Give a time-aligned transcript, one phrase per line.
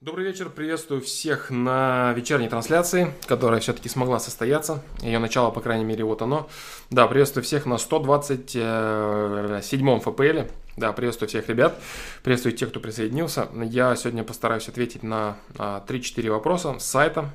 [0.00, 4.80] Добрый вечер, приветствую всех на вечерней трансляции, которая все-таки смогла состояться.
[5.02, 6.48] Ее начало, по крайней мере, вот оно.
[6.88, 10.52] Да, приветствую всех на 127-м ФПЛ.
[10.76, 11.82] Да, приветствую всех ребят,
[12.22, 13.48] приветствую тех, кто присоединился.
[13.60, 17.32] Я сегодня постараюсь ответить на 3-4 а, вопроса с сайта.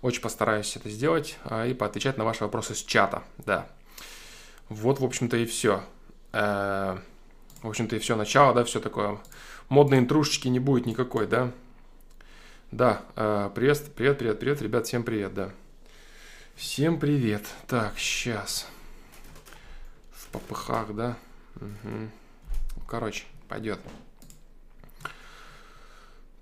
[0.00, 3.24] Очень постараюсь это сделать а, и поотвечать на ваши вопросы с чата.
[3.36, 3.66] Да.
[4.70, 5.82] Вот, в общем-то, и все.
[6.32, 6.96] Э,
[7.60, 9.18] в общем-то, и все начало, да, все такое.
[9.68, 11.50] Модной интрушечки не будет никакой, да.
[12.72, 15.50] Да, э, привет, привет, привет, привет, ребят, всем привет, да.
[16.54, 17.42] Всем привет.
[17.66, 18.68] Так, сейчас.
[20.12, 21.16] В попыхах, да?
[21.56, 22.10] Угу.
[22.86, 23.80] Короче, пойдет.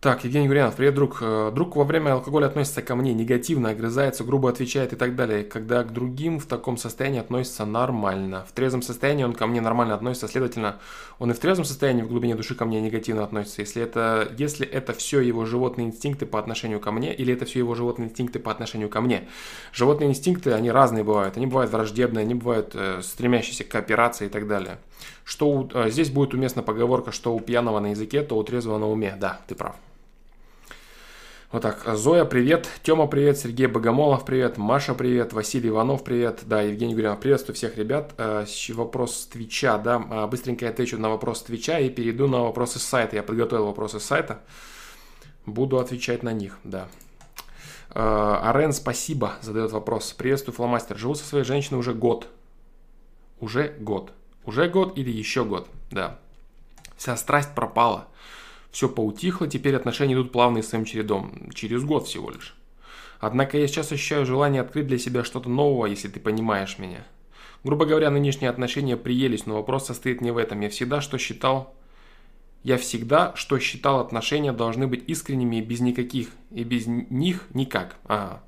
[0.01, 1.19] Так, Евгений Гурьянов, привет, друг.
[1.23, 5.43] Э, друг во время алкоголя относится ко мне негативно, огрызается, грубо отвечает и так далее.
[5.43, 8.47] Когда к другим в таком состоянии относится нормально.
[8.48, 10.79] В трезвом состоянии он ко мне нормально относится, следовательно,
[11.19, 13.61] он и в трезвом состоянии в глубине души ко мне негативно относится.
[13.61, 17.59] Если это, если это все его животные инстинкты по отношению ко мне, или это все
[17.59, 19.27] его животные инстинкты по отношению ко мне.
[19.73, 21.37] Животные инстинкты, они разные бывают.
[21.37, 24.79] Они бывают враждебные, они бывают э, стремящиеся к кооперации и так далее.
[25.24, 28.79] Что у, э, здесь будет уместна поговорка, что у пьяного на языке, то у трезвого
[28.79, 29.16] на уме.
[29.18, 29.77] Да, ты прав.
[31.51, 31.82] Вот так.
[31.96, 32.68] Зоя, привет.
[32.82, 33.38] Тёма, привет.
[33.38, 34.59] Сергей Богомолов, привет.
[34.59, 35.32] Маша, привет.
[35.32, 36.40] Василий Иванов, привет.
[36.45, 38.13] Да, Евгений Гурьянов, приветствую всех ребят.
[38.18, 40.05] Э, вопрос с Твича, да.
[40.10, 43.16] А, быстренько отвечу на вопрос с Твича и перейду на вопросы с сайта.
[43.16, 44.40] Я подготовил вопросы с сайта.
[45.46, 46.88] Буду отвечать на них, да.
[47.95, 50.12] Э, Арен, спасибо, задает вопрос.
[50.12, 50.99] Приветствую, фломастер.
[50.99, 52.29] Живу со своей женщиной уже год.
[53.40, 54.12] Уже год.
[54.49, 56.18] Уже год или еще год, да.
[56.96, 58.09] Вся страсть пропала
[58.71, 61.51] все поутихло, теперь отношения идут плавно и своим чередом.
[61.55, 62.57] Через год всего лишь.
[63.21, 67.05] Однако я сейчас ощущаю желание открыть для себя что-то нового, если ты понимаешь меня.
[67.65, 70.60] Грубо говоря, нынешние отношения приелись, но вопрос состоит не в этом.
[70.60, 71.75] Я всегда что считал...
[72.65, 77.97] Я всегда, что считал, отношения должны быть искренними и без никаких, и без них никак.
[78.06, 78.43] Ага.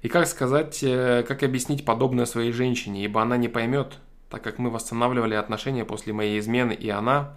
[0.00, 3.98] И как сказать, э, как объяснить подобное своей женщине, ибо она не поймет,
[4.32, 7.34] так как мы восстанавливали отношения после моей измены, и она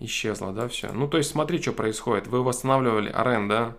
[0.00, 0.90] исчезла, да, все.
[0.92, 2.26] Ну, то есть смотри, что происходит.
[2.26, 3.76] Вы восстанавливали, Арен, да,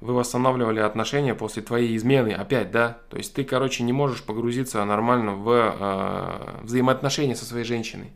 [0.00, 2.96] вы восстанавливали отношения после твоей измены опять, да?
[3.10, 8.10] То есть ты, короче, не можешь погрузиться нормально в э, взаимоотношения со своей женщиной.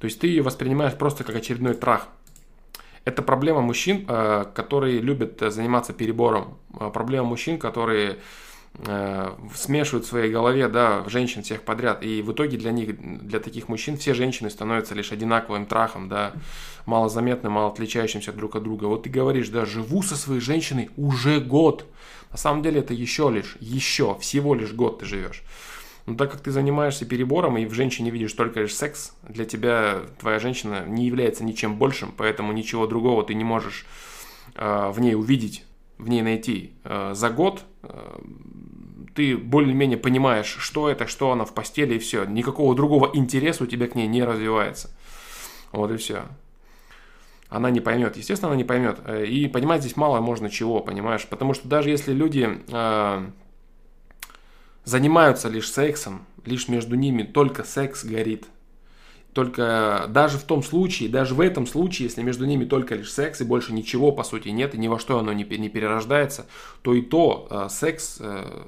[0.00, 2.08] То есть ты ее воспринимаешь просто как очередной трах.
[3.04, 6.58] Это проблема мужчин, э, которые любят заниматься перебором.
[6.80, 8.45] Э, проблема мужчин, которые Э,
[9.54, 13.68] смешивают в своей голове, да, женщин всех подряд, и в итоге для них, для таких
[13.68, 16.34] мужчин, все женщины становятся лишь одинаковым трахом, да,
[16.84, 18.84] малозаметным, мало отличающимся друг от друга.
[18.84, 21.86] Вот ты говоришь, да, живу со своей женщиной уже год.
[22.30, 25.42] На самом деле это еще лишь, еще, всего лишь год ты живешь.
[26.06, 30.02] Но так как ты занимаешься перебором и в женщине видишь только лишь секс, для тебя
[30.20, 33.86] твоя женщина не является ничем большим, поэтому ничего другого ты не можешь
[34.54, 35.64] э, в ней увидеть,
[35.98, 36.74] в ней найти.
[36.84, 38.18] Э, за год э,
[39.16, 42.24] ты более-менее понимаешь, что это, что она в постели и все.
[42.24, 44.90] Никакого другого интереса у тебя к ней не развивается.
[45.72, 46.26] Вот и все.
[47.48, 48.16] Она не поймет.
[48.16, 48.98] Естественно, она не поймет.
[49.04, 51.26] Э, и понимать здесь мало можно чего, понимаешь?
[51.26, 53.30] Потому что даже если люди э,
[54.84, 58.46] занимаются лишь сексом, лишь между ними только секс горит,
[59.32, 63.40] только даже в том случае, даже в этом случае, если между ними только лишь секс
[63.40, 66.46] и больше ничего по сути нет, и ни во что оно не, не перерождается,
[66.82, 68.64] то и то э, секс э,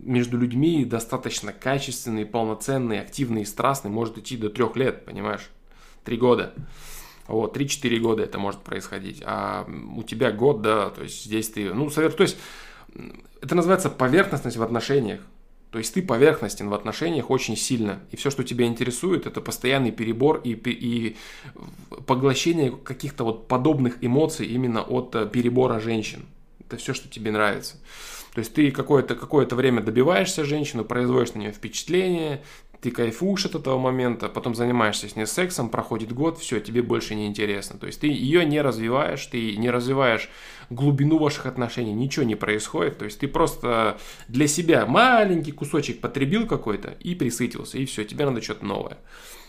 [0.00, 5.48] между людьми достаточно качественный, полноценный, активный и страстный может идти до трех лет, понимаешь?
[6.04, 6.54] Три года.
[7.28, 9.22] Вот, 3-4 года это может происходить.
[9.24, 9.66] А
[9.96, 12.36] у тебя год, да, то есть здесь ты, ну, совер, то есть
[13.40, 15.20] это называется поверхностность в отношениях.
[15.70, 18.00] То есть ты поверхностен в отношениях очень сильно.
[18.10, 21.16] И все, что тебя интересует, это постоянный перебор и, и
[22.06, 26.26] поглощение каких-то вот подобных эмоций именно от э, перебора женщин.
[26.60, 27.76] Это все, что тебе нравится.
[28.34, 32.42] То есть ты какое-то какое время добиваешься женщину, производишь на нее впечатление,
[32.82, 37.14] ты кайфуешь от этого момента, потом занимаешься с ней сексом, проходит год, все, тебе больше
[37.14, 37.78] не интересно.
[37.78, 40.28] То есть ты ее не развиваешь, ты не развиваешь
[40.68, 42.98] глубину ваших отношений, ничего не происходит.
[42.98, 48.24] То есть ты просто для себя маленький кусочек потребил какой-то и присытился, и все, тебе
[48.24, 48.98] надо что-то новое.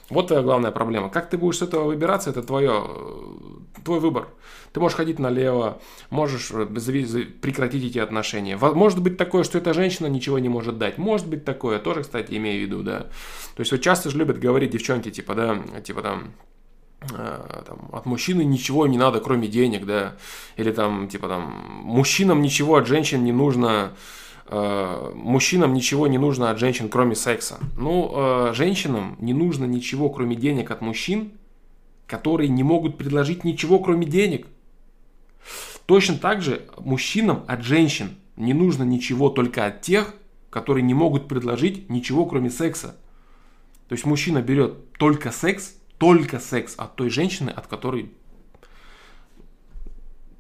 [0.09, 1.09] Вот твоя главная проблема.
[1.09, 2.87] Как ты будешь с этого выбираться, это твое,
[3.83, 4.27] твой выбор.
[4.73, 5.79] Ты можешь ходить налево,
[6.09, 8.57] можешь э, прекратить эти отношения.
[8.57, 10.97] Может быть такое, что эта женщина ничего не может дать.
[10.97, 13.01] Может быть такое, тоже, кстати, имею в виду, да.
[13.55, 16.33] То есть вот часто же любят говорить девчонки, типа, да, типа там,
[17.01, 20.15] э, там, от мужчины ничего не надо, кроме денег, да,
[20.57, 21.53] или там, типа там,
[21.83, 23.93] мужчинам ничего от женщин не нужно,
[24.47, 27.59] э, мужчинам ничего не нужно от женщин, кроме секса.
[27.77, 31.33] Ну, э, женщинам не нужно ничего, кроме денег от мужчин,
[32.07, 34.47] которые не могут предложить ничего, кроме денег.
[35.85, 40.13] Точно так же мужчинам от женщин не нужно ничего только от тех,
[40.49, 42.95] которые не могут предложить ничего, кроме секса.
[43.87, 48.11] То есть мужчина берет только секс, только секс от той женщины, от которой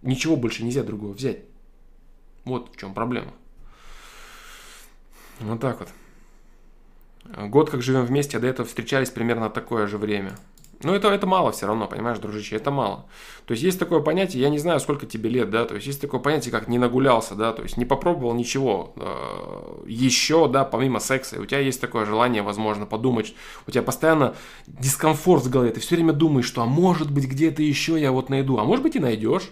[0.01, 1.39] ничего больше нельзя другого взять.
[2.45, 3.33] Вот в чем проблема.
[5.39, 5.89] Вот так вот.
[7.49, 10.37] Год как живем вместе, а до этого встречались примерно такое же время.
[10.83, 13.05] Но это, это мало все равно, понимаешь, дружище, это мало.
[13.45, 16.01] То есть есть такое понятие, я не знаю, сколько тебе лет, да, то есть есть
[16.01, 20.99] такое понятие, как не нагулялся, да, то есть не попробовал ничего э, еще, да, помимо
[20.99, 21.37] секса.
[21.37, 23.33] И у тебя есть такое желание, возможно, подумать,
[23.67, 24.35] у тебя постоянно
[24.67, 28.29] дискомфорт в голове, ты все время думаешь, что, а может быть, где-то еще я вот
[28.29, 29.49] найду, а может быть и найдешь.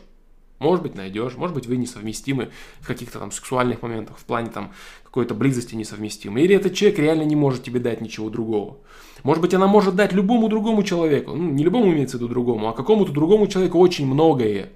[0.60, 2.51] Может быть, найдешь, может быть, вы несовместимы
[2.81, 4.74] в каких-то там сексуальных моментах, в плане там
[5.04, 6.42] какой-то близости несовместимы.
[6.42, 8.77] Или этот человек реально не может тебе дать ничего другого.
[9.24, 12.70] Может быть, она может дать любому другому человеку, ну, не любому имеется в виду другому,
[12.70, 14.70] а какому-то другому человеку очень многое.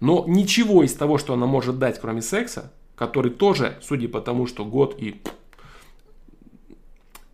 [0.00, 4.46] Но ничего из того, что она может дать, кроме секса, который тоже, судя по тому,
[4.46, 5.20] что год и...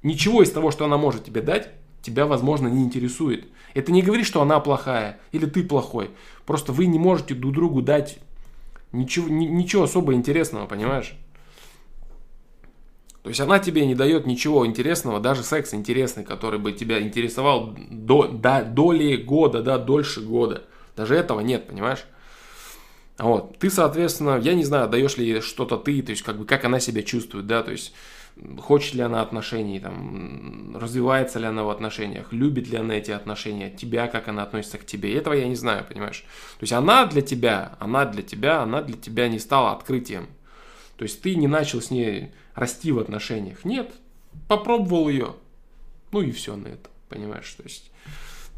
[0.03, 1.71] Ничего из того, что она может тебе дать,
[2.03, 3.47] тебя, возможно, не интересует.
[3.73, 6.11] Это не говорит, что она плохая или ты плохой.
[6.47, 8.19] Просто вы не можете друг другу дать
[8.93, 11.17] ничего, ничего особо интересного, понимаешь?
[13.25, 17.75] То есть она тебе не дает ничего интересного, даже секс интересный, который бы тебя интересовал
[17.91, 20.65] до, до, доли года, да, дольше года.
[20.95, 22.05] Даже этого нет, понимаешь?
[23.17, 23.59] Вот.
[23.59, 26.81] Ты, соответственно, я не знаю, даешь ли что-то ты, то есть как бы как она
[26.81, 27.95] себя чувствует, да, то есть
[28.59, 33.71] хочет ли она отношений, там, развивается ли она в отношениях, любит ли она эти отношения,
[33.71, 35.17] тебя, как она относится к тебе.
[35.17, 36.27] этого я не знаю, понимаешь?
[36.59, 40.27] То есть она для тебя, она для тебя, она для тебя не стала открытием.
[40.99, 43.65] То есть ты не начал с ней расти в отношениях.
[43.65, 43.93] Нет,
[44.49, 45.35] попробовал ее.
[46.13, 47.53] Ну и все на это, понимаешь?
[47.55, 47.91] То есть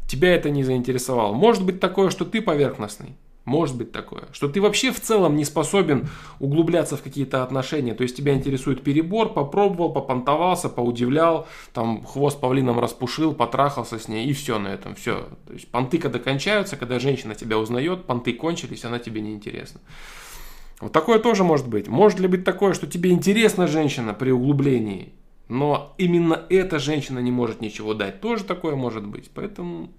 [0.07, 1.33] тебя это не заинтересовало.
[1.33, 3.15] Может быть такое, что ты поверхностный.
[3.47, 4.25] Может быть такое.
[4.33, 6.09] Что ты вообще в целом не способен
[6.41, 7.93] углубляться в какие-то отношения.
[7.93, 14.27] То есть тебя интересует перебор, попробовал, попонтовался, поудивлял, там хвост павлином распушил, потрахался с ней
[14.27, 14.95] и все на этом.
[14.95, 15.29] Все.
[15.47, 19.79] То есть понты когда кончаются, когда женщина тебя узнает, понты кончились, она тебе не интересна.
[20.79, 21.87] Вот такое тоже может быть.
[21.87, 25.13] Может ли быть такое, что тебе интересна женщина при углублении,
[25.49, 28.21] но именно эта женщина не может ничего дать.
[28.21, 29.31] Тоже такое может быть.
[29.33, 29.89] Поэтому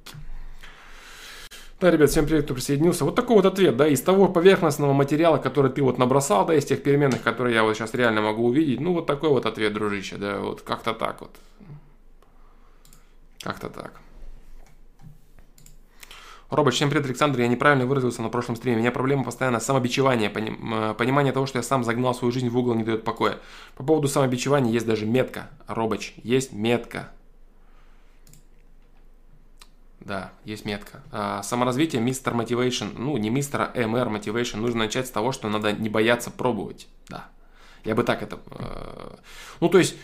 [1.80, 3.04] да, ребят, всем привет, кто присоединился.
[3.04, 6.64] Вот такой вот ответ, да, из того поверхностного материала, который ты вот набросал, да, из
[6.64, 10.16] тех переменных, которые я вот сейчас реально могу увидеть, ну, вот такой вот ответ, дружище,
[10.16, 11.36] да, вот как-то так вот.
[13.42, 13.92] Как-то так.
[16.50, 18.78] Робот, всем привет, Александр, я неправильно выразился на прошлом стриме.
[18.78, 22.56] У меня проблема постоянно самобичевание, поним, понимание того, что я сам загнал свою жизнь в
[22.56, 23.38] угол, не дает покоя.
[23.76, 27.10] По поводу самобичевания есть даже метка, Робоч, есть метка.
[30.00, 31.02] Да, есть метка.
[31.12, 35.50] А, саморазвитие мистер мотивейшн, ну не мистера а МР мотивейшн, нужно начать с того, что
[35.50, 36.88] надо не бояться пробовать.
[37.10, 37.28] Да.
[37.84, 38.38] Я бы так это...
[38.52, 39.16] Э,
[39.60, 39.96] ну то есть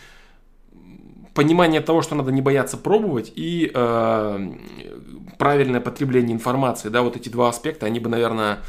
[1.35, 4.53] понимание того, что надо не бояться пробовать и э,
[5.37, 8.59] правильное потребление информации, да, вот эти два аспекта, они бы, наверное,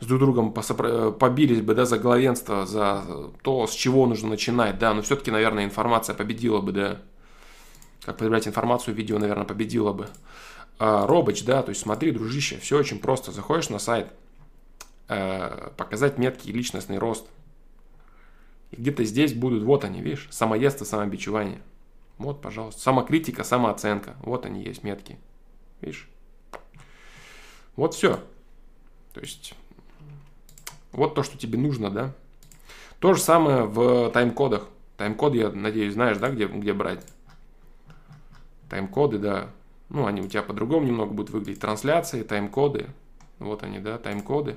[0.00, 3.04] с друг другом побились бы, да, за главенство, за
[3.42, 6.98] то, с чего нужно начинать, да, но все-таки, наверное, информация победила бы, да,
[8.04, 10.08] как потреблять информацию, видео, наверное, победило бы.
[10.78, 13.32] А, Робоч, да, то есть смотри, дружище, все очень просто.
[13.32, 14.08] Заходишь на сайт,
[15.08, 17.26] э, показать меткий личностный рост.
[18.70, 21.60] И где-то здесь будут, вот они, видишь, самоедство, самобичевание.
[22.18, 24.16] Вот, пожалуйста, самокритика, самооценка.
[24.22, 25.18] Вот они есть метки.
[25.80, 26.08] Видишь?
[27.76, 28.20] Вот все.
[29.12, 29.54] То есть,
[30.92, 32.12] вот то, что тебе нужно, да.
[32.98, 34.68] То же самое в тайм-кодах.
[34.96, 37.04] Тайм-код, я надеюсь, знаешь, да, где, где брать?
[38.70, 39.50] Тайм-коды, да.
[39.90, 41.60] Ну, они у тебя по-другому немного будут выглядеть.
[41.60, 42.86] Трансляции, тайм-коды.
[43.38, 44.56] Вот они, да, тайм-коды.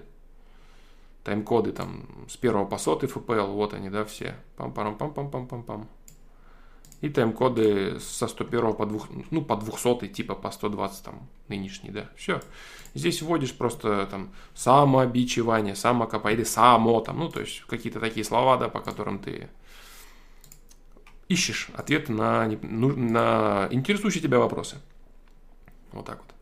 [1.26, 4.36] Тайм-коды там с первого по сотый FPL, вот они, да, все.
[4.58, 5.88] Пам-парам-пам-пам-пам-пам-пам.
[7.02, 9.00] И тайм-коды со 101 по 2,
[9.32, 12.10] ну, по 200, типа по 120 там нынешний, да.
[12.16, 12.42] Все.
[12.94, 18.58] Здесь вводишь просто там самообичевание, самокопа или само там, ну, то есть какие-то такие слова,
[18.58, 19.50] да, по которым ты
[21.30, 24.78] ищешь ответы на, на интересующие тебя вопросы.
[25.92, 26.36] Вот так вот.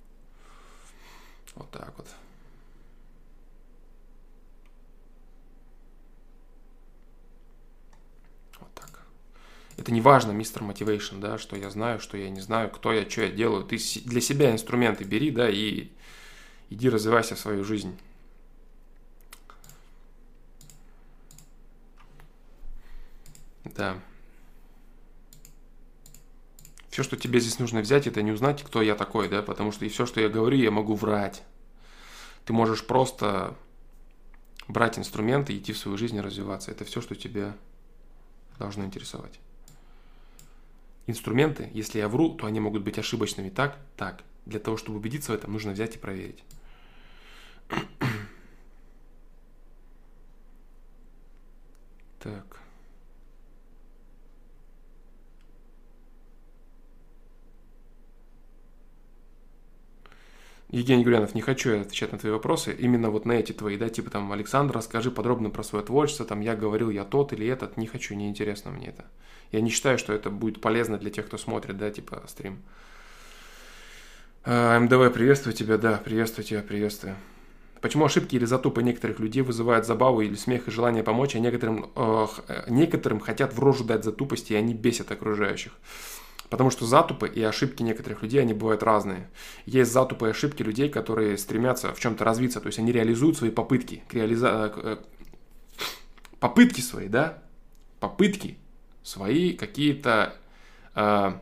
[1.56, 1.94] Вот так.
[8.60, 9.02] Вот так.
[9.78, 13.08] Это не важно, мистер Мотивейшн, да, что я знаю, что я не знаю, кто я,
[13.08, 13.64] что я делаю.
[13.64, 15.90] Ты для себя инструменты бери, да, и
[16.70, 17.96] иди развивайся в свою жизнь.
[23.66, 24.00] Да.
[26.90, 29.86] Все, что тебе здесь нужно взять, это не узнать, кто я такой, да, потому что
[29.86, 31.44] и все, что я говорю, я могу врать.
[32.46, 33.56] Ты можешь просто
[34.68, 36.72] брать инструменты, идти в свою жизнь и развиваться.
[36.72, 37.56] Это все, что тебя
[38.58, 39.40] должно интересовать.
[41.08, 43.50] Инструменты, если я вру, то они могут быть ошибочными.
[43.50, 44.24] Так, так.
[44.46, 46.44] Для того, чтобы убедиться в этом, нужно взять и проверить.
[52.20, 52.67] Так.
[60.70, 63.88] Евгений Гурянов, не хочу я отвечать на твои вопросы, именно вот на эти твои, да,
[63.88, 67.78] типа там, Александр, расскажи подробно про свое творчество, там, я говорил, я тот или этот,
[67.78, 69.06] не хочу, не интересно мне это.
[69.54, 72.60] Я не считаю, что это будет полезно для тех, кто смотрит, да, типа, стрим.
[74.44, 77.16] А, МДВ, приветствую тебя, да, приветствую тебя, приветствую.
[77.80, 81.92] Почему ошибки или затупы некоторых людей вызывают забаву или смех и желание помочь, а некоторым,
[81.96, 82.28] э,
[82.68, 85.72] некоторым хотят в рожу дать за тупость, и они бесят окружающих?
[86.50, 89.30] Потому что затупы и ошибки некоторых людей, они бывают разные.
[89.66, 93.52] Есть затупы и ошибки людей, которые стремятся в чем-то развиться, то есть они реализуют свои
[93.52, 94.74] попытки, к реализа...
[94.76, 94.98] Э,
[96.40, 97.44] попытки свои, да,
[98.00, 98.58] попытки
[99.04, 100.36] свои какие-то...
[100.96, 101.34] Э,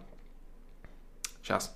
[1.43, 1.75] сейчас.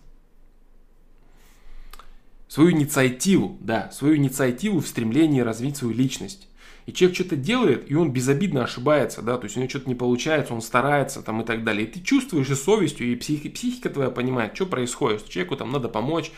[2.47, 6.48] Свою инициативу, да, свою инициативу в стремлении развить свою личность.
[6.89, 9.93] И человек что-то делает, и он безобидно ошибается, да, то есть у него что-то не
[9.93, 11.85] получается, он старается там и так далее.
[11.85, 15.71] И ты чувствуешь и совестью, и психи, психика твоя понимает, что происходит, что человеку там
[15.71, 16.31] надо помочь,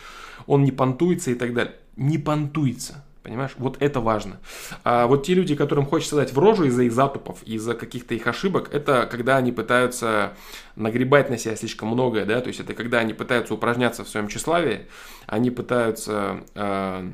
[0.47, 1.75] он не понтуется и так далее.
[1.95, 3.51] Не понтуется, Понимаешь?
[3.59, 4.41] Вот это важно.
[4.83, 8.27] А вот те люди, которым хочется дать в рожу из-за их затупов, из-за каких-то их
[8.27, 10.33] ошибок, это когда они пытаются
[10.75, 14.27] нагребать на себя слишком многое, да, то есть это когда они пытаются упражняться в своем
[14.27, 14.87] тщеславии,
[15.27, 17.09] они пытаются э,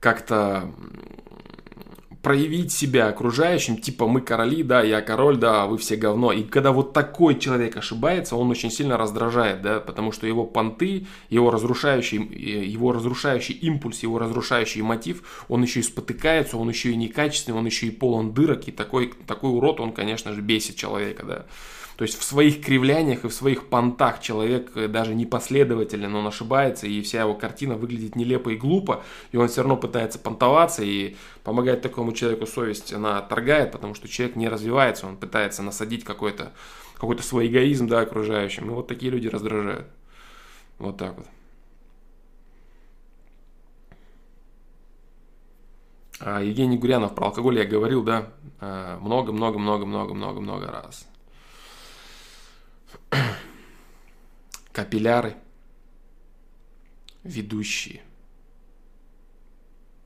[0.00, 0.72] как-то
[2.22, 6.32] проявить себя окружающим, типа мы короли, да, я король, да, вы все говно.
[6.32, 11.06] И когда вот такой человек ошибается, он очень сильно раздражает, да, потому что его понты,
[11.30, 16.96] его разрушающий, его разрушающий импульс, его разрушающий мотив, он еще и спотыкается, он еще и
[16.96, 21.24] некачественный, он еще и полон дырок, и такой, такой урод, он, конечно же, бесит человека,
[21.24, 21.46] да.
[22.00, 26.86] То есть в своих кривляниях и в своих понтах человек э, даже непоследователен, он ошибается,
[26.86, 31.16] и вся его картина выглядит нелепо и глупо, и он все равно пытается понтоваться, и
[31.44, 36.54] помогать такому человеку совесть она торгает, потому что человек не развивается, он пытается насадить какой-то
[36.94, 38.68] какой-то свой эгоизм да, окружающим.
[38.68, 39.86] И вот такие люди раздражают.
[40.78, 41.26] Вот так вот.
[46.18, 48.30] А Евгений Гурянов про алкоголь я говорил, да,
[49.02, 51.09] много-много-много-много-много-много раз.
[54.72, 55.36] Капилляры,
[57.22, 58.02] ведущие.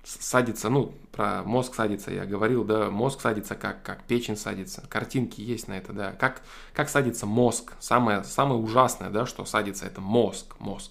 [0.02, 4.84] Садится, ну, про мозг садится, я говорил, да, мозг садится как, как печень садится.
[4.88, 6.12] Картинки есть на это, да.
[6.12, 6.42] Как,
[6.75, 7.73] как садится мозг.
[7.80, 10.90] Самое, самое ужасное, да, что садится, это мозг, мозг.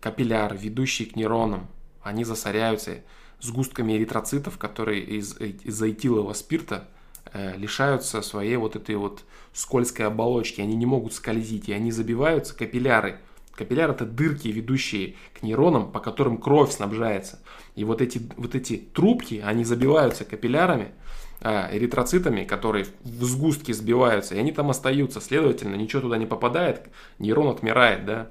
[0.00, 1.66] Капилляры, ведущие к нейронам,
[2.02, 3.02] они засоряются
[3.40, 6.88] сгустками эритроцитов, которые из, из этилового спирта
[7.32, 9.24] Э, лишаются своей вот этой вот
[9.58, 13.18] скользкой оболочки, они не могут скользить, и они забиваются капилляры.
[13.56, 17.40] Капилляр это дырки, ведущие к нейронам, по которым кровь снабжается.
[17.74, 20.92] И вот эти, вот эти трубки, они забиваются капиллярами,
[21.40, 25.20] э, эритроцитами, которые в сгустке сбиваются, и они там остаются.
[25.20, 26.88] Следовательно, ничего туда не попадает,
[27.18, 28.30] нейрон отмирает, да.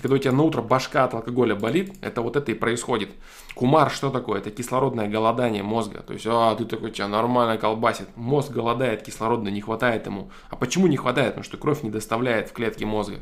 [0.00, 3.10] И когда у тебя на утро башка от алкоголя болит, это вот это и происходит.
[3.54, 4.40] Кумар что такое?
[4.40, 6.00] Это кислородное голодание мозга.
[6.00, 8.08] То есть, а, ты такой, тебя нормально колбасит.
[8.16, 10.30] Мозг голодает, кислорода не хватает ему.
[10.48, 11.32] А почему не хватает?
[11.32, 13.20] Потому что кровь не доставляет в клетки мозга.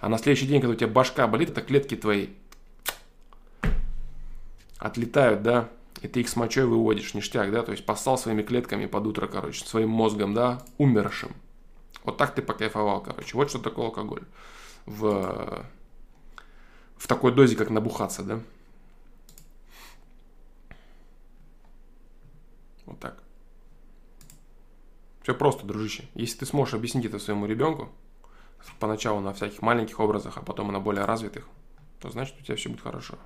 [0.00, 2.28] А на следующий день, когда у тебя башка болит, это клетки твои
[4.78, 5.68] отлетают, да,
[6.00, 9.26] и ты их с мочой выводишь, ништяк, да, то есть поссал своими клетками под утро,
[9.26, 11.32] короче, своим мозгом, да, умершим.
[12.04, 13.36] Вот так ты покайфовал, короче.
[13.36, 14.22] Вот что такое алкоголь.
[14.86, 15.64] В
[17.00, 18.40] в такой дозе, как набухаться, да?
[22.84, 23.22] Вот так.
[25.22, 26.06] Все просто, дружище.
[26.14, 27.88] Если ты сможешь объяснить это своему ребенку,
[28.78, 31.48] поначалу на всяких маленьких образах, а потом на более развитых,
[32.00, 33.18] то значит у тебя все будет хорошо.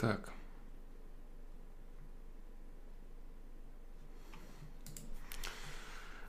[0.00, 0.32] Так.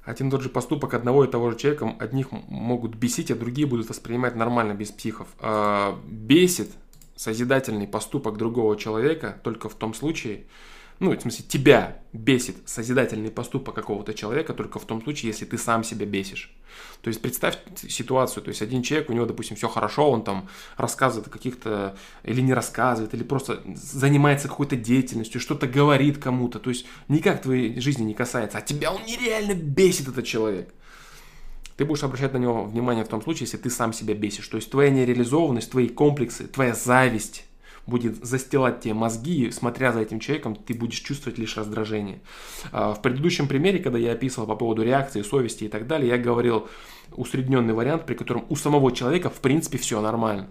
[0.03, 3.65] Один и тот же поступок одного и того же человека одних могут бесить, а другие
[3.65, 5.29] будут воспринимать нормально, без психов.
[5.39, 6.71] А, бесит
[7.15, 10.47] созидательный поступок другого человека только в том случае,
[11.01, 15.57] ну, в смысле, тебя бесит созидательный поступок какого-то человека только в том случае, если ты
[15.57, 16.53] сам себя бесишь.
[17.01, 20.47] То есть представь ситуацию, то есть один человек, у него, допустим, все хорошо, он там
[20.77, 26.85] рассказывает каких-то, или не рассказывает, или просто занимается какой-то деятельностью, что-то говорит кому-то, то есть
[27.07, 30.71] никак твоей жизни не касается, а тебя он нереально бесит, этот человек.
[31.77, 34.47] Ты будешь обращать на него внимание в том случае, если ты сам себя бесишь.
[34.47, 37.45] То есть твоя нереализованность, твои комплексы, твоя зависть,
[37.87, 42.21] будет застилать тебе мозги, и смотря за этим человеком, ты будешь чувствовать лишь раздражение.
[42.71, 46.17] А, в предыдущем примере, когда я описывал по поводу реакции, совести и так далее, я
[46.17, 46.67] говорил
[47.11, 50.47] усредненный вариант, при котором у самого человека в принципе все нормально.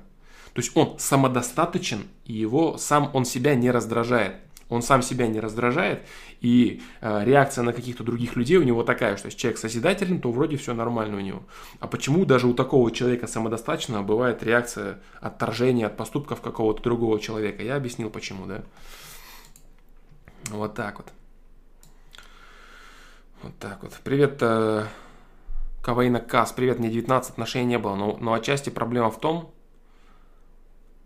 [0.52, 4.34] То есть он самодостаточен, и его сам он себя не раздражает
[4.70, 6.06] он сам себя не раздражает,
[6.40, 10.30] и э, реакция на каких-то других людей у него такая, что если человек созидателен, то
[10.30, 11.42] вроде все нормально у него.
[11.80, 17.62] А почему даже у такого человека самодостаточно бывает реакция отторжения от поступков какого-то другого человека?
[17.62, 18.62] Я объяснил почему, да?
[20.50, 21.08] Вот так вот.
[23.42, 23.92] Вот так вот.
[24.04, 24.84] Привет, э,
[25.82, 26.52] Кавейна Кас.
[26.52, 27.96] Привет, мне 19, отношений не было.
[27.96, 29.52] Но, но отчасти проблема в том,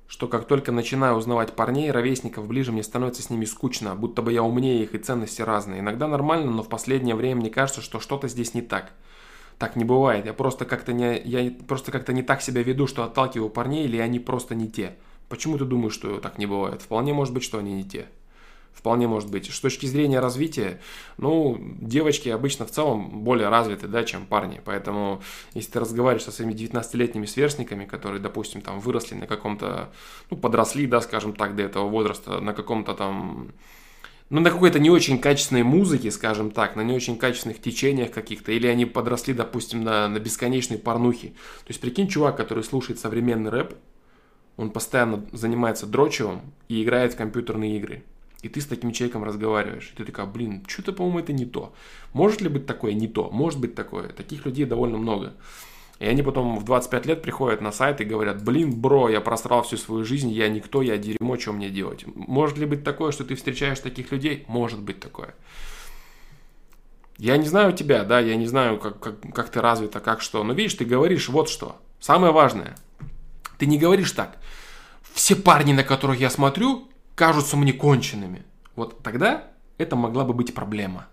[0.07, 4.33] что как только начинаю узнавать парней, ровесников ближе, мне становится с ними скучно, будто бы
[4.33, 5.81] я умнее их и ценности разные.
[5.81, 8.93] Иногда нормально, но в последнее время мне кажется, что что-то здесь не так.
[9.59, 10.27] Так не бывает.
[10.27, 13.99] Я просто как-то не, я просто как-то не так себя веду, что отталкиваю парней, или
[13.99, 14.97] они просто не те.
[15.29, 16.83] Почему ты думаешь, что так не бывает?
[16.83, 18.07] Вполне может быть, что они не те.
[18.75, 19.50] Вполне может быть.
[19.50, 20.81] С точки зрения развития,
[21.16, 24.61] ну, девочки обычно в целом более развиты, да, чем парни.
[24.64, 25.23] Поэтому,
[25.54, 29.93] если ты разговариваешь со своими 19-летними сверстниками, которые, допустим, там выросли на каком-то,
[30.31, 33.52] ну, подросли, да, скажем так, до этого возраста, на каком-то там
[34.31, 38.52] ну, на какой-то не очень качественной музыке, скажем так, на не очень качественных течениях каких-то,
[38.52, 41.28] или они подросли, допустим, на, на бесконечной порнухе.
[41.28, 43.75] То есть, прикинь, чувак, который слушает современный рэп,
[44.57, 48.02] он постоянно занимается дрочевым и играет в компьютерные игры
[48.45, 51.73] и ты с таким человеком разговариваешь, и ты такая, блин, что-то, по-моему, это не то.
[52.13, 52.93] Может ли быть такое?
[52.93, 53.31] Не то.
[53.31, 54.09] Может быть такое.
[54.09, 55.33] Таких людей довольно много.
[55.99, 59.63] И они потом в 25 лет приходят на сайт и говорят, блин, бро, я просрал
[59.63, 62.05] всю свою жизнь, я никто, я дерьмо, что мне делать?
[62.15, 64.45] Может ли быть такое, что ты встречаешь таких людей?
[64.47, 65.35] Может быть такое.
[67.16, 70.42] Я не знаю тебя, да, я не знаю, как, как, как ты развита, как что,
[70.45, 71.81] но видишь, ты говоришь вот что.
[72.01, 72.77] Самое важное,
[73.57, 74.38] ты не говоришь так.
[75.14, 78.44] Все парни, на которых я смотрю, кажутся мне конченными.
[78.77, 79.48] Вот тогда
[79.79, 81.09] это могла бы быть проблема.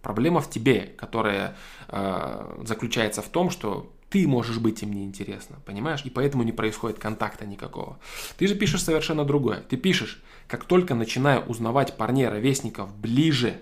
[0.00, 1.56] Проблема в тебе, которая
[1.88, 6.02] э, заключается в том, что ты можешь быть им неинтересно, понимаешь?
[6.04, 7.98] И поэтому не происходит контакта никакого.
[8.36, 9.60] Ты же пишешь совершенно другое.
[9.60, 13.60] Ты пишешь, как только начинаю узнавать парней, ровесников ближе,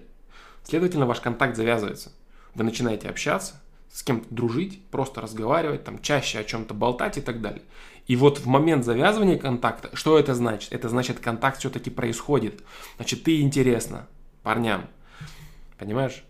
[0.65, 2.11] следовательно, ваш контакт завязывается.
[2.55, 3.61] Вы начинаете общаться,
[3.93, 7.63] с кем-то дружить, просто разговаривать, там чаще о чем-то болтать и так далее.
[8.11, 10.73] И вот в момент завязывания контакта, что это значит?
[10.73, 12.61] Это значит, контакт все-таки происходит.
[12.97, 14.09] Значит, ты интересна
[14.43, 14.89] парням.
[15.79, 16.25] Понимаешь?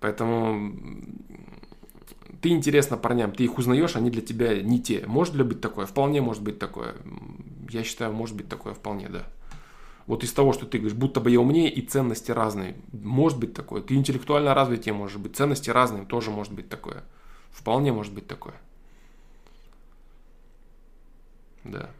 [0.00, 0.74] Поэтому
[2.42, 5.04] ты интересна парням, ты их узнаешь, они для тебя не те.
[5.06, 5.86] Может ли быть такое?
[5.86, 6.96] Вполне может быть такое.
[7.68, 9.22] Я считаю, может быть такое вполне, да.
[10.08, 12.74] Вот из того, что ты говоришь, будто бы я умнее и ценности разные.
[12.90, 13.82] Может быть такое.
[13.82, 15.36] Ты интеллектуально развитие может быть.
[15.36, 17.04] Ценности разные тоже может быть такое.
[17.52, 18.56] Вполне может быть такое.
[21.64, 21.90] Да.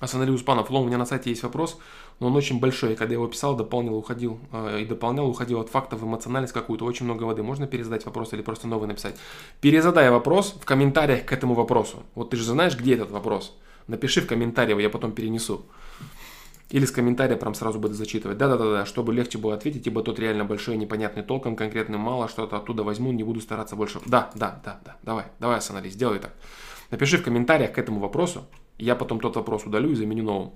[0.00, 1.78] Асанали Успанов, Лом, у меня на сайте есть вопрос,
[2.20, 2.90] но он очень большой.
[2.90, 7.06] Я когда его писал, дополнил, уходил э, и дополнял, уходил от фактов, эмоциональность какую-то, очень
[7.06, 7.42] много воды.
[7.42, 9.16] Можно перезадать вопрос или просто новый написать?
[9.60, 12.02] Перезадай вопрос в комментариях к этому вопросу.
[12.14, 13.56] Вот ты же знаешь, где этот вопрос.
[13.86, 15.64] Напиши в комментариях, я потом перенесу.
[16.70, 18.36] Или с комментария прям сразу буду зачитывать.
[18.36, 22.82] Да-да-да, чтобы легче было ответить, ибо тот реально большой, непонятный толком, конкретно мало, что-то оттуда
[22.82, 24.00] возьму, не буду стараться больше.
[24.06, 26.32] Да, да, да, да, давай, давай, Асанали, сделай так.
[26.94, 28.46] Напиши в комментариях к этому вопросу,
[28.78, 30.52] я потом тот вопрос удалю и заменю новым.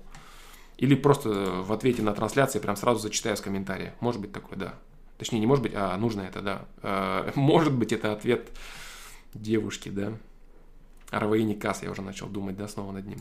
[0.77, 3.93] Или просто в ответе на трансляции прям сразу зачитаю с комментария.
[3.99, 4.75] Может быть такое, да.
[5.17, 6.65] Точнее, не может быть, а нужно это, да.
[6.81, 8.51] А, может быть, это ответ
[9.33, 10.13] девушки, да.
[11.11, 13.19] Раваини Касс, я уже начал думать, да, снова над ним.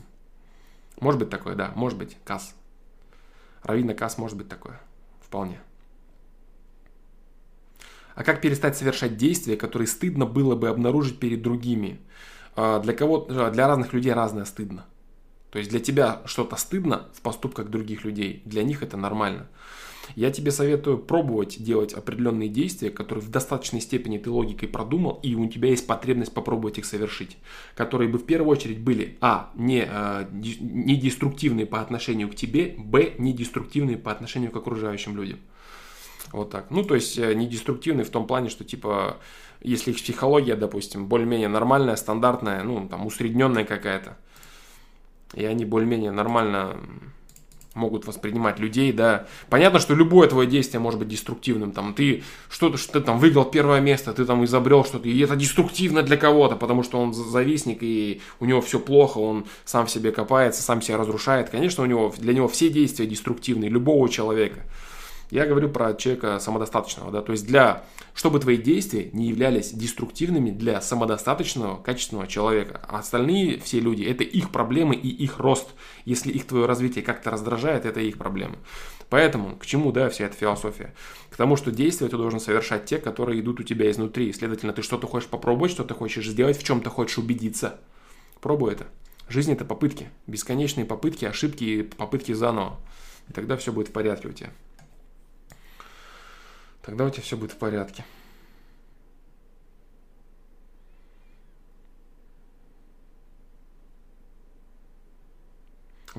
[1.01, 2.55] Может быть такое, да, может быть, Касс.
[3.65, 4.81] Равина Касс может быть такое.
[5.23, 5.61] Вполне.
[8.15, 11.99] А как перестать совершать действия, которые стыдно было бы обнаружить перед другими?
[12.61, 14.85] А, для кого для разных людей разное стыдно.
[15.53, 19.47] То есть для тебя что-то стыдно в поступках других людей, для них это нормально.
[20.17, 25.37] Я тебе советую пробовать делать определенные действия, которые в достаточной степени ты логикой продумал, и
[25.37, 27.37] у тебя есть потребность попробовать их совершить,
[27.77, 32.75] которые бы в первую очередь были, а, не, э, не деструктивные по отношению к тебе,
[32.77, 35.39] б, не деструктивные по отношению к окружающим людям.
[36.33, 36.71] Вот так.
[36.71, 39.19] Ну, то есть э, не деструктивный в том плане, что типа
[39.61, 44.17] если их психология, допустим, более-менее нормальная, стандартная, ну, там, усредненная какая-то,
[45.35, 46.77] и они более-менее нормально
[47.75, 49.27] могут воспринимать людей, да.
[49.49, 53.45] Понятно, что любое твое действие может быть деструктивным, там, ты что-то, что ты там выиграл
[53.45, 57.79] первое место, ты там изобрел что-то, и это деструктивно для кого-то, потому что он завистник,
[57.83, 61.51] и у него все плохо, он сам в себе копается, сам себя разрушает.
[61.51, 64.61] Конечно, у него, для него все действия деструктивные, любого человека.
[65.31, 70.51] Я говорю про человека самодостаточного, да, то есть для, чтобы твои действия не являлись деструктивными
[70.51, 72.81] для самодостаточного, качественного человека.
[72.89, 75.69] А остальные все люди, это их проблемы и их рост.
[76.07, 78.57] Если их твое развитие как-то раздражает, это их проблемы.
[79.11, 80.95] Поэтому к чему, да, вся эта философия?
[81.31, 84.33] К тому, что действия ты должен совершать те, которые идут у тебя изнутри.
[84.33, 87.79] Следовательно, ты что-то хочешь попробовать, что-то хочешь сделать, в чем-то хочешь убедиться.
[88.41, 88.87] Пробуй это.
[89.29, 90.09] Жизнь это попытки.
[90.27, 92.79] Бесконечные попытки, ошибки и попытки заново.
[93.29, 94.51] И тогда все будет в порядке у тебя.
[96.83, 98.05] Тогда у тебя все будет в порядке.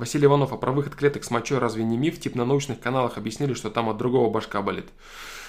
[0.00, 2.18] Василий Иванов, а про выход клеток с мочой разве не миф?
[2.18, 4.88] Тип на научных каналах объяснили, что там от другого башка болит.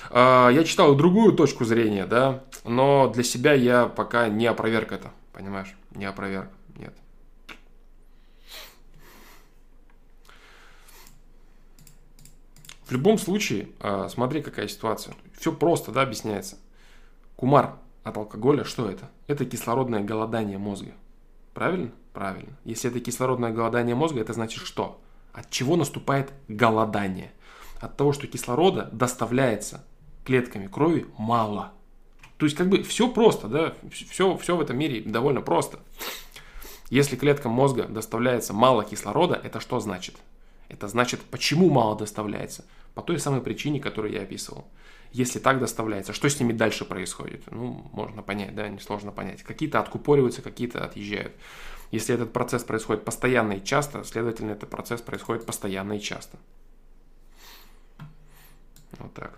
[0.10, 5.12] А, я читал другую точку зрения, да, но для себя я пока не опроверг это,
[5.32, 5.74] понимаешь?
[5.92, 6.94] Не опроверг, нет.
[12.92, 15.16] В любом случае, а, смотри, какая ситуация.
[15.40, 16.58] Все просто, да, объясняется.
[17.38, 19.10] Кумар от алкоголя, что это?
[19.28, 20.92] Это кислородное голодание мозга.
[21.54, 21.92] Правильно?
[22.12, 22.58] Правильно.
[22.66, 25.00] Если это кислородное голодание мозга, это значит что?
[25.32, 27.32] От чего наступает голодание?
[27.80, 29.86] От того, что кислорода доставляется
[30.26, 31.72] клетками крови мало.
[32.36, 35.80] То есть как бы все просто, да, все, все в этом мире довольно просто.
[36.90, 40.18] Если клеткам мозга доставляется мало кислорода, это что значит?
[40.68, 42.66] Это значит, почему мало доставляется?
[42.94, 44.66] По той самой причине, которую я описывал.
[45.12, 47.44] Если так доставляется, что с ними дальше происходит?
[47.52, 49.44] Ну, можно понять, да, несложно понять.
[49.44, 51.34] Какие-то откупориваются, какие-то отъезжают.
[51.92, 56.38] Если этот процесс происходит постоянно и часто, следовательно, этот процесс происходит постоянно и часто.
[59.00, 59.38] Вот так.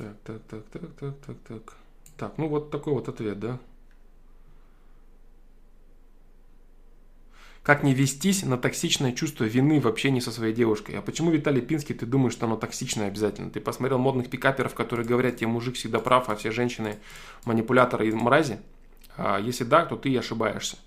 [0.00, 1.74] Так, так, так, так, так, так, так.
[2.16, 3.58] Так, ну вот такой вот ответ, да?
[7.62, 10.96] Как не вестись на токсичное чувство вины в общении со своей девушкой?
[10.96, 13.50] А почему, Виталий Пинский, ты думаешь, что оно токсичное обязательно?
[13.50, 16.98] Ты посмотрел модных пикаперов, которые говорят, тебе мужик всегда прав, а все женщины
[17.44, 18.58] манипуляторы и мрази?
[19.18, 20.78] А если да, то ты ошибаешься.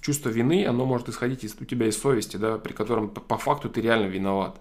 [0.00, 3.70] Чувство вины, оно может исходить из, у тебя из совести, да, при котором по факту
[3.70, 4.60] ты реально виноват.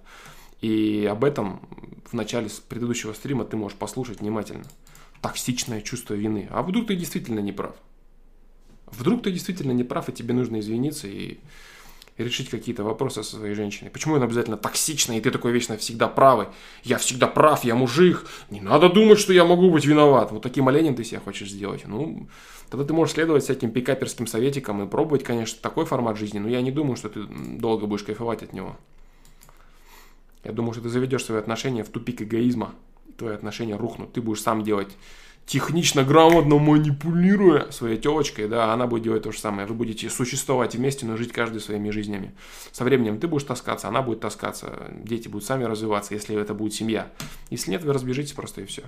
[0.62, 1.62] И об этом
[2.06, 4.66] в начале предыдущего стрима ты можешь послушать внимательно.
[5.22, 6.48] Токсичное чувство вины.
[6.52, 7.76] А вдруг ты действительно не прав?
[8.88, 11.38] Вдруг ты действительно не прав, и тебе нужно извиниться и
[12.18, 13.92] решить какие-то вопросы со своей женщиной.
[13.92, 16.48] Почему он обязательно токсичный, и ты такой вечно всегда правый?
[16.84, 18.26] Я всегда прав, я мужик.
[18.50, 20.32] Не надо думать, что я могу быть виноват.
[20.32, 21.84] Вот таким оленем ты себя хочешь сделать.
[21.86, 22.28] Ну,
[22.70, 26.62] тогда ты можешь следовать всяким пикаперским советикам и пробовать, конечно, такой формат жизни, но я
[26.62, 28.78] не думаю, что ты долго будешь кайфовать от него.
[30.44, 32.74] Я думаю, что ты заведешь свои отношения в тупик эгоизма.
[33.18, 34.14] Твои отношения рухнут.
[34.14, 34.96] Ты будешь сам делать
[35.50, 39.68] технично, грамотно манипулируя своей телочкой, да, она будет делать то же самое.
[39.68, 42.36] Вы будете существовать вместе, но жить каждый своими жизнями.
[42.72, 46.76] Со временем ты будешь таскаться, она будет таскаться, дети будут сами развиваться, если это будет
[46.76, 47.12] семья.
[47.50, 48.84] Если нет, вы разбежитесь просто и все.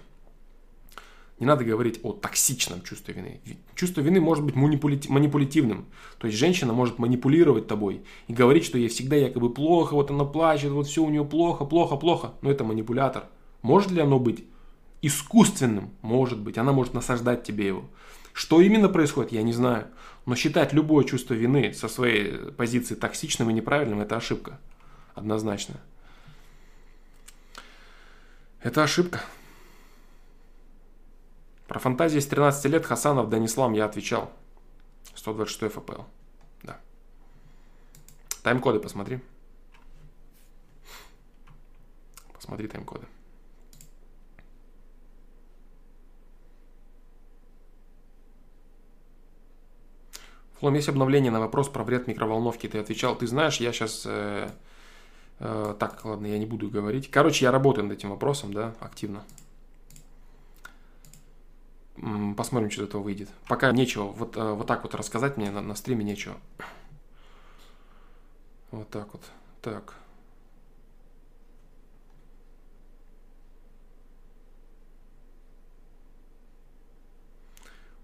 [1.42, 3.42] Не надо говорить о токсичном чувстве вины.
[3.74, 5.88] Чувство вины может быть манипулятивным.
[6.20, 10.24] То есть женщина может манипулировать тобой и говорить, что ей всегда якобы плохо, вот она
[10.24, 12.36] плачет, вот все у нее плохо, плохо, плохо.
[12.44, 13.24] Но это манипулятор.
[13.64, 14.44] Может ли оно быть
[15.02, 15.90] искусственным?
[16.04, 16.60] Может быть.
[16.60, 17.90] Она может насаждать тебе его.
[18.34, 19.88] Что именно происходит, я не знаю.
[20.28, 24.60] Но считать любое чувство вины со своей позиции токсичным и неправильным– это ошибка.
[25.16, 25.78] Однозначно.
[28.62, 29.22] Это ошибка.
[31.72, 34.30] Про фантазии с 13 лет Хасанов Данислам я отвечал.
[35.16, 36.02] 126 ФПЛ.
[36.64, 36.78] Да.
[38.44, 39.22] Тайм-коды посмотри.
[42.34, 43.06] Посмотри тайм-коды.
[50.60, 52.68] Флом, есть обновление на вопрос про вред микроволновки.
[52.68, 54.04] Ты отвечал, ты знаешь, я сейчас...
[54.06, 54.50] Э,
[55.40, 57.10] э, так, ладно, я не буду говорить.
[57.10, 59.24] Короче, я работаю над этим вопросом, да, активно.
[62.36, 63.30] Посмотрим, что из этого выйдет.
[63.48, 64.06] Пока нечего.
[64.06, 66.38] Вот, э, вот так вот рассказать мне на, на стриме нечего.
[68.72, 69.24] Вот так вот.
[69.62, 69.96] Так.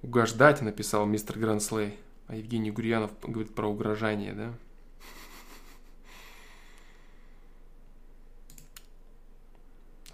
[0.04, 1.98] Угождать, написал мистер Гранслей.
[2.28, 4.54] А Евгений Гурьянов говорит про угрожание, да?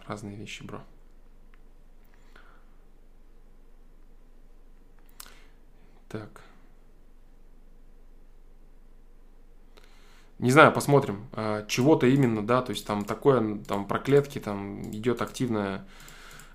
[0.07, 0.83] разные вещи, бро.
[6.13, 6.41] Так.
[10.37, 11.25] Не знаю, посмотрим.
[11.31, 15.87] А, чего-то именно, да, то есть там такое, там про клетки, там идет активная,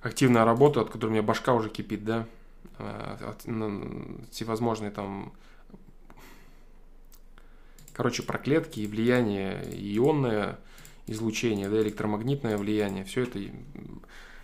[0.01, 2.25] активная работа, от которой у меня башка уже кипит, да.
[2.79, 3.35] А,
[4.31, 5.33] всевозможные там
[7.95, 9.61] короче, про клетки и влияние
[9.97, 10.61] ионное
[11.09, 13.41] излучение, да, электромагнитное влияние, все это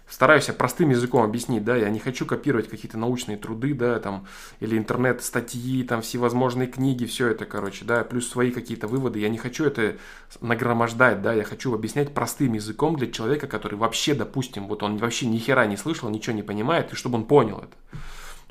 [0.09, 4.27] стараюсь я простым языком объяснить, да, я не хочу копировать какие-то научные труды, да, там,
[4.61, 9.39] или интернет-статьи, там, всевозможные книги, все это, короче, да, плюс свои какие-то выводы, я не
[9.39, 9.97] хочу это
[10.41, 15.27] нагромождать, да, я хочу объяснять простым языком для человека, который вообще, допустим, вот он вообще
[15.27, 17.77] ни хера не слышал, ничего не понимает, и чтобы он понял это.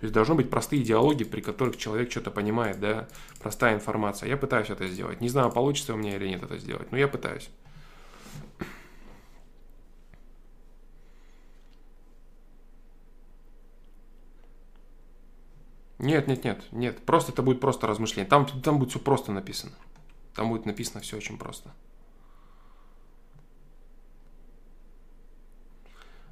[0.04, 3.08] То есть должны быть простые диалоги, при которых человек что-то понимает, да,
[3.42, 4.28] простая информация.
[4.28, 5.22] Я пытаюсь это сделать.
[5.22, 7.50] Не знаю, получится у меня или нет это сделать, но я пытаюсь.
[16.04, 17.06] Нет, нет, нет, нет.
[17.06, 18.30] Просто это будет просто размышление.
[18.30, 19.72] Там, там будет все просто написано.
[20.36, 21.72] Там будет написано все очень просто.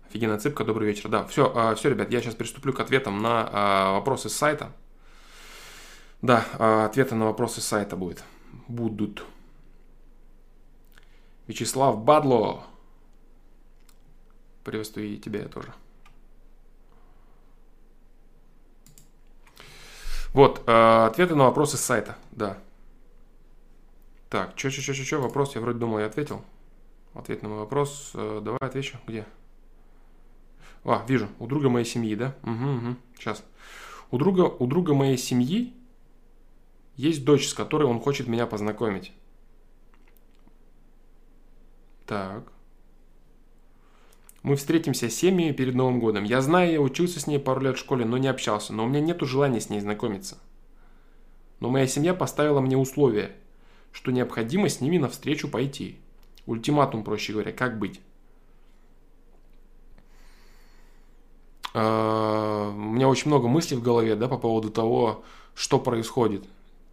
[0.09, 1.07] Офигенная цыпка, добрый вечер.
[1.07, 4.73] Да, все, а, все, ребят, я сейчас приступлю к ответам на а, вопросы с сайта.
[6.21, 8.25] Да, а, ответы на вопросы с сайта будет.
[8.67, 9.23] Будут.
[11.47, 12.65] Вячеслав Бадло.
[14.65, 15.73] Приветствую и тебя тоже.
[20.33, 22.57] Вот, ответы на вопросы с сайта, да.
[24.29, 26.41] Так, что, что, что, что, вопрос, я вроде думал, я ответил.
[27.13, 29.25] Ответ на мой вопрос, э, давай отвечу, где?
[30.85, 32.33] А, вижу, у друга моей семьи, да?
[32.43, 33.43] Угу, угу, сейчас.
[34.09, 35.73] У друга, у друга моей семьи
[36.95, 39.11] есть дочь, с которой он хочет меня познакомить.
[42.05, 42.43] Так.
[44.43, 46.23] Мы встретимся с семьями перед Новым годом.
[46.23, 48.73] Я знаю, я учился с ней пару лет в школе, но не общался.
[48.73, 50.37] Но у меня нет желания с ней знакомиться.
[51.59, 53.33] Но моя семья поставила мне условие,
[53.91, 55.99] что необходимо с ними навстречу пойти.
[56.47, 58.01] Ультиматум, проще говоря, как быть.
[61.75, 65.23] А, у меня очень много мыслей в голове, да, по поводу того,
[65.53, 66.43] что происходит.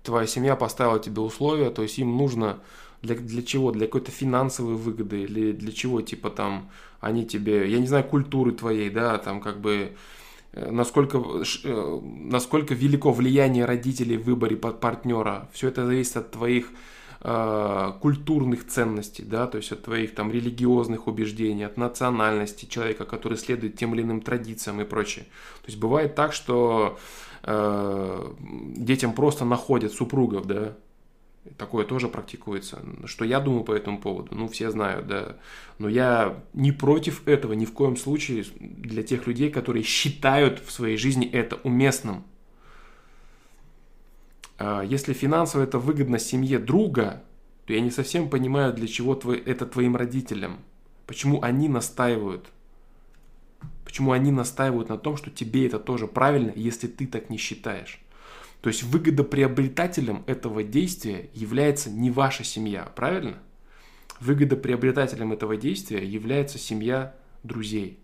[0.03, 2.61] Твоя семья поставила тебе условия, то есть им нужно
[3.03, 3.73] для, для чего?
[3.73, 8.53] Для какой-то финансовой выгоды или для чего, типа там, они тебе, я не знаю, культуры
[8.53, 9.93] твоей, да, там как бы
[10.53, 11.19] э, насколько,
[11.65, 15.49] э, насколько велико влияние родителей в выборе партнера.
[15.53, 16.71] Все это зависит от твоих
[17.21, 23.37] Э, культурных ценностей, да, то есть от твоих там религиозных убеждений, от национальности человека, который
[23.37, 25.25] следует тем или иным традициям и прочее.
[25.63, 26.97] То есть бывает так, что
[27.43, 28.33] э,
[28.77, 30.77] детям просто находят супругов, да,
[31.57, 32.83] Такое тоже практикуется.
[33.05, 34.35] Что я думаю по этому поводу?
[34.35, 35.37] Ну, все знают, да.
[35.79, 40.71] Но я не против этого ни в коем случае для тех людей, которые считают в
[40.71, 42.25] своей жизни это уместным.
[44.59, 47.23] А, если финансово это выгодно семье друга,
[47.67, 50.59] то я не совсем понимаю, для чего это твоим родителям.
[51.07, 52.51] Почему они настаивают?
[53.85, 58.01] Почему они настаивают на том, что тебе это тоже правильно, если ты так не считаешь?
[58.61, 63.39] То есть выгодоприобретателем этого действия является не ваша семья, правильно?
[64.21, 68.01] Выгодоприобретателем этого действия является семья друзей.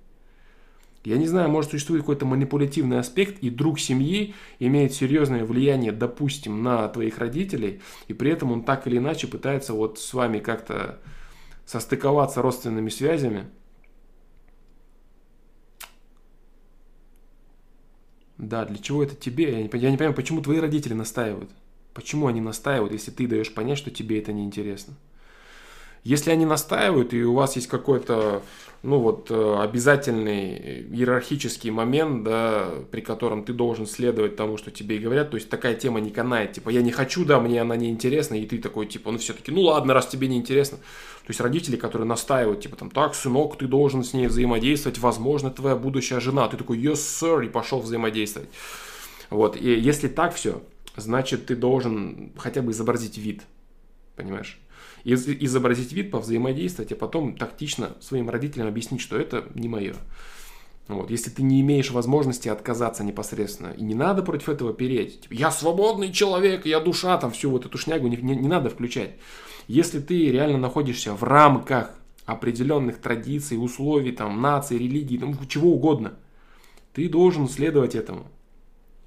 [1.04, 6.62] Я не знаю, может существует какой-то манипулятивный аспект, и друг семьи имеет серьезное влияние, допустим,
[6.62, 11.00] на твоих родителей, и при этом он так или иначе пытается вот с вами как-то
[11.66, 13.48] состыковаться родственными связями.
[18.48, 19.50] Да, для чего это тебе?
[19.50, 21.50] Я не, я не понимаю, почему твои родители настаивают.
[21.92, 24.94] Почему они настаивают, если ты даешь понять, что тебе это неинтересно?
[26.02, 28.42] Если они настаивают, и у вас есть какой-то,
[28.83, 34.98] ну вот, э, обязательный иерархический момент, да, при котором ты должен следовать тому, что тебе
[34.98, 37.88] говорят, то есть такая тема не канает, типа, я не хочу, да, мне она не
[37.88, 40.78] интересна, и ты такой, типа, ну все-таки, ну ладно, раз тебе не интересно.
[41.24, 45.50] То есть родители, которые настаивают, типа, там, так, сынок, ты должен с ней взаимодействовать, возможно,
[45.50, 46.46] твоя будущая жена.
[46.48, 48.50] Ты такой, yes, sir, и пошел взаимодействовать.
[49.30, 50.62] Вот, и если так все,
[50.96, 53.42] значит, ты должен хотя бы изобразить вид,
[54.16, 54.60] понимаешь?
[55.04, 59.94] из, изобразить вид, повзаимодействовать, а потом тактично своим родителям объяснить, что это не мое.
[60.88, 61.10] Вот.
[61.10, 65.50] Если ты не имеешь возможности отказаться непосредственно, и не надо против этого переть, типа, я
[65.50, 69.12] свободный человек, я душа, там всю вот эту шнягу не, не, не надо включать.
[69.66, 71.94] Если ты реально находишься в рамках
[72.27, 76.14] определенных традиций, условий, там, нации, религии, там, чего угодно,
[76.92, 78.27] ты должен следовать этому.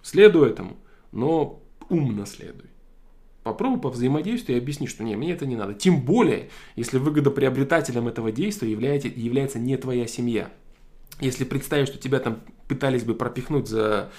[0.02, 0.78] Следуй этому,
[1.12, 2.70] но умно следуй
[3.48, 5.74] Попробуй по взаимодействию и объясни, что не, мне это не надо.
[5.74, 10.52] Тем более, если выгодоприобретателем этого действия является, является не твоя семья.
[11.22, 14.12] Если представить, что тебя там пытались бы пропихнуть за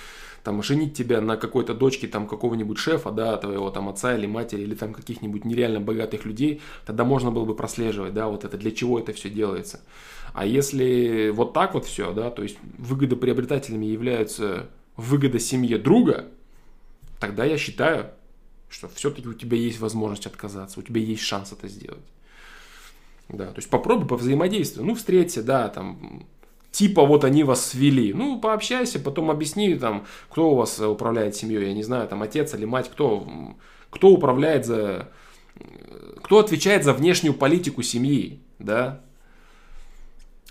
[0.48, 4.62] там, женить тебя на какой-то дочке там какого-нибудь шефа, да, твоего там отца или матери,
[4.62, 8.70] или там каких-нибудь нереально богатых людей, тогда можно было бы прослеживать, да, вот это, для
[8.70, 9.82] чего это все делается.
[10.32, 16.28] А если вот так вот все, да, то есть выгодоприобретателями являются выгода семье друга,
[17.20, 18.12] тогда я считаю,
[18.70, 22.08] что все-таки у тебя есть возможность отказаться, у тебя есть шанс это сделать.
[23.28, 24.86] Да, то есть попробуй по взаимодействию.
[24.86, 26.26] Ну, встреться, да, там,
[26.70, 28.12] типа вот они вас свели.
[28.12, 32.54] Ну, пообщайся, потом объясни, там, кто у вас управляет семьей, я не знаю, там, отец
[32.54, 33.26] или мать, кто,
[33.90, 35.10] кто управляет за...
[36.22, 39.00] Кто отвечает за внешнюю политику семьи, да?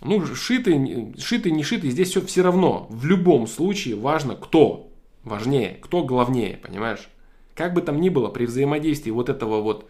[0.02, 2.88] Ну, шитый, шитый, не шитый, здесь все, все равно.
[2.90, 4.92] В любом случае важно, кто
[5.24, 7.10] важнее, кто главнее, понимаешь?
[7.56, 9.90] Как бы там ни было, при взаимодействии вот этого вот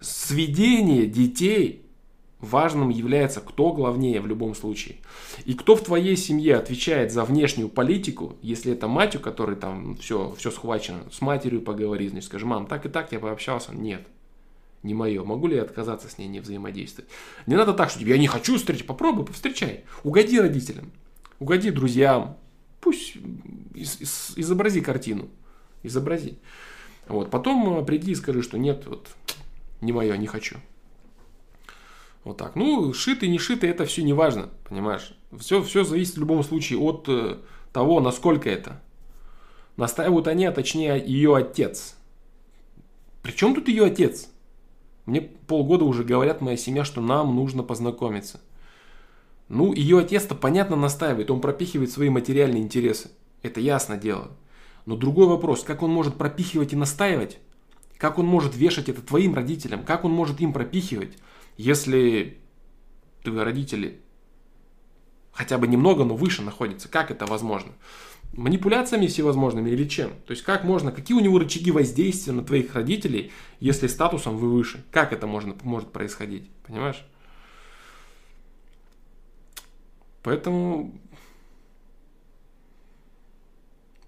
[0.00, 1.85] сведения детей
[2.40, 4.96] важным является, кто главнее в любом случае.
[5.44, 9.96] И кто в твоей семье отвечает за внешнюю политику, если это мать, у которой там
[9.96, 13.74] все, все схвачено, с матерью поговори, значит, скажи, мам, так и так я пообщался.
[13.74, 14.06] Нет,
[14.82, 15.24] не мое.
[15.24, 17.10] Могу ли я отказаться с ней не взаимодействовать?
[17.46, 19.84] Не надо так, что я не хочу встретить, попробуй, повстречай.
[20.04, 20.92] Угоди родителям,
[21.38, 22.36] угоди друзьям,
[22.80, 23.16] пусть
[23.74, 25.28] из, из, изобрази картину,
[25.82, 26.38] изобрази.
[27.08, 27.30] Вот.
[27.30, 29.08] Потом э, приди и скажи, что нет, вот,
[29.80, 30.56] не мое, не хочу.
[32.26, 32.56] Вот так.
[32.56, 35.16] Ну, шитый, не шитый, это все не важно, понимаешь?
[35.38, 37.36] Все, все зависит в любом случае от э,
[37.72, 38.82] того, насколько это.
[39.76, 41.94] Настаивают они, а точнее ее отец.
[43.22, 44.28] Причем тут ее отец?
[45.04, 48.40] Мне полгода уже говорят моя семья, что нам нужно познакомиться.
[49.48, 53.12] Ну, ее отец-то понятно настаивает, он пропихивает свои материальные интересы.
[53.42, 54.32] Это ясно дело.
[54.84, 57.38] Но другой вопрос, как он может пропихивать и настаивать?
[57.98, 59.84] Как он может вешать это твоим родителям?
[59.84, 61.16] Как он может им пропихивать,
[61.56, 62.38] если
[63.22, 64.00] твои родители
[65.32, 66.88] хотя бы немного, но выше находятся?
[66.88, 67.72] Как это возможно?
[68.32, 70.10] Манипуляциями всевозможными или чем?
[70.26, 74.50] То есть как можно, какие у него рычаги воздействия на твоих родителей, если статусом вы
[74.50, 74.84] выше?
[74.90, 76.50] Как это можно, может происходить?
[76.66, 77.04] Понимаешь?
[80.22, 80.92] Поэтому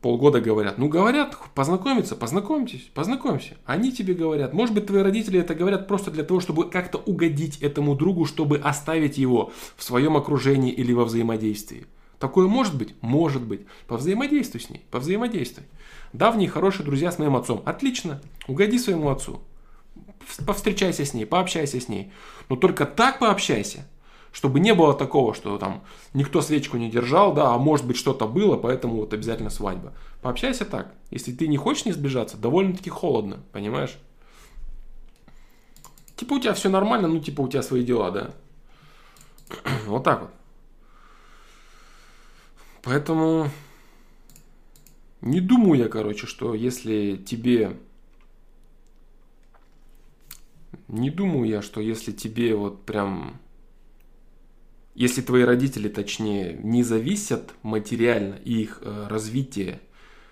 [0.00, 3.56] полгода говорят, ну говорят, познакомиться, познакомьтесь, познакомься.
[3.64, 7.58] Они тебе говорят, может быть твои родители это говорят просто для того, чтобы как-то угодить
[7.58, 11.86] этому другу, чтобы оставить его в своем окружении или во взаимодействии.
[12.18, 12.94] Такое может быть?
[13.00, 13.60] Может быть.
[13.86, 15.64] Повзаимодействуй с ней, повзаимодействуй.
[16.12, 17.62] Давние хорошие друзья с моим отцом.
[17.64, 19.40] Отлично, угоди своему отцу.
[20.44, 22.12] Повстречайся с ней, пообщайся с ней.
[22.48, 23.86] Но только так пообщайся,
[24.32, 25.82] чтобы не было такого, что там
[26.14, 29.92] никто свечку не держал, да, а может быть что-то было, поэтому вот обязательно свадьба.
[30.22, 30.94] Пообщайся так.
[31.10, 33.98] Если ты не хочешь не сближаться, довольно-таки холодно, понимаешь?
[36.16, 38.30] Типа у тебя все нормально, ну типа у тебя свои дела, да.
[39.86, 40.30] Вот так вот.
[42.82, 43.50] Поэтому
[45.20, 47.78] не думаю я, короче, что если тебе...
[50.86, 53.40] Не думаю я, что если тебе вот прям
[54.98, 59.78] если твои родители, точнее, не зависят материально и их э, развитие,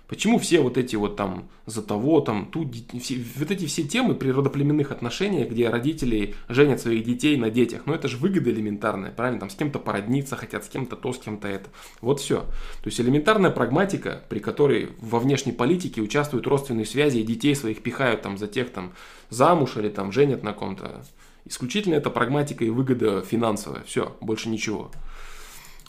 [0.09, 4.17] почему все вот эти вот там за того, там, тут, все, вот эти все темы
[4.17, 9.39] природоплеменных отношений, где родители женят своих детей на детях, ну это же выгода элементарная, правильно,
[9.39, 12.41] там с кем-то породниться хотят, с кем-то то, с кем-то это, вот все.
[12.41, 17.85] То есть элементарная прагматика, при которой во внешней политике участвуют родственные связи и детей своих
[17.85, 18.95] пихают там за тех там
[19.31, 21.05] замуж или там женят на ком-то
[21.47, 23.85] Исключительно это прагматика и выгода финансовая.
[23.85, 24.91] Все, больше ничего.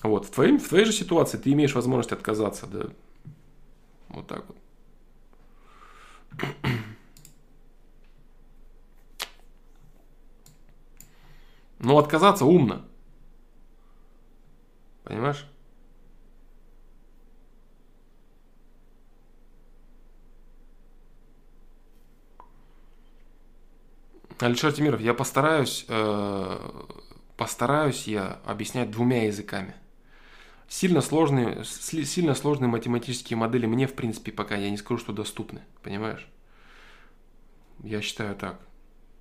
[0.04, 0.26] Вот.
[0.26, 2.68] В, твоей, в твоей же ситуации ты имеешь возможность отказаться.
[2.68, 2.86] Да.
[4.10, 4.58] Вот так вот.
[11.80, 12.86] Но отказаться умно.
[15.04, 15.44] Понимаешь?
[24.40, 26.70] Алишер Тимиров, я постараюсь, э,
[27.38, 29.74] постараюсь я объяснять двумя языками.
[30.70, 35.62] Сильно сложные, сильно сложные математические модели мне, в принципе, пока я не скажу, что доступны,
[35.82, 36.28] понимаешь?
[37.84, 38.60] Я считаю так.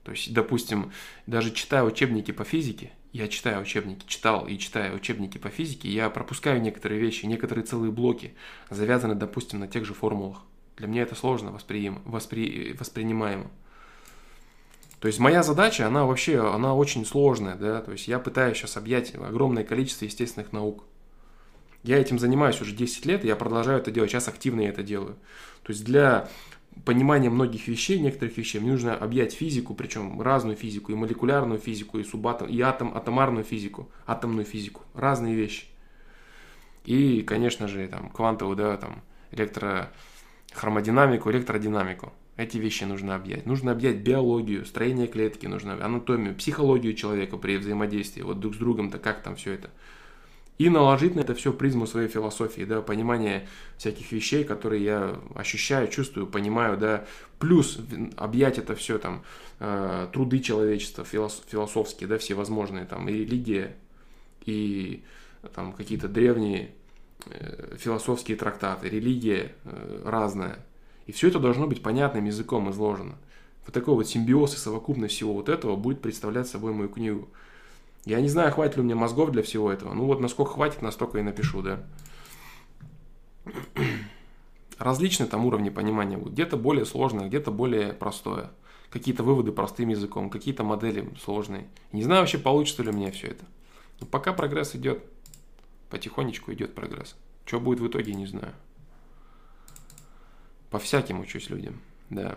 [0.03, 0.93] То есть, допустим,
[1.27, 6.11] даже читая учебники по физике, я читаю учебники, читал и читаю учебники по физике, я
[6.11, 8.35] пропускаю некоторые вещи, некоторые целые блоки,
[8.69, 10.43] завязаны, допустим, на тех же формулах.
[10.77, 13.51] Для меня это сложно восприим, воспри, воспринимаемо.
[15.01, 18.77] То есть моя задача, она вообще, она очень сложная, да, то есть я пытаюсь сейчас
[18.77, 20.85] объять огромное количество естественных наук.
[21.83, 24.83] Я этим занимаюсь уже 10 лет, и я продолжаю это делать, сейчас активно я это
[24.83, 25.17] делаю.
[25.63, 26.29] То есть для
[26.85, 31.99] понимание многих вещей, некоторых вещей, мне нужно объять физику, причем разную физику, и молекулярную физику,
[31.99, 35.67] и субатом, и атом, атомарную физику, атомную физику, разные вещи.
[36.85, 42.13] И, конечно же, там, квантовую, да, там, электрохромодинамику, электродинамику.
[42.37, 43.47] Эти вещи нужно объять.
[43.47, 48.99] Нужно объять биологию, строение клетки, нужно анатомию, психологию человека при взаимодействии, вот друг с другом-то,
[48.99, 49.71] как там все это.
[50.59, 55.89] И наложить на это все призму своей философии, да, понимание всяких вещей, которые я ощущаю,
[55.89, 57.05] чувствую, понимаю, да,
[57.39, 57.79] плюс
[58.17, 59.23] объять это все там
[59.59, 63.77] э, труды человечества философские, да, всевозможные там и религия,
[64.47, 65.05] и
[65.55, 66.71] там какие-то древние
[67.27, 70.59] э, философские трактаты, религия э, разная,
[71.07, 73.17] и все это должно быть понятным языком изложено.
[73.65, 77.29] Вот такой вот симбиоз и совокупность всего вот этого будет представлять собой мою книгу.
[78.05, 79.93] Я не знаю, хватит ли у меня мозгов для всего этого.
[79.93, 81.85] Ну вот насколько хватит, настолько и напишу, да.
[84.79, 86.35] Различные там уровни понимания будут.
[86.35, 88.51] Где-то более сложное, где-то более простое.
[88.91, 91.67] Какие-то выводы простым языком, какие-то модели сложные.
[91.93, 93.45] Не знаю вообще, получится ли у меня все это.
[94.01, 95.03] Но пока прогресс идет.
[95.91, 97.17] Потихонечку идет прогресс.
[97.45, 98.53] Что будет в итоге, не знаю.
[100.77, 102.37] По всяким учусь людям, да.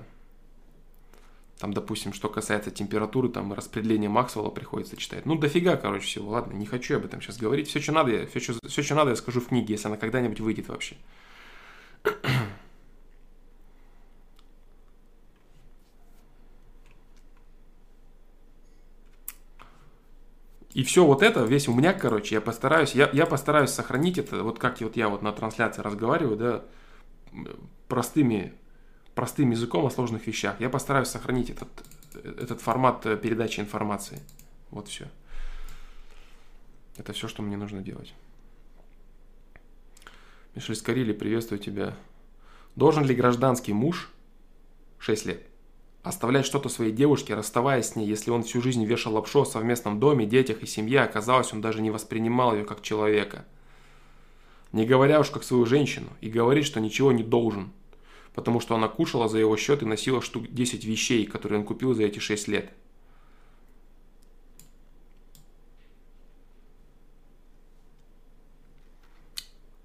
[1.57, 5.25] Там, допустим, что касается температуры, там распределение Максвелла приходится читать.
[5.25, 6.29] Ну, дофига, короче, всего.
[6.29, 7.67] Ладно, не хочу об этом сейчас говорить.
[7.67, 9.97] Все, что надо, я, все, что, все, что надо, я скажу в книге, если она
[9.97, 10.95] когда-нибудь выйдет вообще.
[20.73, 24.43] И все вот это, весь у меня, короче, я постараюсь, я, я постараюсь сохранить это,
[24.43, 26.63] вот как вот я вот на трансляции разговариваю, да,
[27.89, 28.53] простыми
[29.19, 30.55] простым языком о сложных вещах.
[30.61, 31.67] Я постараюсь сохранить этот,
[32.13, 34.21] этот формат э, передачи информации.
[34.71, 35.09] Вот все.
[36.95, 38.13] Это все, что мне нужно делать.
[40.55, 41.97] Мишель Скорили, приветствую тебя.
[42.77, 44.09] Должен ли гражданский муж
[44.99, 45.41] 6 лет
[46.01, 49.99] оставлять что-то своей девушке, расставаясь с ней, если он всю жизнь вешал лапшу о совместном
[49.99, 53.43] доме, детях и семье, оказалось, он даже не воспринимал ее как человека.
[54.71, 57.73] Не говоря уж как свою женщину, и говорит, что ничего не должен–
[58.39, 61.93] потому что она кушала за его счет и носила штук 10 вещей, которые он купил
[61.93, 62.71] за эти 6 лет.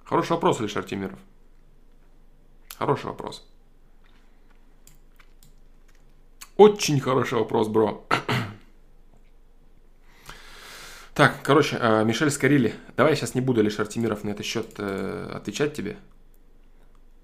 [0.05, 1.18] Хороший вопрос, Алишер Тимиров.
[2.78, 3.44] Хороший вопрос.
[6.57, 8.07] Очень хороший вопрос, бро.
[11.14, 12.74] Так, короче, э, Мишель Скорили.
[12.96, 15.96] Давай я сейчас не буду, Алишер Тимиров, на этот счет э, отвечать тебе.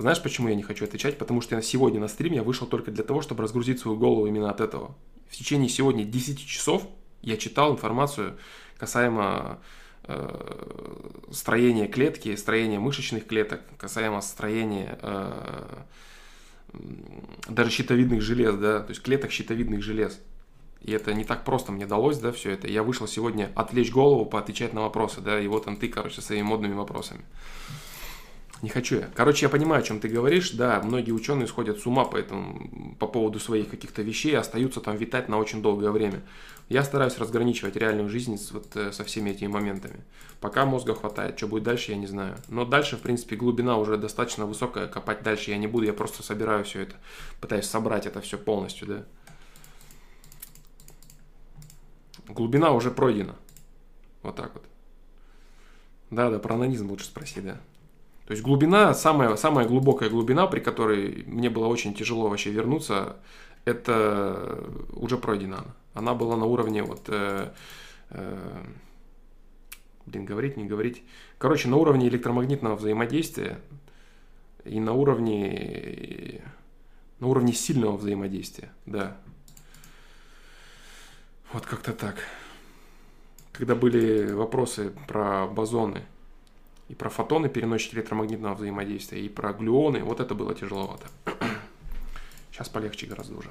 [0.00, 1.18] Знаешь, почему я не хочу отвечать?
[1.18, 4.26] Потому что я сегодня на стриме я вышел только для того, чтобы разгрузить свою голову
[4.26, 4.96] именно от этого.
[5.28, 6.88] В течение сегодня 10 часов
[7.20, 8.38] я читал информацию
[8.78, 9.58] касаемо
[10.04, 15.82] э, строения клетки, строения мышечных клеток, касаемо строения э,
[17.50, 20.18] даже щитовидных желез, да, то есть клеток щитовидных желез.
[20.80, 22.68] И это не так просто мне далось, да, все это.
[22.68, 26.44] Я вышел сегодня отвлечь голову, поотвечать на вопросы, да, и вот он ты, короче, своими
[26.44, 27.20] модными вопросами.
[28.62, 29.08] Не хочу я.
[29.14, 30.50] Короче, я понимаю, о чем ты говоришь.
[30.50, 34.96] Да, многие ученые сходят с ума по, этому, по поводу своих каких-то вещей остаются там
[34.96, 36.22] витать на очень долгое время.
[36.68, 40.04] Я стараюсь разграничивать реальную жизнь с, вот, э, со всеми этими моментами.
[40.40, 41.38] Пока мозга хватает.
[41.38, 42.36] Что будет дальше, я не знаю.
[42.48, 44.88] Но дальше, в принципе, глубина уже достаточно высокая.
[44.88, 45.86] Копать дальше я не буду.
[45.86, 46.96] Я просто собираю все это.
[47.40, 49.04] Пытаюсь собрать это все полностью, да.
[52.28, 53.36] Глубина уже пройдена.
[54.22, 54.64] Вот так вот.
[56.10, 57.58] Да, да, про анонизм лучше спроси, да.
[58.30, 63.16] То есть глубина, самая, самая глубокая глубина, при которой мне было очень тяжело вообще вернуться,
[63.64, 65.64] это уже пройдена.
[65.94, 67.00] Она была на уровне вот...
[67.08, 67.50] Э,
[68.10, 68.62] э,
[70.06, 71.02] блин, говорить, не говорить.
[71.38, 73.58] Короче, на уровне электромагнитного взаимодействия
[74.64, 76.40] и на уровне
[77.18, 79.16] на уровне сильного взаимодействия, да.
[81.52, 82.14] Вот как-то так.
[83.50, 86.04] Когда были вопросы про бозоны,
[86.90, 90.02] и про фотоны, переносчики электромагнитного взаимодействия, и про глюоны.
[90.02, 91.06] Вот это было тяжеловато.
[92.50, 93.48] Сейчас полегче гораздо уже.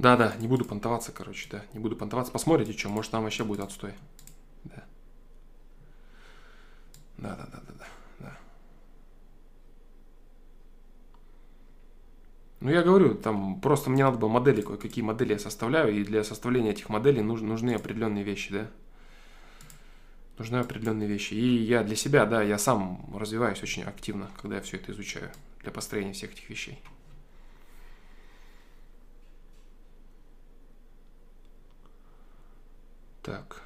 [0.00, 1.62] Да, да, не буду понтоваться, короче, да.
[1.74, 2.32] Не буду понтоваться.
[2.32, 3.92] Посмотрите, что, может, там вообще будет отстой.
[4.64, 4.84] Да.
[7.18, 7.36] Да,
[8.18, 8.38] да.
[12.60, 16.24] Ну, я говорю, там просто мне надо было модели, кое-какие модели я составляю, и для
[16.24, 18.70] составления этих моделей нужны, нужны определенные вещи, да.
[20.38, 21.34] Нужны определенные вещи.
[21.34, 25.30] И я для себя, да, я сам развиваюсь очень активно, когда я все это изучаю
[25.60, 26.80] для построения всех этих вещей.
[33.22, 33.62] Так.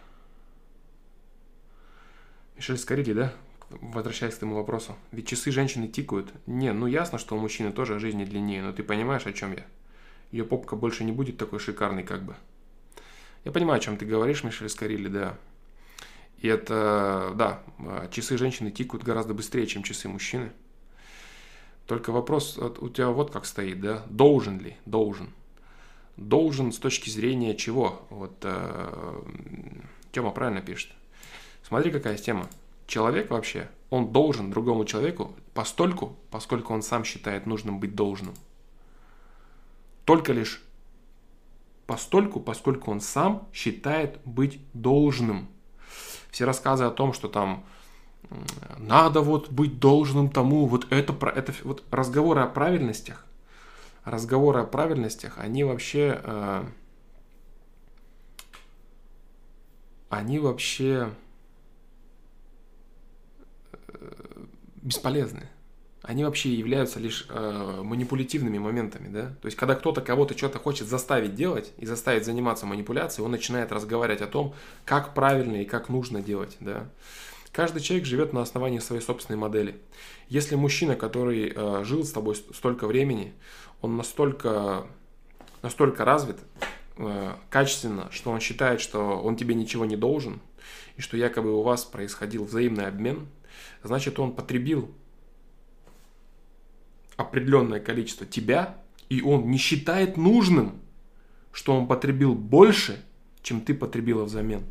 [2.57, 3.33] Мишель Скорили, да?
[3.71, 4.97] Возвращаясь к этому вопросу.
[5.13, 6.33] Ведь часы женщины тикают.
[6.47, 9.65] Не, ну ясно, что у мужчины тоже жизни длиннее, но ты понимаешь, о чем я?
[10.31, 12.37] Ее попка больше не будет такой шикарной, как бы.
[13.45, 15.39] Я понимаю, о чем ты говоришь, Мишель Скорили, да.
[16.39, 17.63] И это, да,
[18.11, 20.53] часы женщины тикают гораздо быстрее, чем часы мужчины.
[21.87, 24.05] Только вопрос у тебя вот как стоит, да?
[24.09, 24.77] Должен ли?
[24.85, 25.31] Должен.
[26.17, 28.07] Должен с точки зрения чего?
[28.11, 29.23] Вот э,
[30.15, 30.93] Тема правильно пишет.
[31.67, 32.49] Смотри, какая тема.
[32.87, 38.35] Человек вообще, он должен другому человеку постольку, поскольку он сам считает нужным быть должным.
[40.05, 40.63] Только лишь
[41.87, 45.49] постольку, поскольку он сам считает быть должным.
[46.31, 47.65] Все рассказы о том, что там
[48.79, 53.27] надо вот быть должным тому, вот это, это вот разговоры о правильностях,
[54.05, 56.65] разговоры о правильностях, они вообще, э,
[60.11, 61.11] они вообще
[63.89, 64.47] э,
[64.77, 65.49] бесполезны.
[66.03, 69.29] Они вообще являются лишь э, манипулятивными моментами, да.
[69.41, 73.73] То есть, когда кто-то кого-то что-то хочет заставить делать и заставить заниматься манипуляцией, он начинает
[73.73, 76.91] разговаривать о том, как правильно и как нужно делать, да.
[77.55, 79.81] Каждый человек живет на основании своей собственной модели.
[80.29, 83.33] Если мужчина, который э, жил с тобой столько времени,
[83.81, 84.89] он настолько,
[85.63, 86.39] настолько развит
[86.97, 90.41] э, качественно, что он считает, что он тебе ничего не должен,
[90.97, 93.29] и что якобы у вас происходил взаимный обмен,
[93.85, 94.91] значит, он потребил
[97.15, 98.79] определенное количество тебя,
[99.09, 100.81] и он не считает нужным,
[101.53, 103.01] что он потребил больше,
[103.43, 104.65] чем ты потребила взамен.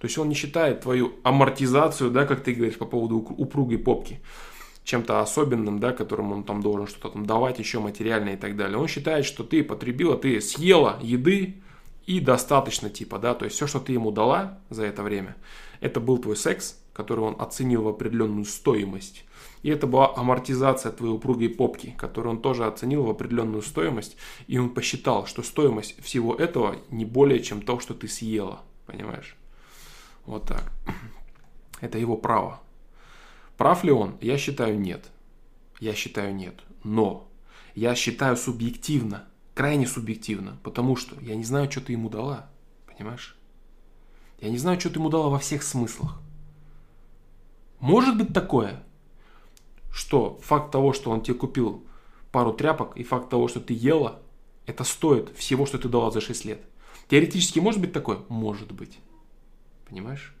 [0.00, 4.20] То есть он не считает твою амортизацию, да, как ты говоришь по поводу упругой попки,
[4.84, 8.78] чем-то особенным, да, которым он там должен что-то там давать, еще материальное и так далее.
[8.78, 11.62] Он считает, что ты потребила, ты съела еды
[12.06, 15.36] и достаточно типа, да, то есть все, что ты ему дала за это время,
[15.80, 19.24] это был твой секс, который он оценил в определенную стоимость.
[19.62, 24.16] И это была амортизация твоей упругой попки, которую он тоже оценил в определенную стоимость.
[24.46, 28.62] И он посчитал, что стоимость всего этого не более, чем то, что ты съела.
[28.86, 29.36] Понимаешь?
[30.30, 30.62] Вот так.
[31.80, 32.60] Это его право.
[33.56, 34.16] Прав ли он?
[34.20, 35.10] Я считаю нет.
[35.80, 36.54] Я считаю нет.
[36.84, 37.28] Но
[37.74, 39.24] я считаю субъективно,
[39.54, 42.48] крайне субъективно, потому что я не знаю, что ты ему дала.
[42.86, 43.36] Понимаешь?
[44.40, 46.20] Я не знаю, что ты ему дала во всех смыслах.
[47.80, 48.84] Может быть такое,
[49.90, 51.84] что факт того, что он тебе купил
[52.30, 54.22] пару тряпок, и факт того, что ты ела,
[54.64, 56.62] это стоит всего, что ты дала за 6 лет.
[57.08, 58.20] Теоретически может быть такое?
[58.28, 59.00] Может быть.
[59.90, 60.32] Понимаешь?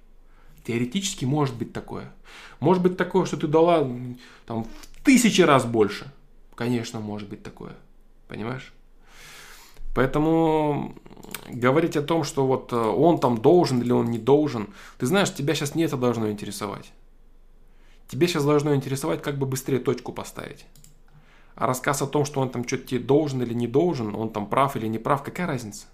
[0.64, 2.12] Теоретически может быть такое.
[2.60, 3.86] Может быть такое, что ты дала
[4.46, 6.10] там в тысячи раз больше.
[6.54, 7.74] Конечно, может быть такое.
[8.28, 8.72] Понимаешь?
[9.94, 10.94] Поэтому
[11.48, 15.34] говорить о том, что вот э, он там должен или он не должен, ты знаешь,
[15.34, 16.92] тебя сейчас не это должно интересовать.
[18.06, 20.64] Тебе сейчас должно интересовать, как бы быстрее точку поставить.
[21.56, 24.46] А рассказ о том, что он там что-то тебе должен или не должен, он там
[24.46, 25.86] прав или не прав, какая разница?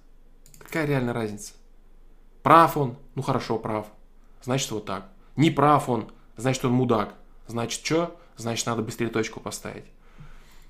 [0.59, 1.55] Какая реальная разница?
[2.47, 3.89] Прав он, ну хорошо, прав.
[4.41, 5.09] Значит, вот так.
[5.35, 7.17] Не прав он, значит, он мудак.
[7.49, 8.17] Значит, что?
[8.37, 9.83] Значит, надо быстрее точку поставить.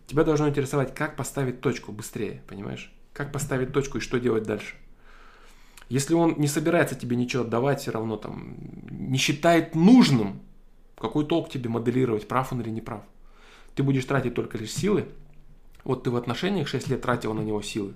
[0.06, 2.90] Тебя должно интересовать, как поставить точку быстрее, понимаешь?
[3.12, 4.76] Как поставить точку и что делать дальше.
[5.90, 8.56] Если он не собирается тебе ничего отдавать, все равно там
[8.88, 10.40] не считает нужным,
[10.96, 13.02] какой толк тебе моделировать, прав он или не прав.
[13.74, 15.10] Ты будешь тратить только лишь силы.
[15.84, 17.92] Вот ты в отношениях 6 лет тратил на него силы.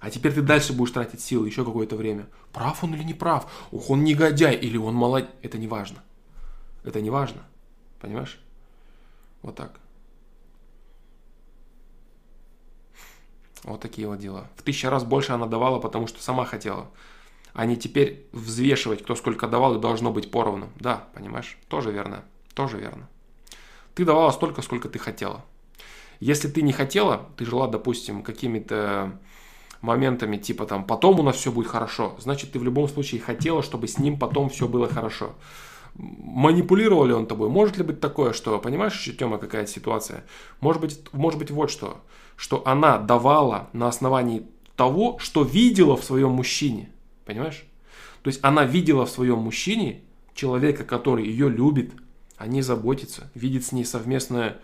[0.00, 2.26] А теперь ты дальше будешь тратить силы еще какое-то время.
[2.52, 3.50] Прав он или не прав?
[3.70, 5.28] Ух, он негодяй или он молодец.
[5.42, 6.02] Это не важно.
[6.84, 7.42] Это не важно.
[8.00, 8.40] Понимаешь?
[9.42, 9.78] Вот так.
[13.62, 14.48] Вот такие вот дела.
[14.56, 16.90] В тысячу раз больше она давала, потому что сама хотела.
[17.52, 20.70] А не теперь взвешивать, кто сколько давал, и должно быть поровну.
[20.76, 21.58] Да, понимаешь?
[21.68, 22.24] Тоже верно.
[22.54, 23.06] Тоже верно.
[23.94, 25.44] Ты давала столько, сколько ты хотела.
[26.20, 29.18] Если ты не хотела, ты жила, допустим, какими-то
[29.80, 33.62] моментами типа там потом у нас все будет хорошо, значит ты в любом случае хотела,
[33.62, 35.34] чтобы с ним потом все было хорошо.
[35.94, 37.48] Манипулировал ли он тобой?
[37.48, 40.24] Может ли быть такое, что, понимаешь, еще, Тема, какая ситуация?
[40.60, 42.00] Может быть, может быть вот что,
[42.36, 46.90] что она давала на основании того, что видела в своем мужчине.
[47.26, 47.64] Понимаешь?
[48.22, 50.00] То есть она видела в своем мужчине
[50.34, 51.92] человека, который ее любит,
[52.38, 54.56] о ней заботится, видит с ней совместное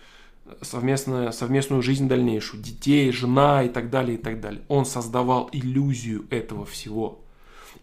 [0.62, 4.62] совместную, совместную жизнь дальнейшую, детей, жена и так далее, и так далее.
[4.68, 7.20] Он создавал иллюзию этого всего.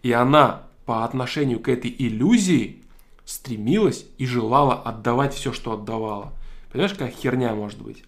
[0.02, 2.82] И она по отношению к этой иллюзии
[3.24, 6.32] стремилась и желала отдавать все, что отдавала.
[6.70, 8.04] Понимаешь, какая херня может быть?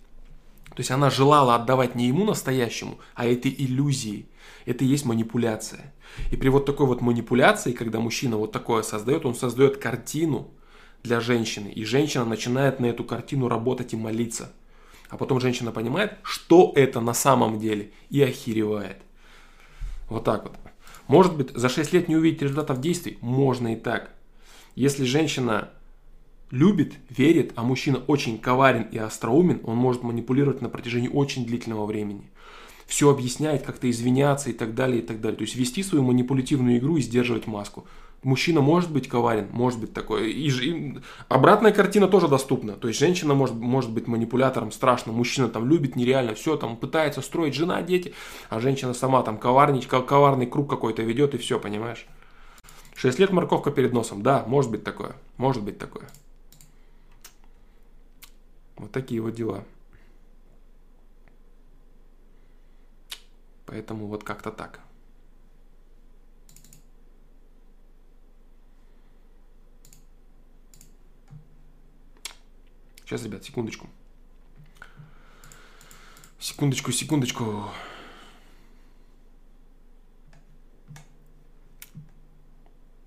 [0.70, 4.26] То есть она желала отдавать не ему настоящему, а этой иллюзии.
[4.66, 5.94] Это и есть манипуляция.
[6.30, 10.50] И при вот такой вот манипуляции, когда мужчина вот такое создает, он создает картину
[11.06, 11.68] для женщины.
[11.68, 14.52] И женщина начинает на эту картину работать и молиться.
[15.08, 18.98] А потом женщина понимает, что это на самом деле, и охеревает.
[20.08, 20.56] Вот так вот.
[21.06, 23.18] Может быть, за 6 лет не увидеть результатов действий?
[23.20, 24.10] Можно и так.
[24.74, 25.70] Если женщина
[26.50, 31.86] любит, верит, а мужчина очень коварен и остроумен, он может манипулировать на протяжении очень длительного
[31.86, 32.30] времени.
[32.86, 35.38] Все объясняет, как-то извиняться и так далее, и так далее.
[35.38, 37.86] То есть вести свою манипулятивную игру и сдерживать маску.
[38.22, 40.32] Мужчина может быть коварен, может быть такой.
[40.32, 40.98] И, и
[41.28, 42.72] обратная картина тоже доступна.
[42.72, 45.12] То есть женщина может, может быть манипулятором страшно.
[45.12, 48.14] Мужчина там любит нереально все, там пытается строить жена, дети.
[48.48, 52.06] А женщина сама там коварничать, коварный круг какой-то ведет и все, понимаешь?
[52.96, 54.22] Шесть лет морковка перед носом.
[54.22, 55.12] Да, может быть такое.
[55.36, 56.08] Может быть такое.
[58.76, 59.64] Вот такие вот дела.
[63.66, 64.80] Поэтому вот как-то так.
[73.06, 73.86] Сейчас, ребят, секундочку.
[76.40, 77.70] Секундочку, секундочку.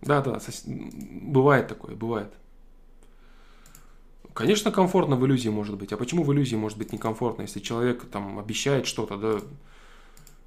[0.01, 2.33] Да, да, бывает такое, бывает.
[4.33, 5.91] Конечно, комфортно в иллюзии может быть.
[5.91, 9.41] А почему в иллюзии может быть некомфортно, если человек там обещает что-то, да,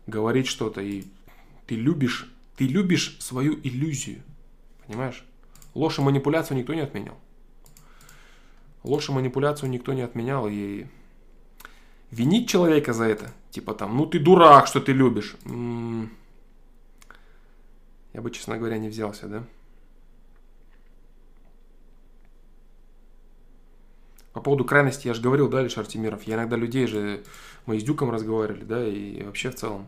[0.06, 1.04] говорит что-то, и
[1.66, 4.22] ты любишь, ты любишь свою иллюзию,
[4.86, 5.26] понимаешь?
[5.74, 7.18] Ложь и манипуляцию никто не отменял.
[8.84, 10.86] Ложь и манипуляцию никто не отменял, и
[12.10, 15.36] винить человека за это, типа там, ну ты дурак, что ты любишь.
[15.44, 16.10] М-м-
[18.12, 19.44] я бы, честно говоря, не взялся, да?
[24.32, 27.22] По поводу крайности я же говорил, да, Лишар Тимиров, я иногда людей же,
[27.66, 29.86] мы с Дюком разговаривали, да, и вообще в целом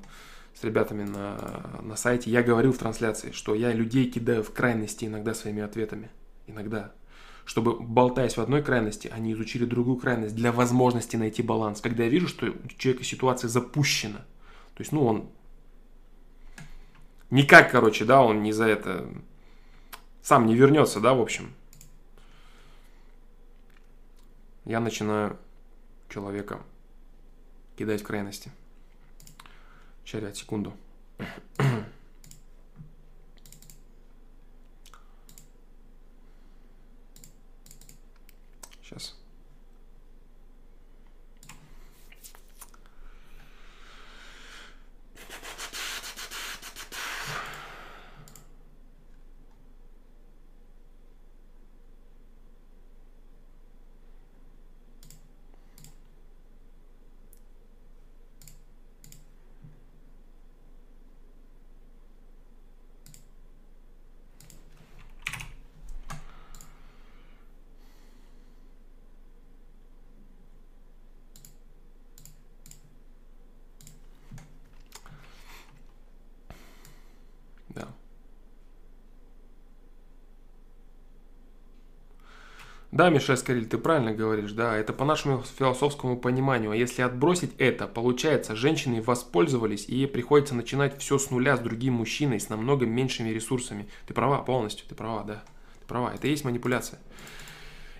[0.55, 5.07] с ребятами на, на сайте, я говорил в трансляции, что я людей кидаю в крайности
[5.07, 6.11] иногда своими ответами.
[6.47, 6.93] Иногда.
[7.45, 11.81] Чтобы, болтаясь в одной крайности, они изучили другую крайность для возможности найти баланс.
[11.81, 14.19] Когда я вижу, что у человека ситуация запущена,
[14.75, 15.29] то есть, ну, он
[17.31, 19.09] никак, короче, да, он не за это
[20.23, 21.53] сам не вернется, да, в общем,
[24.65, 25.39] я начинаю
[26.09, 26.63] человека
[27.77, 28.51] кидать в крайности.
[30.05, 30.73] Сейчас, секунду.
[38.83, 39.17] Сейчас.
[82.95, 86.71] Да, Миша Скориль, ты правильно говоришь, да, это по нашему философскому пониманию.
[86.71, 91.61] А если отбросить это, получается, женщины воспользовались, и ей приходится начинать все с нуля с
[91.61, 93.89] другим мужчиной, с намного меньшими ресурсами.
[94.07, 95.43] Ты права полностью, ты права, да.
[95.81, 97.01] Ты права, это и есть манипуляция.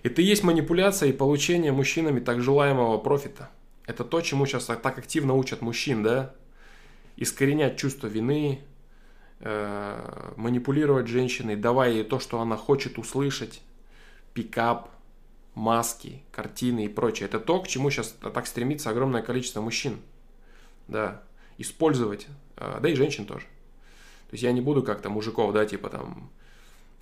[0.01, 3.49] Это и есть манипуляция и получение мужчинами так желаемого профита.
[3.85, 6.33] Это то, чему сейчас так активно учат мужчин, да?
[7.17, 8.61] Искоренять чувство вины,
[9.41, 13.61] э, манипулировать женщиной, давая ей то, что она хочет услышать,
[14.35, 14.91] пикап,
[15.55, 17.27] маски, картины и прочее.
[17.27, 19.97] Это то, к чему сейчас так стремится огромное количество мужчин.
[20.87, 21.23] Да,
[21.57, 22.27] использовать,
[22.57, 23.45] а, да и женщин тоже.
[24.27, 26.29] То есть я не буду как-то мужиков, да, типа там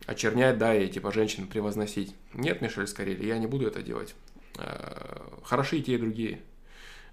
[0.05, 2.15] очернять, да, и типа женщин превозносить.
[2.34, 4.15] Нет, Мишель Скорели, я не буду это делать.
[4.57, 6.39] А, хороши и те, и другие.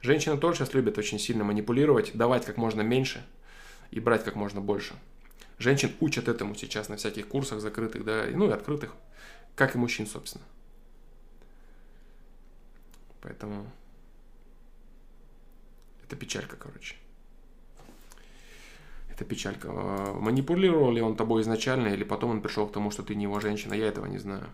[0.02, 3.24] Женщины тоже сейчас любят очень сильно манипулировать, давать как можно меньше
[3.90, 4.94] и брать как можно больше.
[5.58, 8.94] Женщин учат этому сейчас на всяких курсах закрытых, да, ну и открытых.
[9.54, 10.44] Как и мужчин, собственно.
[13.20, 13.70] Поэтому
[16.02, 16.96] это печалька, короче.
[19.10, 19.68] Это печалька.
[19.70, 23.24] А, манипулировал ли он тобой изначально, или потом он пришел к тому, что ты не
[23.24, 24.46] его женщина, я этого не знаю.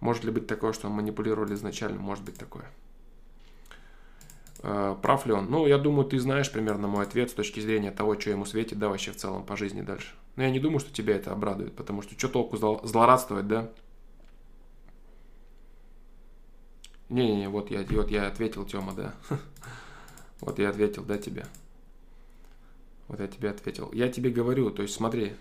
[0.00, 2.00] Может ли быть такое, что он манипулировал изначально?
[2.00, 2.70] Может быть такое.
[4.62, 5.50] Э, прав ли он?
[5.50, 8.78] Ну, я думаю, ты знаешь примерно мой ответ с точки зрения того, что ему светит,
[8.78, 10.14] да, вообще в целом по жизни дальше.
[10.36, 13.70] Но я не думаю, что тебя это обрадует, потому что что толку злорадствовать, да?
[17.08, 19.14] Не-не-не, вот я, вот я ответил, Тёма, да.
[20.40, 21.46] Вот я ответил, да, тебе.
[23.08, 23.90] Вот я тебе ответил.
[23.92, 25.34] Я тебе говорю, то есть смотри,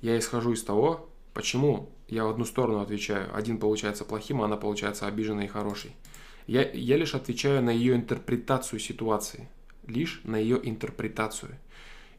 [0.00, 3.34] я исхожу из того, почему я в одну сторону отвечаю.
[3.34, 5.94] Один получается плохим, а она получается обиженной и хорошей.
[6.46, 9.48] Я, я лишь отвечаю на ее интерпретацию ситуации.
[9.86, 11.56] Лишь на ее интерпретацию.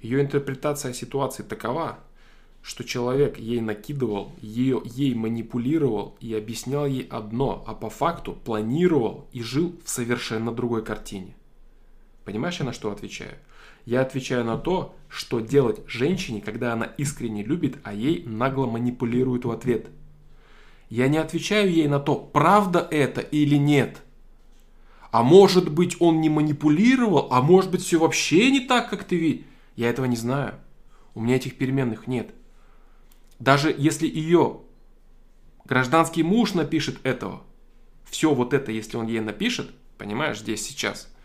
[0.02, 2.00] Ее интерпретация ситуации такова,
[2.62, 9.28] что человек ей накидывал, ее, ей манипулировал и объяснял ей одно, а по факту планировал
[9.32, 11.36] и жил в совершенно другой картине.
[12.26, 13.36] Понимаешь, я на что отвечаю?
[13.86, 19.46] Я отвечаю на то, что делать женщине, когда она искренне любит, а ей нагло манипулируют
[19.46, 19.88] в ответ.
[20.90, 24.02] Я не отвечаю ей на то, правда это или нет.
[25.12, 29.16] А может быть он не манипулировал, а может быть все вообще не так, как ты
[29.16, 29.46] видишь.
[29.76, 30.56] Я этого не знаю.
[31.16, 32.34] У меня этих переменных нет.
[33.40, 34.62] Даже если ее
[35.66, 37.44] гражданский муж напишет этого,
[38.06, 41.10] все вот это, если он ей напишет, понимаешь, здесь сейчас–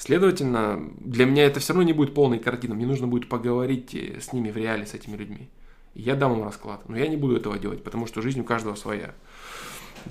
[0.00, 2.74] Следовательно, для меня это все равно не будет полной картины.
[2.74, 5.50] Мне нужно будет поговорить э, с ними в реале, с этими людьми.
[5.94, 6.88] я дам им расклад.
[6.88, 9.14] Но я не буду этого делать, потому что жизнь у каждого своя.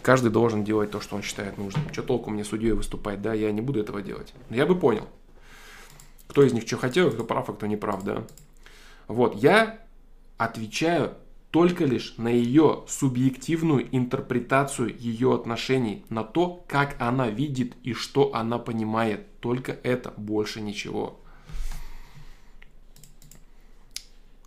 [0.01, 1.91] Каждый должен делать то, что он считает нужным.
[1.91, 4.33] Что толку мне судьей выступать, да, я не буду этого делать.
[4.49, 5.07] Но я бы понял,
[6.27, 8.23] кто из них что хотел, кто прав, а кто не прав, да.
[9.07, 9.79] Вот, я
[10.37, 11.13] отвечаю
[11.51, 18.35] только лишь на ее субъективную интерпретацию ее отношений, на то, как она видит и что
[18.35, 19.25] она понимает.
[19.39, 21.19] Только это, больше ничего.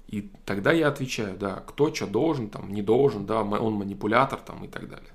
[0.07, 4.64] И тогда я отвечаю, да, кто что должен, там, не должен, да, он манипулятор там
[4.64, 5.12] и так далее.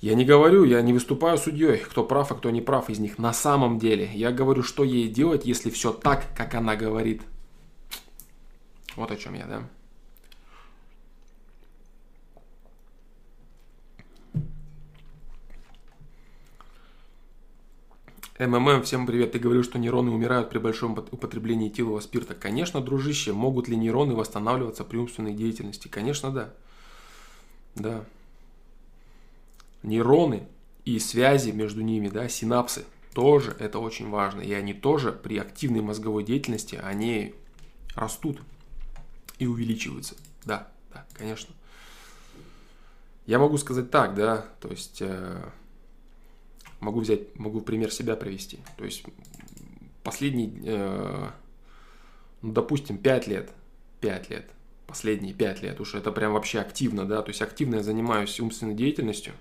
[0.00, 3.18] Я не говорю, я не выступаю судьей, кто прав, а кто не прав из них
[3.18, 4.08] на самом деле.
[4.14, 7.22] Я говорю, что ей делать, если все так, как она говорит.
[8.94, 9.68] Вот о чем я, да.
[18.38, 19.32] МММ, всем привет.
[19.32, 22.36] Ты говорил, что нейроны умирают при большом употреблении этилового спирта.
[22.36, 25.88] Конечно, дружище, могут ли нейроны восстанавливаться при умственной деятельности?
[25.88, 26.54] Конечно, да.
[27.74, 28.04] Да.
[29.88, 30.46] Нейроны
[30.84, 32.84] и связи между ними, да, синапсы,
[33.14, 34.40] тоже это очень важно.
[34.40, 37.34] И они тоже при активной мозговой деятельности, они
[37.94, 38.40] растут
[39.38, 40.14] и увеличиваются.
[40.44, 41.54] Да, да, конечно.
[43.26, 45.50] Я могу сказать так, да, то есть э,
[46.80, 48.60] Могу взять, могу пример себя привести.
[48.76, 49.02] То есть
[50.04, 51.28] последний, э,
[52.40, 53.50] ну, допустим, 5 лет,
[54.00, 54.50] 5 лет,
[54.86, 58.74] последние 5 лет, уж это прям вообще активно, да, то есть активно я занимаюсь умственной
[58.74, 59.34] деятельностью,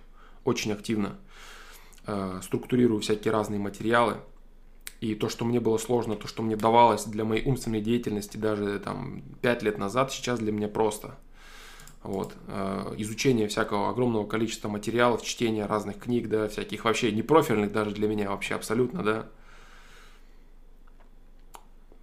[0.48, 1.18] очень активно,
[2.06, 4.18] э, структурирую всякие разные материалы,
[5.02, 8.80] и то, что мне было сложно, то, что мне давалось для моей умственной деятельности даже
[8.80, 11.18] там 5 лет назад, сейчас для меня просто–
[12.08, 17.92] вот, э, изучение всякого огромного количества материалов, чтение разных книг, да, всяких вообще непрофильных даже
[17.92, 19.28] для меня вообще абсолютно, да.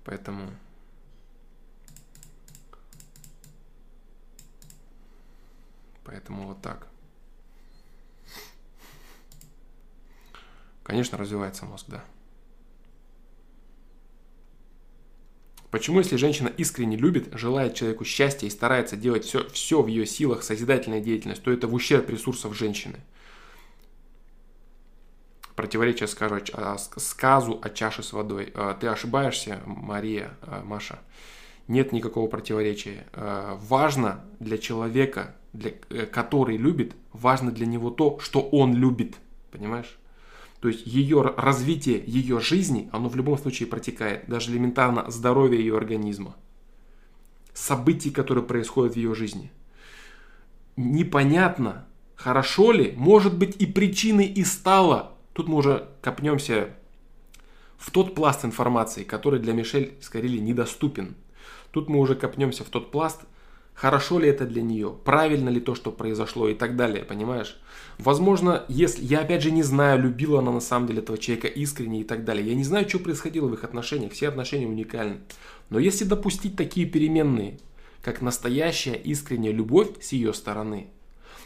[0.04, 0.50] Поэтому...
[6.04, 6.86] Поэтому вот так.
[10.84, 12.04] Конечно, развивается мозг, да.
[15.70, 20.06] Почему, если женщина искренне любит, желает человеку счастья и старается делать все, все в ее
[20.06, 23.00] силах, созидательная деятельность, то это в ущерб ресурсов женщины?
[25.56, 26.40] Противоречие скажу,
[26.98, 28.52] сказу о чаше с водой.
[28.54, 31.00] А, ты ошибаешься, Мария, а, Маша.
[31.66, 33.06] Нет никакого противоречия.
[33.12, 39.16] А, важно для человека, для, э, который любит, важно для него то, что он любит.
[39.50, 39.98] Понимаешь?
[40.64, 45.76] То есть ее развитие ее жизни, оно в любом случае протекает, даже элементарно здоровье ее
[45.76, 46.36] организма.
[47.52, 49.52] Событий, которые происходят в ее жизни.
[50.76, 51.84] Непонятно,
[52.14, 55.12] хорошо ли, может быть и причиной и стало.
[55.34, 56.70] Тут мы уже копнемся
[57.76, 61.14] в тот пласт информации, который для Мишель Скорили недоступен.
[61.72, 63.20] Тут мы уже копнемся в тот пласт,
[63.74, 67.56] хорошо ли это для нее, правильно ли то, что произошло и так далее, понимаешь?
[67.98, 72.00] Возможно, если я опять же не знаю, любила она на самом деле этого человека искренне
[72.00, 72.46] и так далее.
[72.46, 75.18] Я не знаю, что происходило в их отношениях, все отношения уникальны.
[75.70, 77.58] Но если допустить такие переменные,
[78.02, 80.88] как настоящая искренняя любовь с ее стороны,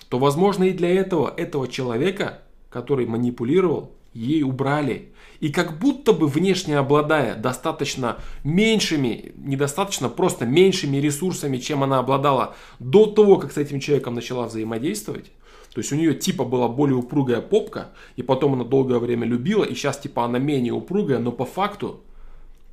[0.09, 5.13] то возможно и для этого, этого человека, который манипулировал, ей убрали.
[5.41, 12.57] И как будто бы внешне обладая достаточно меньшими, недостаточно просто меньшими ресурсами, чем она обладала
[12.81, 15.31] до того, как с этим человеком начала взаимодействовать,
[15.73, 19.63] то есть у нее типа была более упругая попка, и потом она долгое время любила,
[19.63, 22.01] и сейчас типа она менее упругая, но по факту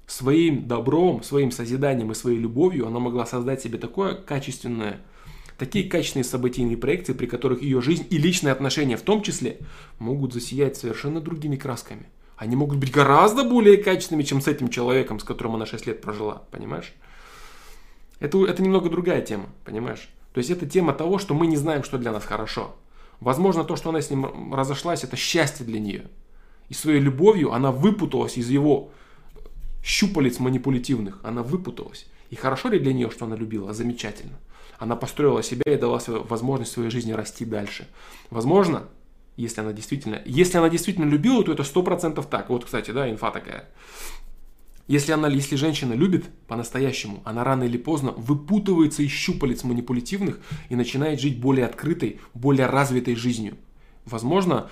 [0.07, 5.01] своим добром, своим созиданием и своей любовью она могла создать себе такое качественное,
[5.57, 9.59] такие качественные событийные проекции, при которых ее жизнь и личные отношения в том числе
[9.99, 12.07] могут засиять совершенно другими красками.
[12.38, 16.01] Они могут быть гораздо более качественными, чем с этим человеком, с которым она 6 лет
[16.01, 16.93] прожила, понимаешь?
[18.19, 20.09] Это, это немного другая тема, понимаешь?
[20.33, 22.75] То есть это тема того, что мы не знаем, что для нас хорошо.
[23.21, 26.09] Возможно, то, что она с ним разошлась, это счастье для нее.
[26.67, 28.91] И своей любовью она выпуталась из его
[29.83, 31.21] щупалец манипулятивных.
[31.23, 32.07] Она выпуталась.
[32.31, 33.73] И хорошо ли для нее, что она любила?
[33.73, 34.38] Замечательно.
[34.77, 37.88] Она построила себя и дала возможность своей жизни расти дальше.
[38.29, 38.83] Возможно,
[39.38, 42.49] если она действительно, если она действительно любила, то это сто процентов так.
[42.49, 43.69] Вот, кстати, да, инфа такая.
[44.88, 50.75] Если она, если женщина любит по-настоящему, она рано или поздно выпутывается из щупалец манипулятивных и
[50.75, 53.57] начинает жить более открытой, более развитой жизнью.
[54.05, 54.69] Возможно,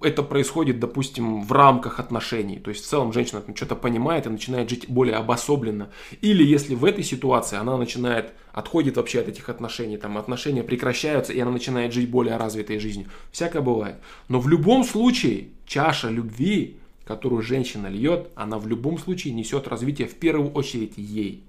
[0.00, 2.58] это происходит, допустим, в рамках отношений.
[2.58, 5.90] То есть в целом женщина что-то понимает и начинает жить более обособленно.
[6.20, 11.32] Или если в этой ситуации она начинает, отходит вообще от этих отношений, там отношения прекращаются,
[11.32, 13.08] и она начинает жить более развитой жизнью.
[13.32, 13.96] Всякое бывает.
[14.28, 20.08] Но в любом случае чаша любви которую женщина льет, она в любом случае несет развитие
[20.08, 21.44] в первую очередь ей.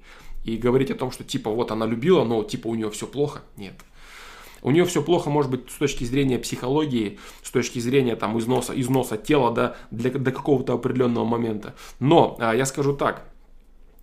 [0.46, 3.42] И говорить о том, что типа вот она любила, но типа у нее все плохо,
[3.58, 3.74] нет.
[4.62, 8.80] У нее все плохо, может быть, с точки зрения психологии, с точки зрения там износа,
[8.80, 11.76] износа тела, да, для, до какого-то определенного момента.
[12.00, 13.30] Но а, я скажу так,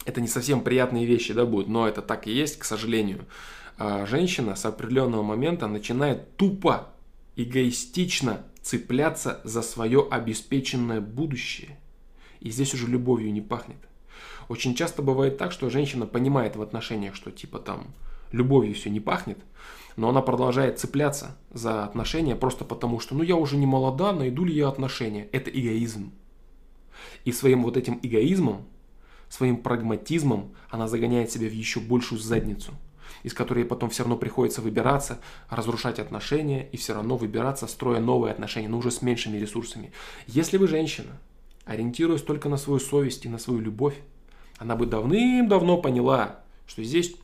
[0.04, 3.26] это не совсем приятные вещи, да, будут, но это так и есть, к сожалению.
[3.78, 6.88] А, женщина с определенного момента начинает тупо,
[7.36, 11.78] эгоистично цепляться за свое обеспеченное будущее.
[12.40, 13.78] И здесь уже любовью не пахнет.
[14.48, 17.86] Очень часто бывает так, что женщина понимает в отношениях, что типа там
[18.30, 19.38] любовью все не пахнет,
[19.96, 24.44] но она продолжает цепляться за отношения просто потому, что ну я уже не молода, найду
[24.44, 25.28] ли я отношения.
[25.32, 26.12] Это эгоизм.
[27.24, 28.66] И своим вот этим эгоизмом,
[29.28, 32.72] своим прагматизмом она загоняет себя в еще большую задницу–
[33.24, 35.18] из которой потом все равно приходится выбираться,
[35.48, 39.92] разрушать отношения и все равно выбираться, строя новые отношения, но уже с меньшими ресурсами.
[40.26, 41.18] Если вы женщина,
[41.64, 43.96] ориентируясь только на свою совесть и на свою любовь,
[44.58, 47.16] она бы давным-давно поняла, что здесь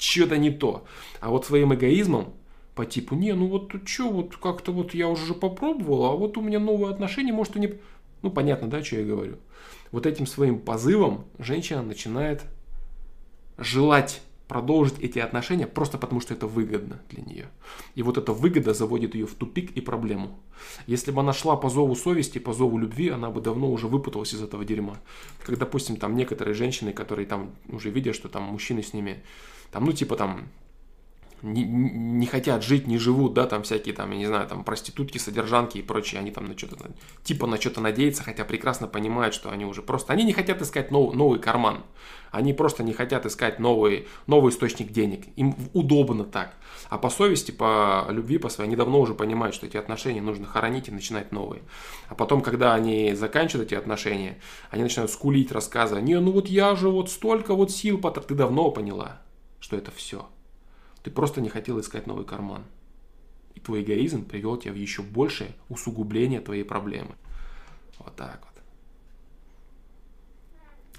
[0.00, 0.84] что-то не то.
[1.20, 2.34] А вот своим эгоизмом
[2.74, 6.40] по типу, не, ну вот что, вот как-то вот я уже попробовала, а вот у
[6.40, 7.74] меня новые отношения, может, и не...
[8.22, 9.36] Ну, понятно, да, что я говорю.
[9.92, 12.42] Вот этим своим позывом женщина начинает
[13.58, 17.48] желать продолжить эти отношения просто потому, что это выгодно для нее.
[17.94, 20.40] И вот эта выгода заводит ее в тупик и проблему.
[20.88, 24.34] Если бы она шла по зову совести, по зову любви, она бы давно уже выпуталась
[24.34, 24.96] из этого дерьма.
[25.44, 29.22] Как, допустим, там некоторые женщины, которые там уже видят, что там мужчины с ними,
[29.70, 30.48] там, ну, типа там,
[31.42, 35.18] не, не хотят жить, не живут, да, там всякие там, я не знаю, там проститутки,
[35.18, 36.90] содержанки и прочие, они там на что-то,
[37.24, 40.90] типа на что-то надеются, хотя прекрасно понимают, что они уже просто, они не хотят искать
[40.90, 41.84] нов, новый карман,
[42.30, 46.54] они просто не хотят искать новый, новый источник денег, им удобно так,
[46.88, 50.46] а по совести, по любви, по своей, они давно уже понимают, что эти отношения нужно
[50.46, 51.62] хоронить и начинать новые,
[52.08, 54.38] а потом, когда они заканчивают эти отношения,
[54.70, 58.34] они начинают скулить, рассказывать, не, ну вот я же вот столько вот сил, потратил, ты
[58.34, 59.22] давно поняла,
[59.70, 60.28] что это все–
[61.02, 62.64] ты просто не хотел искать новый карман.
[63.54, 67.14] И твой эгоизм привел тебя в еще большее усугубление твоей проблемы.
[67.98, 68.62] Вот так вот.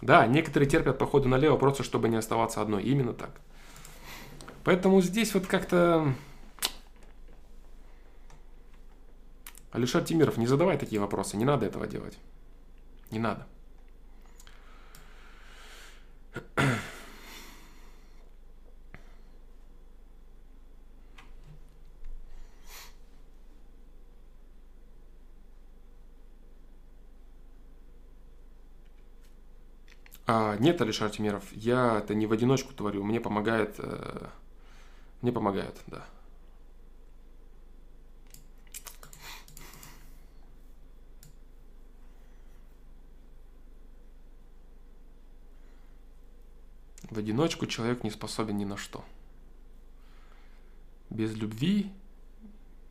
[0.02, 2.84] Да, некоторые терпят походу налево просто, чтобы не оставаться одной.
[2.84, 3.40] Именно так.
[4.64, 6.14] Поэтому здесь вот как-то...
[9.72, 11.38] Алишер Тимиров, не задавай такие вопросы.
[11.38, 12.18] Не надо этого делать.
[13.12, 13.48] Не надо.
[30.34, 34.30] А, нет, Алишер Тимиров, я это не в одиночку творю, мне помогает, э,
[35.22, 36.06] мне помогает, да.
[47.10, 49.04] В одиночку человек не способен ни на что.
[51.10, 51.92] Без любви,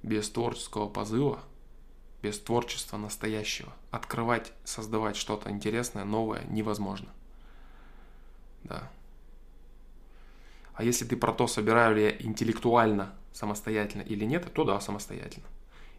[0.03, 1.41] без творческого позыва,
[2.21, 7.09] без творчества настоящего, открывать, создавать что-то интересное, новое невозможно.
[8.65, 8.91] Да.
[10.75, 15.47] А если ты про то, собираю ли я интеллектуально самостоятельно или нет, то да, самостоятельно.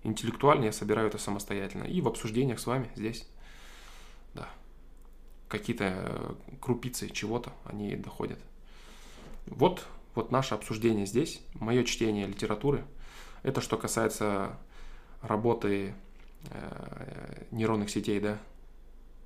[0.04, 1.84] Интеллектуально я собираю это самостоятельно.
[1.84, 3.28] И в обсуждениях с вами здесь.
[4.34, 4.50] Да.
[5.48, 8.40] Какие-то э, крупицы чего-то, они доходят.
[9.46, 9.86] Вот,
[10.16, 12.84] вот наше обсуждение здесь, мое чтение литературы.
[13.44, 14.58] Это что касается
[15.22, 15.94] работы
[16.50, 18.40] э, нейронных сетей, да?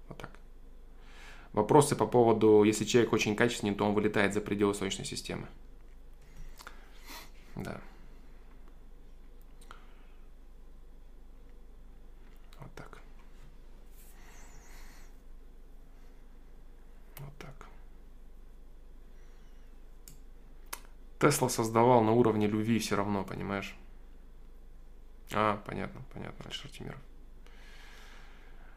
[0.09, 0.31] Вот так.
[1.55, 5.47] Вопросы по поводу, если человек очень качественный, то он вылетает за пределы Солнечной системы.
[7.55, 7.79] Да.
[12.59, 12.99] Вот так.
[17.19, 17.67] Вот так.
[21.21, 23.77] Тесла создавал на уровне любви все равно, понимаешь?
[25.31, 26.99] А, понятно, понятно, Альшер Тимиров.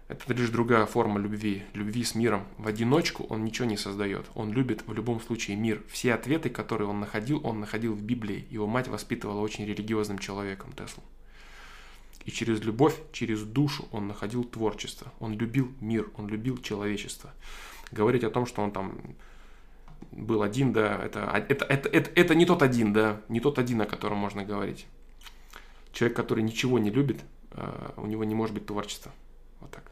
[0.08, 2.46] Это лишь другая форма любви, любви с миром.
[2.56, 4.24] В одиночку он ничего не создает.
[4.34, 5.82] Он любит в любом случае мир.
[5.86, 8.46] Все ответы, которые он находил, он находил в Библии.
[8.48, 11.02] Его мать воспитывала очень религиозным человеком Теслу.
[12.24, 15.12] И через любовь, через душу он находил творчество.
[15.20, 17.30] Он любил мир, он любил человечество.
[17.92, 18.98] Говорить о том, что он там
[20.12, 23.82] был один, да, это, это, это, это, это не тот один, да, не тот один,
[23.82, 24.86] о котором можно говорить.
[25.92, 29.12] Человек, который ничего не любит, э, у него не может быть творчества.
[29.60, 29.90] Вот так.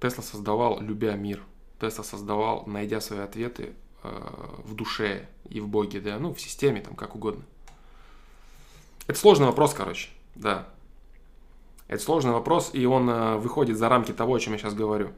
[0.00, 1.42] Тесла создавал, любя мир.
[1.78, 4.08] Тесла создавал, найдя свои ответы э,
[4.64, 7.44] в душе и в Боге, да, ну, в системе, там, как угодно.
[9.06, 10.68] Это сложный вопрос, короче, да.
[11.88, 15.10] Это сложный вопрос, и он э, выходит за рамки того, о чем я сейчас говорю.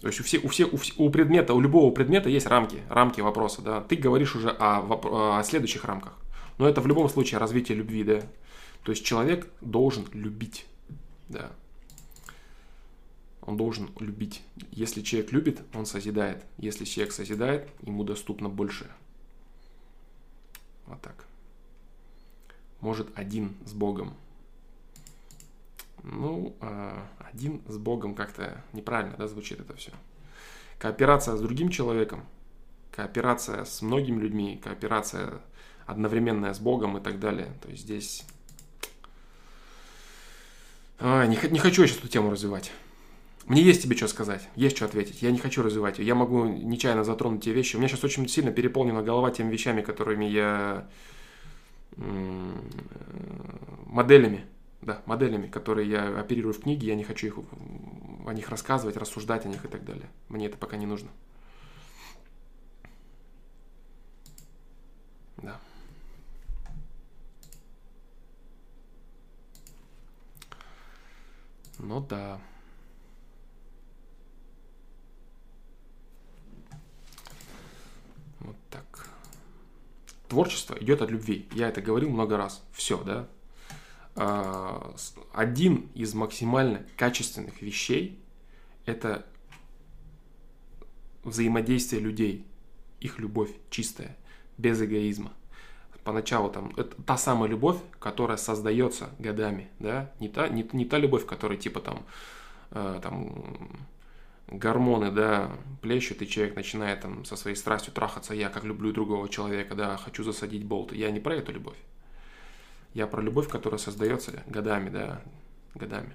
[0.00, 3.20] То есть у, всех, у, всех, у, у предмета, у любого предмета есть рамки, рамки
[3.20, 3.80] вопроса, да.
[3.80, 6.12] Ты говоришь уже о, о следующих рамках.
[6.58, 8.20] Но это в любом случае развитие любви, да.
[8.82, 10.66] То есть человек должен любить,
[11.28, 11.50] да.
[13.46, 14.42] Он должен любить.
[14.72, 16.44] Если человек любит, он созидает.
[16.58, 18.90] Если человек созидает, ему доступно больше.
[20.86, 21.24] Вот так.
[22.80, 24.14] Может один с Богом.
[26.02, 29.92] Ну, а, один с Богом как-то неправильно, да, звучит это все.
[30.78, 32.24] Кооперация с другим человеком,
[32.90, 35.40] кооперация с многими людьми, кооперация
[35.86, 37.52] одновременная с Богом и так далее.
[37.62, 38.24] То есть здесь...
[40.98, 42.72] А, не, не хочу я сейчас эту тему развивать.
[43.46, 45.22] Мне есть тебе что сказать, есть что ответить.
[45.22, 46.06] Я не хочу развивать ее.
[46.06, 47.76] Я могу нечаянно затронуть те вещи.
[47.76, 50.88] У меня сейчас очень сильно переполнена голова теми вещами, которыми я...
[53.86, 54.46] моделями,
[54.82, 56.88] да, моделями, которые я оперирую в книге.
[56.88, 57.38] Я не хочу их,
[58.26, 60.08] о них рассказывать, рассуждать о них и так далее.
[60.28, 61.08] Мне это пока не нужно.
[65.36, 65.60] Да.
[71.78, 72.40] Ну да.
[78.40, 79.08] Вот так.
[80.28, 81.48] Творчество идет от любви.
[81.52, 82.62] Я это говорил много раз.
[82.72, 83.28] Все, да.
[84.16, 84.94] А,
[85.32, 88.18] один из максимально качественных вещей–
[88.86, 89.26] это
[91.22, 92.46] взаимодействие людей,
[93.00, 94.16] их любовь чистая,
[94.56, 95.32] без эгоизма.
[96.02, 100.98] Поначалу там это та самая любовь, которая создается годами, да, не та, не, не та
[100.98, 102.06] любовь, которая типа там,
[102.70, 103.88] э, там
[104.48, 105.50] гормоны, да,
[105.82, 109.96] плещут, и человек начинает там со своей страстью трахаться, я как люблю другого человека, да,
[109.96, 110.92] хочу засадить болт.
[110.92, 111.78] Я не про эту любовь.
[112.94, 115.20] Я про любовь, которая создается годами, да,
[115.74, 116.14] годами.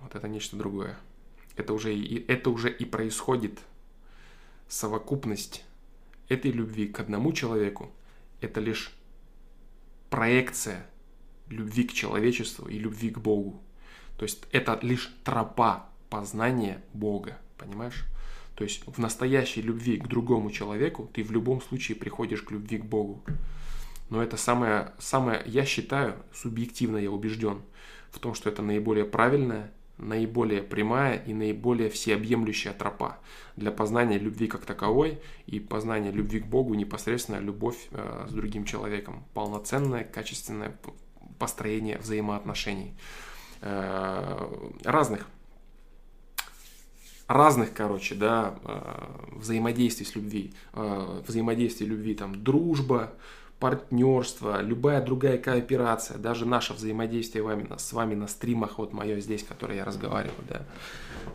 [0.00, 0.98] Вот это нечто другое.
[1.56, 3.60] Это уже и, это уже и происходит
[4.68, 5.64] совокупность
[6.28, 7.90] этой любви к одному человеку.
[8.40, 8.92] Это лишь
[10.10, 10.86] проекция
[11.48, 13.62] любви к человечеству и любви к Богу.
[14.18, 18.04] То есть это лишь тропа познание Бога, понимаешь?
[18.54, 22.76] То есть в настоящей любви к другому человеку ты в любом случае приходишь к любви
[22.76, 23.24] к Богу.
[24.10, 27.62] Но это самое, самое, я считаю, субъективно я убежден
[28.10, 33.18] в том, что это наиболее правильная, наиболее прямая и наиболее всеобъемлющая тропа
[33.56, 38.66] для познания любви как таковой и познания любви к Богу, непосредственно любовь э, с другим
[38.66, 40.76] человеком, полноценное, качественное
[41.38, 42.92] построение взаимоотношений
[43.62, 45.26] э, разных
[47.28, 53.12] разных, короче, да, э, взаимодействий с любви, э, взаимодействие любви, там, дружба,
[53.58, 59.44] партнерство, любая другая кооперация, даже наше взаимодействие вами, с вами на стримах, вот мое здесь,
[59.44, 60.62] которое я разговариваю, да,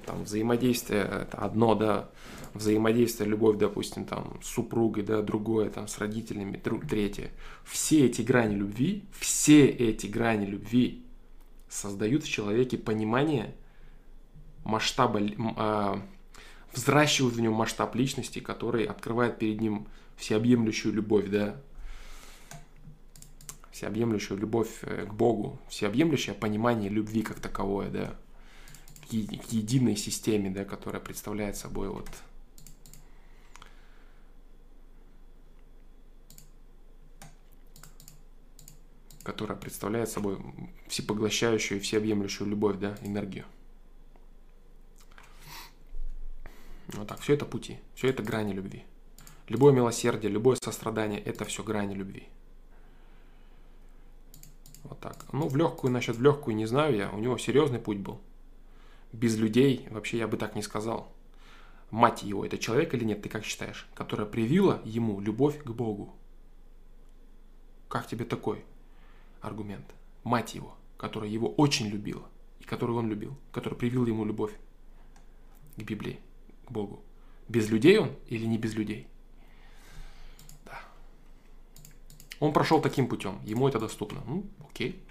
[0.05, 2.09] там взаимодействие это одно, да,
[2.53, 7.31] взаимодействие, любовь, допустим, там, с супругой, да, другое, там, с родителями, друг, третье.
[7.63, 11.05] Все эти грани любви, все эти грани любви
[11.69, 13.55] создают в человеке понимание–
[14.67, 16.01] масштаба, э,
[16.73, 19.87] взращивают в нем масштаб личности, который открывает перед ним
[20.17, 21.55] всеобъемлющую любовь, да,
[23.71, 28.15] всеобъемлющую любовь э, к Богу, всеобъемлющее понимание любви как таковое, да,
[29.09, 32.09] к, е- к единой системе, да, которая представляет собой вот
[39.23, 40.37] которая представляет собой
[40.87, 43.43] всепоглощающую и всеобъемлющую любовь, да, энергию.
[46.93, 48.85] Вот так, все это пути, все это грани любви.
[49.47, 52.27] Любое милосердие, любое сострадание– это все грани любви.
[54.83, 55.25] Вот так.
[55.33, 57.11] Ну, в легкую, насчет в легкую не знаю я.
[57.11, 58.21] У него серьезный путь был.
[59.11, 61.11] Без людей вообще я бы так не сказал.
[61.91, 63.87] Мать его, это человек или нет, ты как считаешь?
[63.95, 66.13] Которая привила ему любовь к Богу.
[67.87, 68.65] Как тебе такой
[69.41, 69.85] аргумент?
[70.23, 72.23] Мать его, которая его очень любила,
[72.59, 74.51] и которую он любил, которая привила ему любовь
[75.77, 76.19] к Библии,
[76.67, 77.03] к Богу.
[77.47, 79.07] Без людей он или не без людей?
[80.65, 80.79] Да.
[82.39, 84.21] Он прошел таким путем, ему это доступно.
[84.27, 85.01] Ну, окей.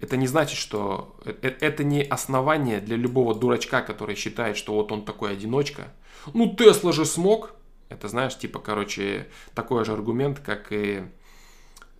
[0.00, 4.74] Это не значит, что э, э, это не основание для любого дурачка, который считает, что
[4.74, 5.92] вот он такой одиночка.
[6.34, 7.54] Ну, Тесла же смог.
[7.88, 11.04] Это, знаешь, типа, короче, такой же аргумент, как и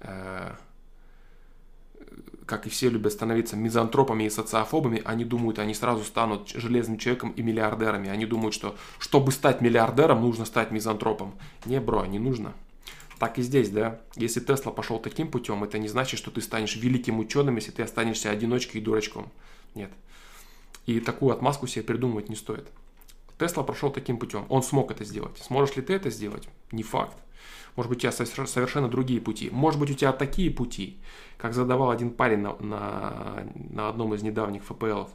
[0.01, 0.55] э,
[2.47, 7.33] как и все любят становиться мизантропами и социофобами, они думают, они сразу станут железным человеком
[7.33, 8.09] и миллиардерами.
[8.09, 11.35] Они думают, что чтобы стать миллиардером, нужно стать мизантропом.
[11.65, 12.55] Не, бро, не нужно.
[13.19, 14.01] Так и здесь, да.
[14.15, 17.83] Если Тесла пошел таким путем, это не значит, что ты станешь великим ученым, если ты
[17.83, 19.31] останешься одиночкой и дурачком.
[19.75, 19.91] Нет.
[20.87, 22.69] И такую отмазку себе придумывать не стоит.
[23.39, 24.47] Тесла прошел таким путем.
[24.49, 25.37] Он смог это сделать.
[25.39, 26.49] Сможешь ли ты это сделать?
[26.71, 27.17] Не факт.
[27.77, 28.13] Может быть, у тебя
[28.47, 29.51] совершенно другие пути.
[29.51, 30.99] Может быть, у тебя такие пути,
[31.37, 35.11] как задавал один парень на, на, на одном из недавних ФПЛов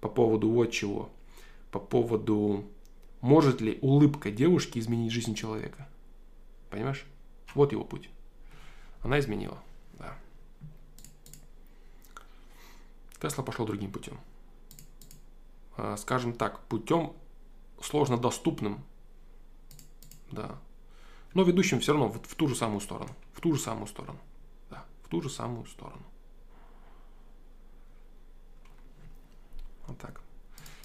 [0.00, 1.10] по поводу вот чего.
[1.70, 2.64] По поводу,
[3.20, 5.88] может ли улыбка девушки изменить жизнь человека.
[6.70, 7.04] Понимаешь?
[7.54, 8.08] Вот его путь.
[9.02, 9.58] Она изменила.
[9.98, 10.16] Да.
[13.20, 14.18] Тесла пошел другим путем.
[15.76, 17.12] А, скажем так, путем
[17.82, 18.82] сложно доступным.
[20.30, 20.58] Да.
[21.34, 23.10] Но ведущим все равно в, в ту же самую сторону.
[23.32, 24.18] В ту же самую сторону.
[24.70, 26.02] Да, в ту же самую сторону.
[29.86, 30.20] Вот так.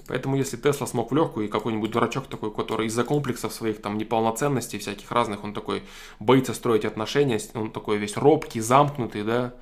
[0.07, 3.97] Поэтому если Тесла смог в легкую, и какой-нибудь дурачок такой, который из-за комплексов своих там
[3.97, 5.83] неполноценностей всяких разных, он такой
[6.19, 9.55] боится строить отношения, он такой весь робкий, замкнутый, да,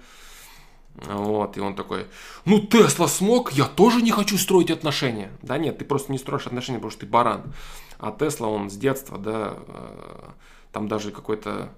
[0.95, 2.05] вот, и он такой,
[2.45, 5.31] ну Тесла смог, я тоже не хочу строить отношения.
[5.41, 7.53] Да нет, ты просто не строишь отношения, потому что ты баран.
[7.99, 10.29] А Тесла, он с детства, да, э,
[10.74, 11.69] там даже какой-то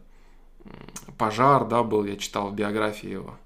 [1.19, 3.37] пожар, да, был, я читал в биографии его.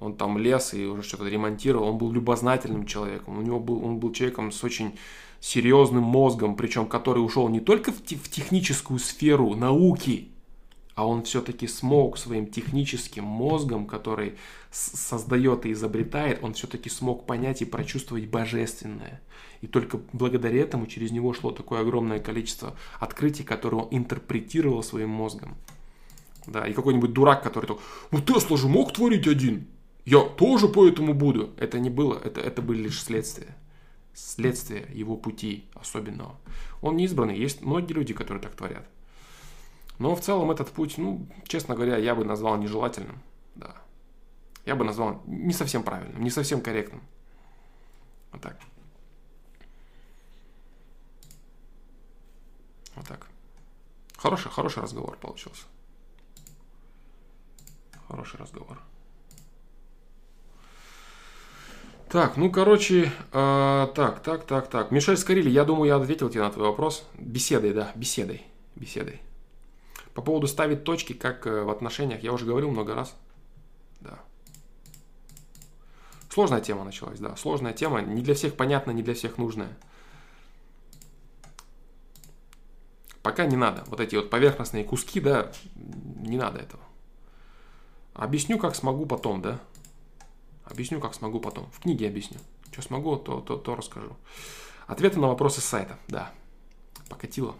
[0.00, 3.98] Он там лез и уже что-то ремонтировал, он был любознательным человеком, у него был, он
[3.98, 4.98] был человеком с очень
[5.40, 10.28] серьезным мозгом, причем который ушел не только в техническую сферу науки,
[10.94, 14.34] а он все-таки смог своим техническим мозгом, который
[14.70, 19.20] создает и изобретает, он все-таки смог понять и прочувствовать божественное.
[19.60, 25.10] И только благодаря этому через него шло такое огромное количество открытий, которые он интерпретировал своим
[25.10, 25.56] мозгом.
[26.46, 27.78] Да, и какой-нибудь дурак, который так,
[28.10, 29.66] ну Тесла же мог творить один
[30.08, 31.50] я тоже поэтому буду.
[31.58, 33.54] Это не было, это, это были лишь следствия.
[34.14, 36.34] Следствие его пути особенного.
[36.80, 38.88] Он не избранный, есть многие люди, которые так творят.
[39.98, 43.18] Но в целом этот путь, ну, честно говоря, я бы назвал нежелательным.
[43.54, 43.74] Да.
[44.64, 47.02] Я бы назвал не совсем правильным, не совсем корректным.
[48.32, 48.58] Вот так.
[52.98, 53.26] Вот так.
[54.16, 55.62] Хороший, хороший разговор получился.
[58.08, 58.78] Хороший разговор.
[62.08, 64.90] Так, ну, короче, э, так, так, так, так.
[64.90, 67.06] Мишель Скорили, я думаю, я ответил тебе на твой вопрос.
[67.14, 68.42] Беседой, да, беседой,
[68.74, 69.20] беседой.
[70.14, 73.14] По поводу ставить точки, как э, в отношениях, я уже говорил много раз.
[74.00, 74.18] Да.
[76.30, 79.76] Сложная тема началась, да, сложная тема, не для всех понятная, не для всех нужная.
[83.28, 83.84] Пока не надо.
[83.88, 86.82] Вот эти вот поверхностные куски, да, не надо этого.
[88.14, 89.60] Объясню, как смогу потом, да.
[90.64, 91.70] Объясню, как смогу потом.
[91.72, 92.38] В книге объясню.
[92.72, 94.16] Что смогу, то, то, то расскажу.
[94.86, 95.98] Ответы на вопросы сайта.
[96.08, 96.32] Да.
[97.10, 97.54] Покатило.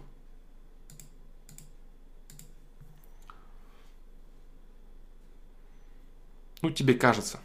[6.63, 7.39] Ну, тебе кажется.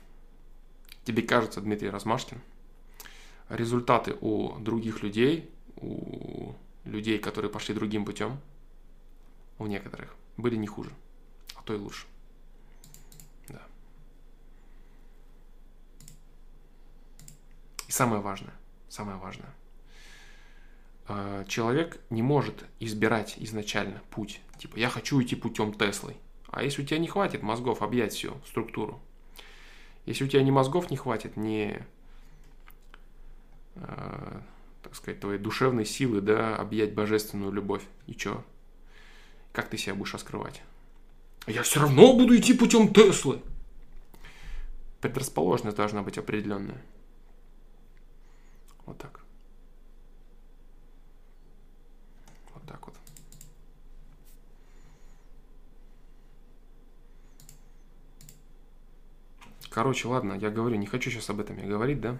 [1.05, 2.40] Тебе кажется, Дмитрий Размашкин.
[3.51, 6.44] Результаты у других людей, у
[6.85, 8.40] людей, которые пошли другим путем,
[9.59, 10.90] у некоторых, были не хуже,
[11.55, 12.06] а то и лучше.
[17.94, 18.55] самое важное,
[18.89, 19.55] самое важное.
[21.06, 24.40] А, человек не может избирать изначально путь.
[24.59, 26.16] Типа, я хочу идти путем Теслы.
[26.48, 29.01] А если у тебя не хватит мозгов объять всю структуру,
[30.06, 31.81] если у тебя ни мозгов не хватит, ни,
[33.77, 34.40] э,
[34.85, 38.44] так сказать, твоей душевной силы, да, объять божественную любовь, и чё?
[39.52, 40.62] Как ты себя будешь раскрывать?
[41.47, 43.40] Я все равно буду идти путем Теслы.
[45.01, 46.82] предрасположенность должна быть определенная.
[48.85, 49.20] Вот так.
[52.52, 52.94] Вот так вот.
[59.70, 62.19] Короче, ладно, я говорю, не хочу сейчас об этом я говорить, да?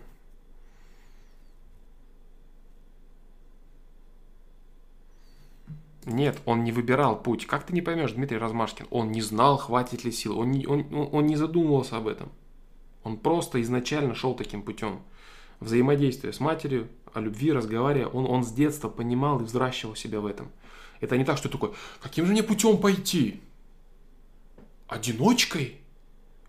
[6.15, 7.47] Нет, он не выбирал путь.
[7.47, 8.87] Как ты не поймешь, Дмитрий Размашкин?
[8.91, 10.39] Он не знал, хватит ли сил.
[10.39, 12.31] Он не, он, он не задумывался об этом.
[13.03, 15.03] Он просто изначально шел таким путем.
[15.59, 20.27] Взаимодействие с матерью, о любви разговаривая, он, он с детства понимал и взращивал себя в
[20.27, 20.53] этом.
[21.01, 23.41] Это не так, что такой, каким же мне путем пойти?
[24.87, 25.79] Одиночкой?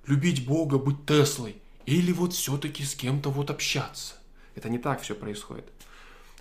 [0.06, 1.56] Любить Бога, быть Теслой?
[1.88, 4.16] Или вот все-таки с кем-то вот общаться?
[4.54, 5.66] Это не так все происходит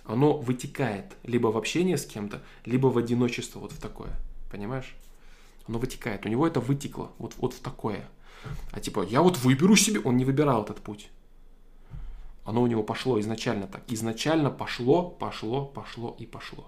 [0.07, 4.11] оно вытекает либо в общение с кем-то, либо в одиночество вот в такое.
[4.51, 4.95] Понимаешь?
[5.67, 6.25] Оно вытекает.
[6.25, 8.07] У него это вытекло вот, вот в такое.
[8.71, 11.09] А типа, я вот выберу себе, он не выбирал этот путь.
[12.43, 13.83] Оно у него пошло изначально так.
[13.87, 16.67] Изначально пошло, пошло, пошло и пошло.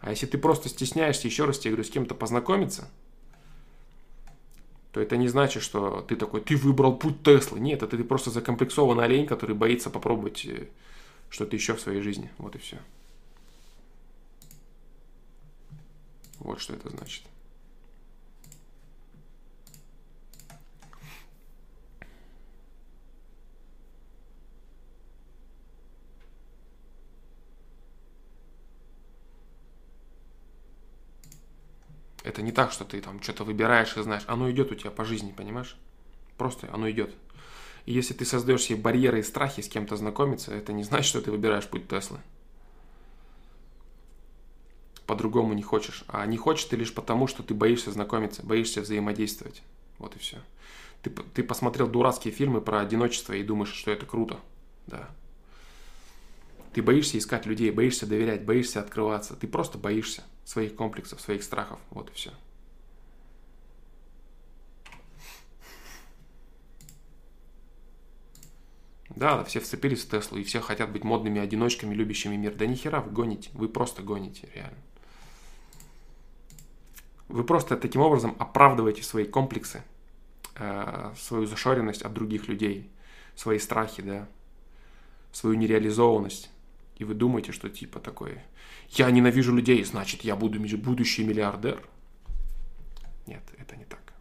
[0.00, 2.88] А если ты просто стесняешься, еще раз тебе говорю, с кем-то познакомиться,
[4.92, 7.58] то это не значит, что ты такой, ты выбрал путь Теслы.
[7.58, 10.68] Нет, это ты просто закомплексованный олень, который боится попробовать э,
[11.34, 12.30] что-то еще в своей жизни.
[12.38, 12.78] Вот и все.
[16.38, 17.24] Вот что это значит.
[32.22, 34.22] Это не так, что ты там что-то выбираешь и знаешь.
[34.28, 35.76] Оно идет у тебя по жизни, понимаешь?
[36.38, 37.12] Просто оно идет.
[37.86, 41.20] И если ты создаешь себе барьеры и страхи с кем-то знакомиться, это не значит, что
[41.20, 42.18] ты выбираешь путь Теслы.
[45.06, 46.04] По-другому не хочешь.
[46.08, 49.62] А не хочешь ты лишь потому, что ты боишься знакомиться, боишься взаимодействовать.
[49.98, 50.38] Вот и все.
[51.02, 54.40] Ты, ты посмотрел дурацкие фильмы про одиночество и думаешь, что это круто.
[54.86, 55.10] Да.
[56.72, 59.36] Ты боишься искать людей, боишься доверять, боишься открываться.
[59.36, 61.78] Ты просто боишься своих комплексов, своих страхов.
[61.90, 62.30] Вот и все.
[69.16, 72.54] Да, все вцепились в Теслу, и все хотят быть модными одиночками, любящими мир.
[72.54, 74.78] Да нихера вы гоните, вы просто гоните, реально.
[77.28, 79.82] Вы просто таким образом оправдываете свои комплексы,
[80.56, 82.90] э, свою зашоренность от других людей,
[83.36, 84.28] свои страхи, да,
[85.32, 86.50] свою нереализованность.
[86.96, 88.44] И вы думаете, что типа такое,
[88.90, 91.82] я ненавижу людей, значит, я буду будущий миллиардер.
[93.26, 94.12] Нет, это не так.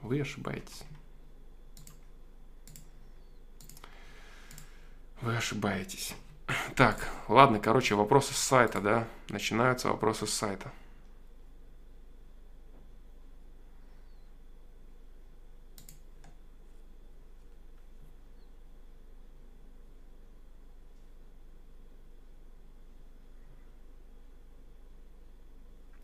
[0.00, 0.82] Вы ошибаетесь.
[5.22, 6.14] Вы ошибаетесь.
[6.74, 9.06] Так, ладно, короче, вопросы с сайта, да?
[9.28, 10.72] Начинаются вопросы с сайта.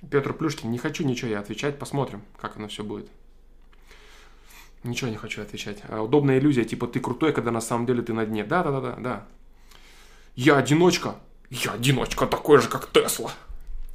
[0.09, 3.11] Петр Плюшкин, не хочу ничего я отвечать, посмотрим, как оно все будет.
[4.85, 5.83] Ничего не хочу отвечать.
[5.89, 8.45] А удобная иллюзия, типа ты крутой, когда на самом деле ты на дне.
[8.45, 9.27] Да, да, да, да, да.
[10.37, 11.17] Я одиночка.
[11.51, 13.33] Я одиночка такой же, как Тесла.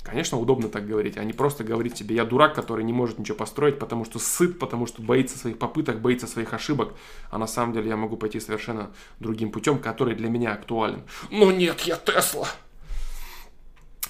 [0.04, 3.38] Конечно, удобно так говорить, а не просто говорить себе, я дурак, который не может ничего
[3.38, 6.94] построить, потому что сыт, потому что боится своих попыток, боится своих ошибок,
[7.32, 8.92] а на самом деле я могу пойти совершенно
[9.22, 11.04] другим путем, который для меня актуален.
[11.32, 12.50] Но нет, я Тесла!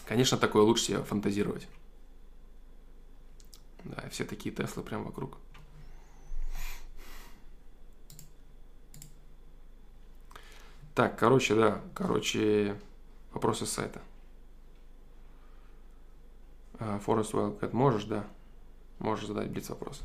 [0.07, 1.67] Конечно, такое лучше себе фантазировать.
[3.83, 5.37] Да, все такие Теслы прям вокруг.
[10.95, 12.79] Так, короче, да, короче,
[13.33, 13.99] вопросы сайта.
[16.77, 18.27] Forest Wildcat можешь, да?
[18.99, 20.03] Можешь задать блиц вопрос.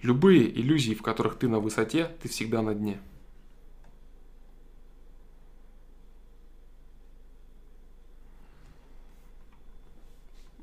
[0.00, 3.00] Любые иллюзии, в которых ты на высоте, ты всегда на дне.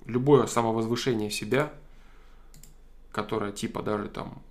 [0.05, 1.73] Любое самовозвышение себя–
[3.11, 4.41] которое типа даже там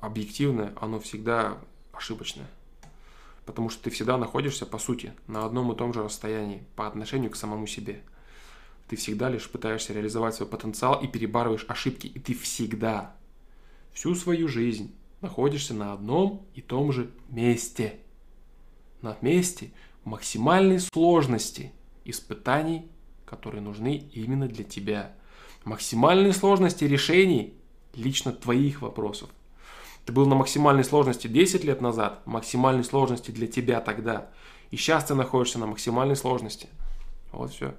[0.00, 1.58] объективное, оно всегда
[1.92, 2.46] ошибочное.
[3.44, 7.30] Потому что ты всегда находишься, по сути, на одном и том же расстоянии по отношению
[7.30, 8.02] к самому себе.
[8.88, 12.06] Ты всегда лишь пытаешься реализовать свой потенциал и перебарываешь ошибки.
[12.06, 13.14] И ты всегда,
[13.92, 17.98] всю свою жизнь находишься на одном и том же месте.
[19.02, 19.72] На месте
[20.04, 21.72] максимальной сложности
[22.04, 22.88] испытаний,
[23.24, 25.14] которые нужны именно для тебя.
[25.64, 27.54] Максимальной сложности решений,
[27.96, 29.30] лично твоих вопросов.
[30.04, 34.30] Ты был на максимальной сложности 10 лет назад, максимальной сложности для тебя тогда.
[34.70, 36.68] И сейчас ты находишься на максимальной сложности.
[37.32, 37.74] Вот все.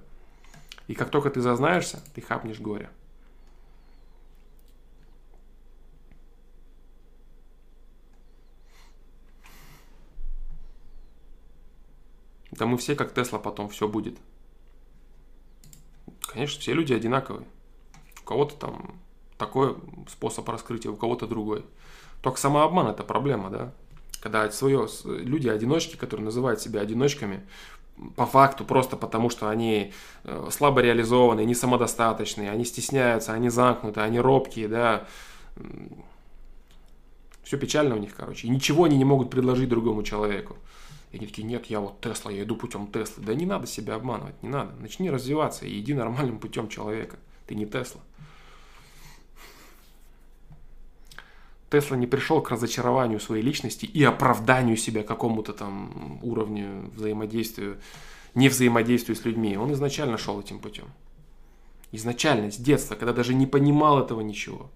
[0.88, 2.90] И как только ты зазнаешься, ты хапнешь горе.
[12.50, 14.16] Да мы все как Тесла потом, все будет.
[16.22, 17.46] Конечно, все люди одинаковые.
[18.22, 18.98] У кого-то там
[19.38, 19.76] такой
[20.08, 21.64] способ раскрытия, у кого-то другой.
[22.22, 23.72] Только самообман это проблема, да?
[24.20, 27.42] Когда свое, люди одиночки, которые называют себя одиночками,
[28.14, 29.92] по факту, просто потому что они
[30.24, 35.06] э, слабо реализованы, не самодостаточные, они стесняются, они замкнуты, они робкие, да.
[37.42, 38.48] Все печально у них, короче.
[38.48, 40.56] И ничего они не могут предложить другому человеку.
[41.12, 43.24] И они такие, нет, я вот Тесла, я иду путем Теслы.
[43.24, 44.72] Да не надо себя обманывать, не надо.
[44.80, 47.18] Начни развиваться и иди нормальным путем человека.
[47.46, 48.00] Ты не Тесла.
[51.70, 57.76] Тесла не пришел к разочарованию своей личности и оправданию себя какому-то там уровню взаимодействия,
[58.34, 59.56] не взаимодействию с людьми.
[59.56, 60.86] Он изначально шел этим путем.
[61.92, 64.70] Изначально, с детства, когда даже не понимал этого ничего.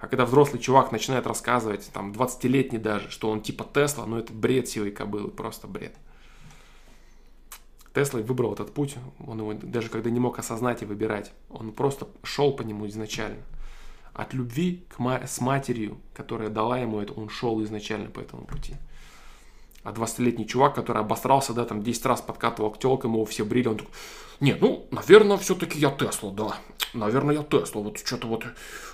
[0.00, 4.32] А когда взрослый чувак начинает рассказывать, там, 20-летний даже, что он типа Тесла, ну это
[4.32, 5.96] бред сивой кобылы, просто бред.
[7.94, 12.08] Тесла выбрал этот путь, он его даже когда не мог осознать и выбирать, он просто
[12.22, 13.40] шел по нему изначально.
[14.14, 18.46] От любви к ма- с матерью, которая дала ему это, он шел изначально по этому
[18.46, 18.74] пути.
[19.82, 23.68] А 20-летний чувак, который обосрался, да, там 10 раз подкатывал к телкам, его все брили,
[23.68, 23.92] он такой,
[24.40, 26.56] не, ну, наверное, все-таки я Тесла, да.
[26.92, 27.82] Наверное, я Тесла.
[27.82, 28.44] Вот что-то вот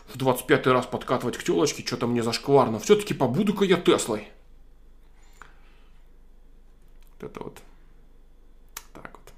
[0.08, 2.78] в 25 раз подкатывать к телочке, что-то мне зашкварно.
[2.78, 4.28] Все-таки побуду-ка я Теслой.
[7.12, 7.58] Вот это вот.
[8.92, 9.32] Так вот.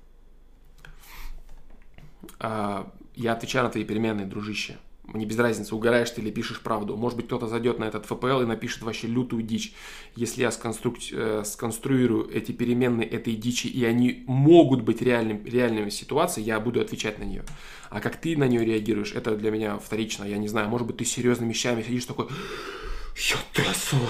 [2.41, 4.79] А, я отвечаю на твои переменные, дружище.
[5.13, 6.97] Мне без разницы, угораешь ты или пишешь правду.
[6.97, 9.75] Может быть, кто-то зайдет на этот ФПЛ и напишет вообще лютую дичь.
[10.17, 10.97] Если я сконструк...
[11.13, 16.81] э, сконструирую эти переменные этой дичи, и они могут быть реальным, реальными ситуацией, я буду
[16.81, 17.45] отвечать на нее.
[17.91, 20.25] А как ты на нее реагируешь, это для меня вторично.
[20.25, 22.29] Я не знаю, может быть, ты серьезными вещами сидишь такой,
[23.17, 24.09] я Тесла,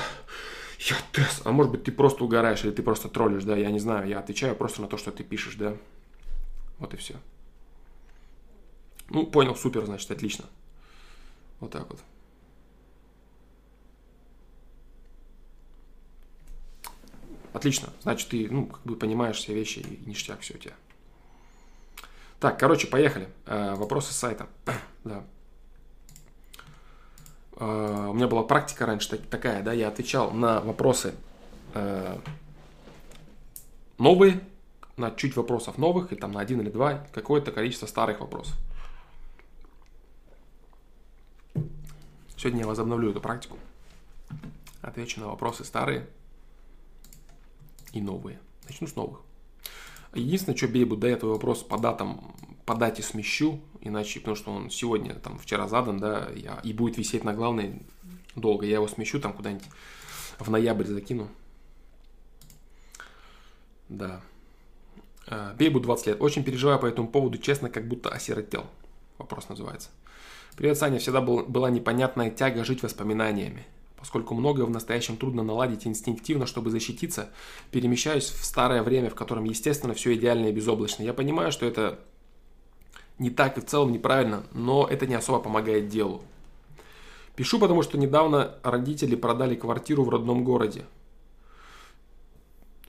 [0.78, 1.50] я Тесла.
[1.50, 4.08] А может быть, ты просто угораешь или ты просто троллишь, да, я не знаю.
[4.08, 5.76] Я отвечаю просто на то, что ты пишешь, да.
[6.78, 7.14] Вот и все.
[9.10, 10.44] Ну, понял, супер, значит, отлично.
[11.62, 12.00] Вот так вот.
[17.52, 17.90] Отлично.
[18.02, 20.74] Значит, ты, ну, как бы понимаешь все вещи и ништяк все у тебя.
[22.40, 23.28] Так, короче, поехали.
[23.46, 24.48] Э, вопросы с сайта.
[25.04, 25.22] да.
[27.58, 31.14] Э, у меня была практика раньше так, такая, да, я отвечал на вопросы
[31.74, 32.18] э,
[33.98, 34.40] новые,
[34.96, 38.56] на чуть вопросов новых, и там на один или два, какое-то количество старых вопросов.
[42.42, 43.56] Сегодня я возобновлю эту практику.
[44.80, 46.08] Отвечу на вопросы старые
[47.92, 48.40] и новые.
[48.68, 49.20] Начну с новых.
[50.12, 52.34] Единственное, что Бейбу до этого вопрос по датам,
[52.66, 56.98] по дате смещу, иначе, потому что он сегодня, там, вчера задан, да, я, и будет
[56.98, 57.80] висеть на главной
[58.34, 58.66] долго.
[58.66, 59.68] Я его смещу там куда-нибудь
[60.40, 61.28] в ноябрь закину.
[63.88, 64.20] Да.
[65.28, 66.20] А, Бейбу 20 лет.
[66.20, 68.66] Очень переживаю по этому поводу, честно, как будто осиротел.
[69.18, 69.90] Вопрос называется.
[70.56, 70.98] Привет, Саня.
[70.98, 73.66] Всегда был, была непонятная тяга жить воспоминаниями.
[73.96, 77.30] Поскольку многое в настоящем трудно наладить инстинктивно, чтобы защититься,
[77.70, 81.04] перемещаюсь в старое время, в котором, естественно, все идеально и безоблачно.
[81.04, 82.00] Я понимаю, что это
[83.18, 86.22] не так и в целом неправильно, но это не особо помогает делу.
[87.34, 90.84] Пишу, потому что недавно родители продали квартиру в родном городе,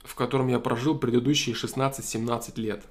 [0.02, 2.84] в котором я прожил предыдущие 16-17 лет.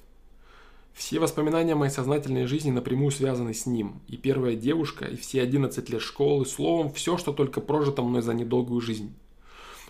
[0.93, 4.01] Все воспоминания моей сознательной жизни напрямую связаны с ним.
[4.07, 8.33] И первая девушка, и все 11 лет школы, словом, все, что только прожито мной за
[8.33, 9.13] недолгую жизнь.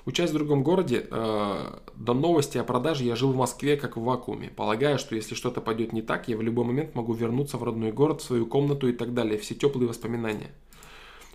[0.06, 4.04] Учась в другом городе, э, до новости о продаже я жил в Москве как в
[4.04, 7.64] вакууме, полагая, что если что-то пойдет не так, я в любой момент могу вернуться в
[7.64, 10.52] родной город, в свою комнату и так далее, все теплые воспоминания.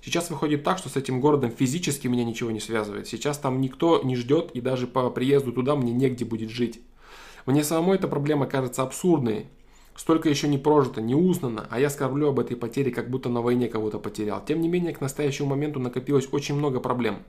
[0.03, 3.09] Сейчас выходит так, что с этим городом физически меня ничего не связывает.
[3.09, 6.81] Сейчас там никто не ждет, и даже по приезду туда мне негде будет жить.
[7.47, 9.47] Мне самой эта проблема кажется абсурдной,
[9.99, 13.41] Столько еще не прожито, не узнано, а я скорблю об этой потере, как будто на
[13.41, 14.41] войне кого-то потерял.
[14.45, 17.25] Тем не менее, к настоящему моменту накопилось очень много проблем.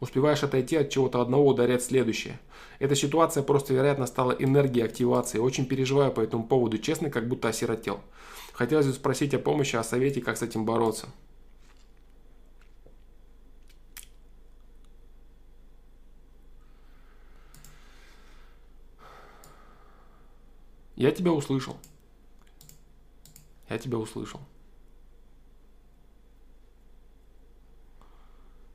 [0.00, 2.40] Успеваешь отойти от чего-то одного, ударять следующее.
[2.78, 5.38] Эта ситуация просто, вероятно, стала энергией активации.
[5.38, 8.00] Очень переживаю по этому поводу, честно, как будто осиротел.
[8.54, 11.08] Хотелось бы спросить о помощи, о совете, как с этим бороться.
[20.96, 21.76] Я тебя услышал.
[23.68, 24.40] Я тебя услышал.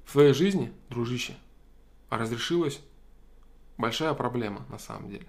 [0.06, 1.36] В твоей жизни, дружище,
[2.10, 2.82] разрешилась
[3.78, 5.28] большая проблема на самом деле.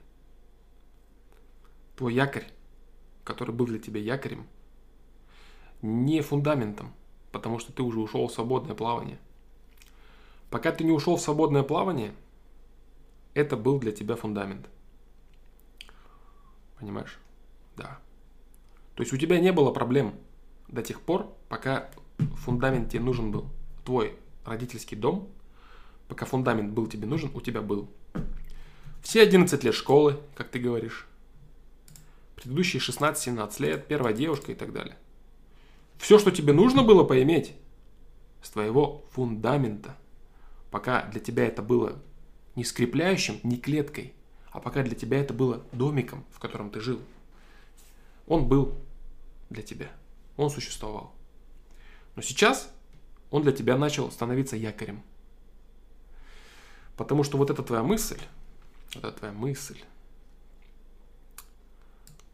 [1.96, 2.46] Твой якорь
[3.30, 4.46] который был для тебя якорем,
[5.82, 6.92] не фундаментом,
[7.32, 9.18] потому что ты уже ушел в свободное плавание.
[10.50, 12.12] Пока ты не ушел в свободное плавание,
[13.34, 14.68] это был для тебя фундамент.
[16.78, 17.18] Понимаешь?
[17.76, 18.00] Да.
[18.94, 20.14] То есть у тебя не было проблем
[20.68, 21.90] до тех пор, пока
[22.36, 23.48] фундамент тебе нужен был.
[23.84, 25.28] Твой родительский дом,
[26.08, 27.88] пока фундамент был тебе нужен, у тебя был.
[29.02, 31.06] Все 11 лет школы, как ты говоришь.
[32.36, 34.96] Предыдущие 16-17 лет, первая девушка и так далее.
[35.98, 37.52] Все, что тебе нужно было поиметь
[38.42, 39.96] с твоего фундамента,
[40.70, 42.00] пока для тебя это было
[42.56, 44.14] не скрепляющим, не клеткой,
[44.50, 47.00] а пока для тебя это было домиком, в котором ты жил.
[48.30, 48.78] Он был
[49.50, 49.88] для тебя.
[50.36, 51.12] Он существовал.
[52.14, 52.72] Но сейчас
[53.32, 55.02] он для тебя начал становиться якорем.
[56.96, 58.20] Потому что вот эта твоя мысль,
[58.94, 59.80] вот эта твоя мысль,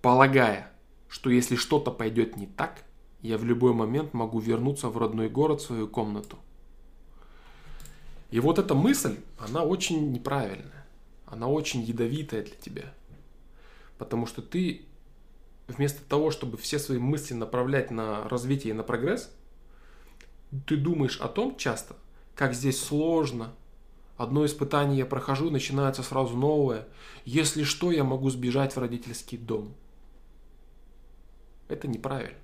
[0.02, 0.70] полагая,
[1.09, 2.85] что если что-то пойдет не так,
[3.23, 6.36] я в любой момент могу вернуться в родной город, в свою комнату.
[8.31, 10.86] И вот эта мысль, она очень неправильная.
[11.24, 12.93] Она очень ядовитая для тебя.
[13.97, 14.86] Потому что ты
[15.68, 19.30] вместо того, чтобы все свои мысли направлять на развитие и на прогресс,
[20.66, 21.97] ты думаешь о том часто,
[22.34, 23.55] как здесь сложно.
[24.16, 26.86] Одно испытание я прохожу, начинается сразу новое.
[27.24, 29.74] Если что, я могу сбежать в родительский дом.
[31.68, 32.38] Это неправильно.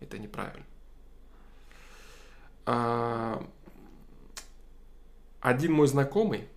[0.00, 0.66] Это неправильно.
[2.66, 3.44] А...
[5.40, 6.48] Один мой знакомый,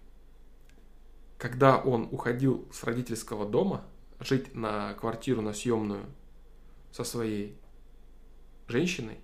[1.37, 3.85] когда он уходил с родительского дома
[4.21, 6.05] жить на квартиру, на съемную
[6.91, 7.55] со своей
[8.67, 9.17] женщиной,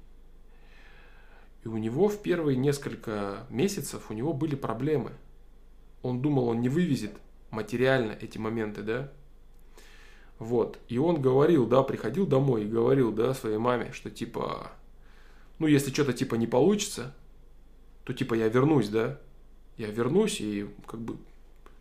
[1.63, 5.11] и у него в первые несколько месяцев у него были проблемы.
[6.01, 7.11] Он думал, он не вывезет
[7.51, 9.11] материально эти моменты, да?
[10.39, 10.79] Вот.
[10.87, 14.71] И он говорил, да, приходил домой и говорил, да, своей маме, что типа,
[15.59, 17.13] ну, если что-то типа не получится,
[18.05, 19.19] то типа я вернусь, да?
[19.77, 21.17] Я вернусь и как бы,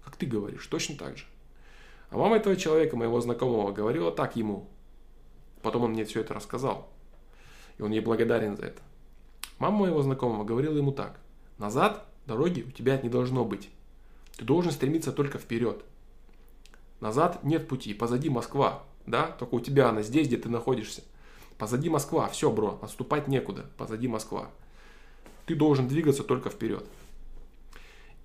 [0.04, 1.26] как ты говоришь, точно так же.
[2.10, 4.68] А мама этого человека, моего знакомого, говорила так ему.
[5.62, 6.88] Потом он мне все это рассказал.
[7.78, 8.82] И он ей благодарен за это.
[9.58, 11.18] Мама моего знакомого говорила ему так.
[11.58, 13.70] Назад дороги у тебя не должно быть.
[14.36, 15.84] Ты должен стремиться только вперед.
[17.00, 21.02] Назад нет пути, позади Москва, да, только у тебя она здесь, где ты находишься.
[21.58, 24.50] Позади Москва, все, бро, отступать некуда, позади Москва.
[25.46, 26.84] Ты должен двигаться только вперед.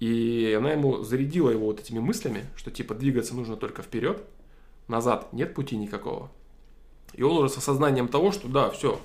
[0.01, 4.21] И она ему зарядила его вот этими мыслями, что типа двигаться нужно только вперед,
[4.89, 6.29] назад нет пути никакого.
[7.13, 8.99] И он уже с осознанием того, что да, все,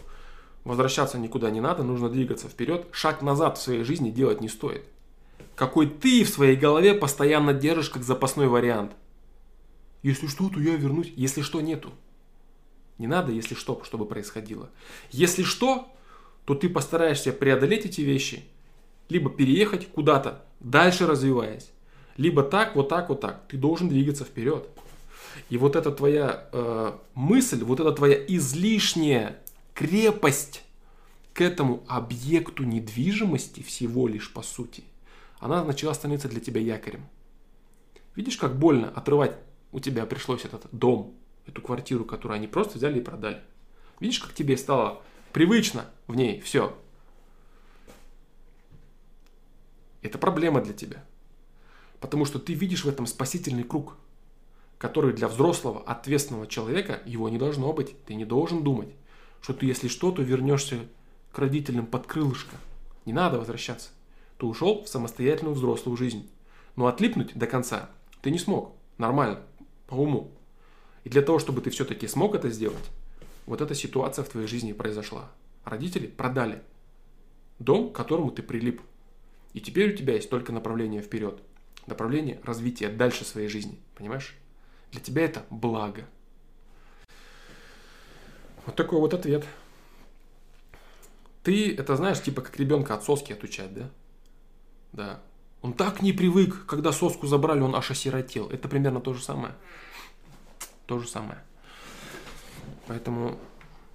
[0.67, 2.89] Возвращаться никуда не надо, нужно двигаться вперед.
[2.91, 4.83] Шаг назад в своей жизни делать не стоит.
[5.55, 8.91] Какой ты в своей голове постоянно держишь как запасной вариант.
[10.03, 11.13] Если что, то я вернусь.
[11.15, 11.93] Если что, нету.
[12.99, 14.69] Не надо, если что, чтобы происходило.
[15.13, 15.89] Если что,
[16.47, 18.43] то ты постараешься преодолеть эти вещи,
[19.09, 21.71] либо переехать куда-то, дальше развиваясь,
[22.17, 23.47] либо так, вот так, вот так.
[23.49, 24.69] Ты должен двигаться вперед.
[25.51, 29.39] И вот эта твоя э, мысль, вот эта твоя излишняя
[29.75, 30.65] крепость
[31.35, 34.85] к этому объекту недвижимости всего лишь по сути,
[35.39, 37.07] она начала становиться для тебя якорем.
[38.15, 39.37] Видишь, как больно отрывать
[39.73, 41.15] у тебя пришлось этот дом,
[41.47, 43.43] эту квартиру, которую они просто взяли и продали.
[44.01, 45.03] Видишь, как тебе стало
[45.33, 46.75] привычно в ней все.
[50.07, 51.05] Это проблема для тебя.
[52.01, 53.97] Потому что ты видишь в этом спасительный круг,
[54.79, 57.95] который для взрослого, ответственного человека его не должно быть.
[58.05, 58.91] Ты не должен думать
[59.47, 60.81] что ты, если что, то вернешься
[61.31, 62.57] к родителям под крылышко.
[63.05, 63.91] Не надо возвращаться.
[64.39, 66.29] Ты ушел в самостоятельную взрослую жизнь.
[66.75, 67.89] Но отлипнуть до конца
[68.23, 68.73] ты не смог.
[68.99, 69.39] Нормально.
[69.87, 70.33] По уму.
[71.05, 72.91] И для того, чтобы ты все-таки смог это сделать,
[73.47, 75.31] вот эта ситуация в твоей жизни произошла.
[75.65, 76.61] Родители продали
[77.61, 78.81] дом, к которому ты прилип.
[79.57, 81.41] И теперь у тебя есть только направление вперед.
[81.87, 83.81] Направление развития дальше своей жизни.
[83.95, 84.37] Понимаешь?
[84.93, 86.05] Для тебя это благо.
[88.67, 89.47] Вот такой вот ответ.
[91.43, 93.91] Ты это знаешь, типа как ребенка от соски отучать, да?
[94.93, 95.23] Да.
[95.63, 98.51] Он так не привык, когда соску забрали, он аж осиротел.
[98.51, 99.55] Это примерно то же самое.
[100.85, 101.43] То же самое.
[102.89, 103.39] Поэтому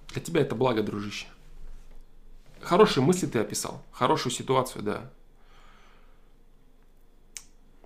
[0.08, 1.28] для тебя это благо, дружище.
[2.60, 3.84] Хорошие мысли ты описал.
[3.92, 5.12] Хорошую ситуацию, да.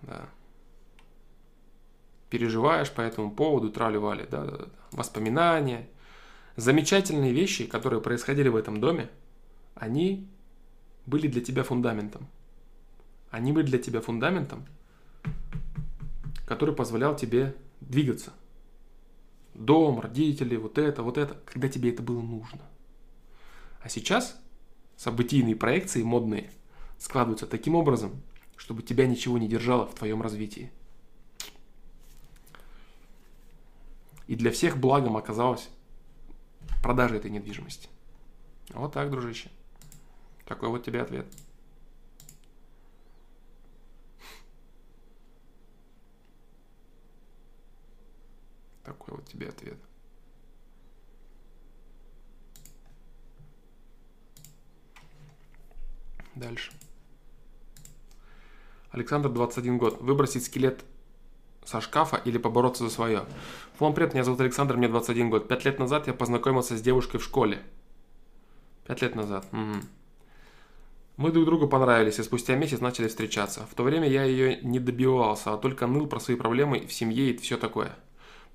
[0.06, 0.28] Да.
[2.30, 4.66] Переживаешь по этому поводу, трали-вали, да, да, да.
[4.92, 5.88] Воспоминания,
[6.56, 9.10] замечательные вещи, которые происходили в этом доме,
[9.74, 10.28] они
[11.06, 12.26] были для тебя фундаментом.
[13.30, 14.66] Они были для тебя фундаментом,
[16.46, 18.32] который позволял тебе двигаться.
[19.54, 22.62] Дом, родители, вот это, вот это, когда тебе это было нужно.
[23.82, 24.40] А сейчас
[24.96, 26.50] событийные проекции модные
[26.98, 28.22] складываются таким образом,
[28.56, 30.70] чтобы тебя ничего не держало в твоем развитии.
[34.26, 35.68] И для всех благом оказалось
[36.82, 37.88] продажа этой недвижимости.
[38.70, 39.50] Вот так, дружище.
[40.44, 41.26] Такой вот тебе ответ.
[48.82, 49.78] Такой вот тебе ответ.
[56.34, 56.72] Дальше.
[58.90, 60.00] Александр, 21 год.
[60.00, 60.84] Выбросить скелет
[61.64, 63.24] со шкафа или побороться за свое.
[63.78, 65.48] Флом, привет, меня зовут Александр, мне 21 год.
[65.48, 67.62] Пять лет назад я познакомился с девушкой в школе.
[68.86, 69.46] Пять лет назад.
[69.52, 69.82] Угу.
[71.16, 73.66] Мы друг другу понравились и спустя месяц начали встречаться.
[73.70, 77.30] В то время я ее не добивался, а только ныл про свои проблемы в семье
[77.30, 77.96] и все такое.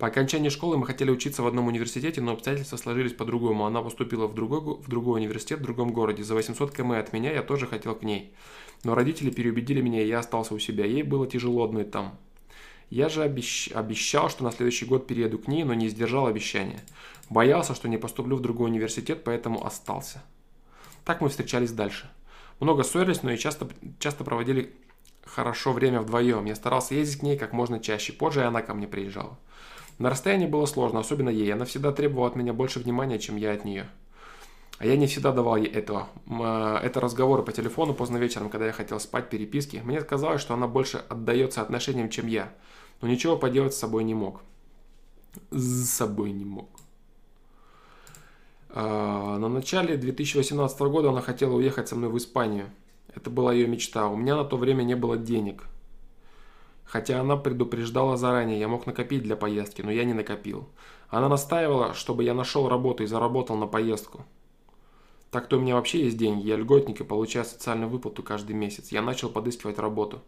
[0.02, 3.68] По окончании школы мы хотели учиться в одном университете, но обстоятельства сложились по-другому.
[3.68, 6.24] Она поступила в другой, в другой университет в другом городе.
[6.24, 8.34] За 800 км от меня я тоже хотел к ней.
[8.84, 10.86] Но родители переубедили меня, и я остался у себя.
[10.86, 12.18] Ей было тяжело одной там.
[12.90, 13.70] Я же обещ...
[13.76, 16.80] обещал, что на следующий год перееду к ней, но не сдержал обещания.
[17.30, 20.24] Боялся, что не поступлю в другой университет, поэтому остался.
[21.06, 22.10] Так мы встречались дальше.
[22.60, 23.70] Много ссорились, но и часто,
[24.00, 24.74] часто проводили
[25.26, 26.46] хорошо время вдвоем.
[26.46, 28.14] Я старался ездить к ней как можно чаще.
[28.14, 29.38] Позже она ко мне приезжала.
[30.00, 31.54] На расстоянии было сложно, особенно ей.
[31.54, 33.88] Она всегда требовала от меня больше внимания, чем я от нее.
[34.82, 36.08] А я не всегда давал ей этого.
[36.28, 39.82] А, это разговоры по телефону поздно вечером, когда я хотел спать, переписки.
[39.84, 42.52] Мне казалось, что она больше отдается отношениям, чем я.
[43.00, 44.42] Но ничего поделать с собой не мог.
[45.52, 46.68] С собой не мог.
[48.70, 52.68] А, на начале 2018 года она хотела уехать со мной в Испанию.
[53.14, 54.08] Это была ее мечта.
[54.08, 55.66] У меня на то время не было денег.
[56.92, 60.68] Хотя она предупреждала заранее, я мог накопить для поездки, но я не накопил.
[61.08, 64.26] Она настаивала, чтобы я нашел работу и заработал на поездку.
[65.30, 68.92] Так-то у меня вообще есть деньги, я льготник и получаю социальную выплату каждый месяц.
[68.92, 70.22] Я начал подыскивать работу.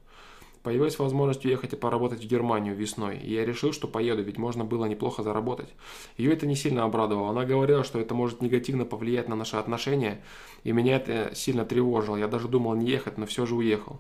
[0.62, 4.64] Появилась возможность уехать и поработать в Германию весной, и я решил, что поеду, ведь можно
[4.64, 5.68] было неплохо заработать.
[6.16, 7.32] Ее это не сильно обрадовало.
[7.32, 10.24] Она говорила, что это может негативно повлиять на наши отношения,
[10.64, 12.16] и меня это сильно тревожило.
[12.16, 14.00] Я даже думал не ехать, но все же уехал.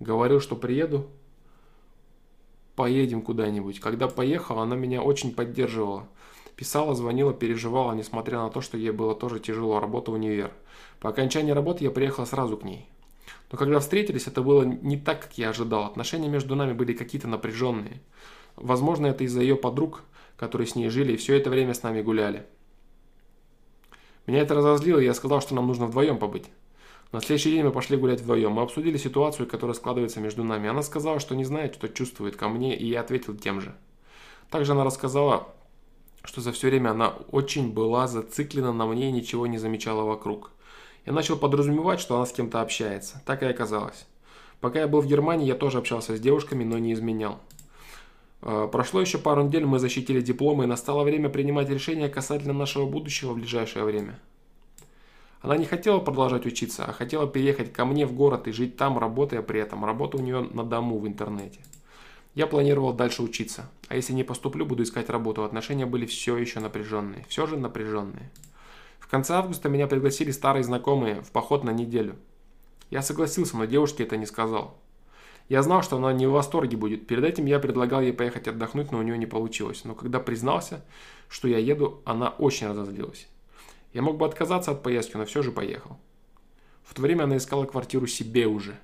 [0.00, 1.08] Говорил, что приеду,
[2.76, 3.80] поедем куда-нибудь.
[3.80, 6.08] Когда поехала, она меня очень поддерживала.
[6.56, 10.52] Писала, звонила, переживала, несмотря на то, что ей было тоже тяжело, работа универ.
[11.00, 12.88] По окончании работы я приехала сразу к ней.
[13.50, 15.84] Но когда встретились, это было не так, как я ожидал.
[15.84, 18.00] Отношения между нами были какие-то напряженные.
[18.56, 20.02] Возможно, это из-за ее подруг,
[20.36, 22.46] которые с ней жили и все это время с нами гуляли.
[24.26, 26.46] Меня это разозлило, и я сказал, что нам нужно вдвоем побыть.
[27.14, 28.50] На следующий день мы пошли гулять вдвоем.
[28.50, 30.68] Мы обсудили ситуацию, которая складывается между нами.
[30.68, 33.72] Она сказала, что не знает, что чувствует ко мне, и я ответил тем же.
[34.50, 35.46] Также она рассказала,
[36.24, 40.50] что за все время она очень была зациклена на мне и ничего не замечала вокруг.
[41.06, 43.22] Я начал подразумевать, что она с кем-то общается.
[43.24, 44.08] Так и оказалось.
[44.60, 47.38] Пока я был в Германии, я тоже общался с девушками, но не изменял.
[48.42, 52.86] Э, прошло еще пару недель, мы защитили дипломы, и настало время принимать решения касательно нашего
[52.86, 54.18] будущего в ближайшее время.
[55.44, 58.98] Она не хотела продолжать учиться, а хотела переехать ко мне в город и жить там,
[58.98, 59.84] работая при этом.
[59.84, 61.60] Работа у нее на дому в интернете.
[62.34, 63.70] Я планировал дальше учиться.
[63.88, 65.44] А если не поступлю, буду искать работу.
[65.44, 67.26] Отношения были все еще напряженные.
[67.28, 68.30] Все же напряженные.
[68.98, 72.16] В конце августа меня пригласили старые знакомые в поход на неделю.
[72.88, 74.78] Я согласился, но девушке это не сказал.
[75.50, 77.06] Я знал, что она не в восторге будет.
[77.06, 79.84] Перед этим я предлагал ей поехать отдохнуть, но у нее не получилось.
[79.84, 80.82] Но когда признался,
[81.28, 83.28] что я еду, она очень разозлилась.
[83.94, 85.96] Я мог бы отказаться от поездки, но все же поехал.
[86.82, 88.76] В то время она искала квартиру себе уже.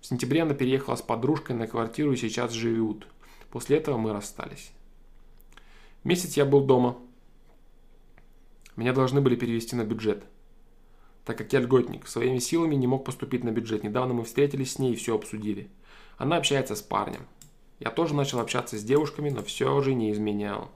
[0.00, 3.08] В сентябре она переехала с подружкой на квартиру и сейчас живут.
[3.50, 4.70] После этого мы расстались.
[6.04, 6.98] Месяц я был дома.
[8.76, 10.22] Меня должны были перевести на бюджет.
[11.24, 13.82] Так как я льготник, своими силами не мог поступить на бюджет.
[13.82, 15.70] Недавно мы встретились с ней и все обсудили.
[16.18, 17.26] Она общается с парнем.
[17.80, 20.70] Я тоже начал общаться с девушками, но все же не изменял.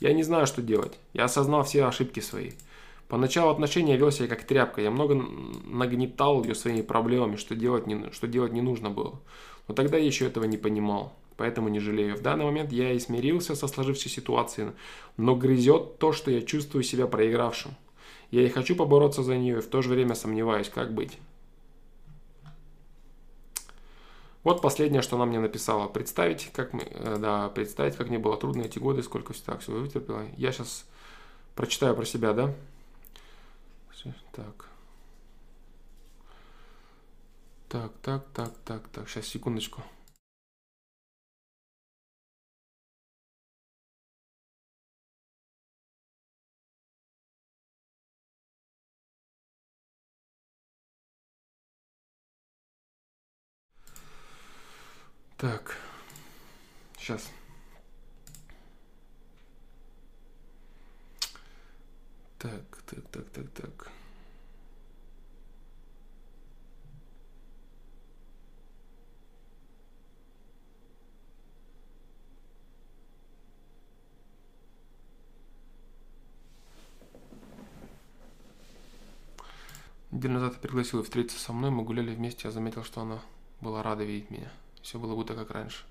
[0.00, 0.98] Я не знаю, что делать.
[1.12, 2.52] Я осознал все ошибки свои.
[3.08, 4.82] Поначалу отношения вел себя как тряпка.
[4.82, 9.18] Я много нагнетал ее своими проблемами, что делать, не, что делать не нужно было.
[9.66, 11.14] Но тогда я еще этого не понимал.
[11.38, 12.16] Поэтому не жалею.
[12.16, 14.72] В данный момент я и смирился со сложившейся ситуацией,
[15.16, 17.76] но грызет то, что я чувствую себя проигравшим.
[18.30, 21.16] Я и хочу побороться за нее, и в то же время сомневаюсь, как быть.
[24.44, 25.88] Вот последнее, что она мне написала.
[25.88, 29.78] Представить, как мы, э, да, представить, как мне было трудно эти годы, сколько так всего
[29.78, 30.24] вытерпела.
[30.36, 30.84] Я сейчас
[31.54, 32.54] прочитаю про себя, да?
[34.32, 34.68] Так.
[37.68, 39.08] Так, так, так, так, так.
[39.08, 39.82] Сейчас, секундочку.
[55.36, 55.76] Так,
[56.98, 57.30] сейчас.
[62.38, 63.90] Так, так, так, так, так.
[80.12, 83.20] Неделю назад я пригласил ее встретиться со мной, мы гуляли вместе, я заметил, что она
[83.60, 84.50] была рада видеть меня.
[84.82, 85.84] Все было будто как раньше.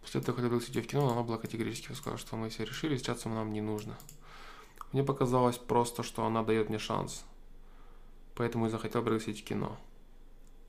[0.00, 2.96] После этого хотел идти в кино, но она была категорически сказала, что мы все решили,
[2.96, 3.96] встречаться нам не нужно.
[4.92, 7.24] Мне показалось просто, что она дает мне шанс.
[8.34, 9.78] Поэтому и захотел пригласить в кино.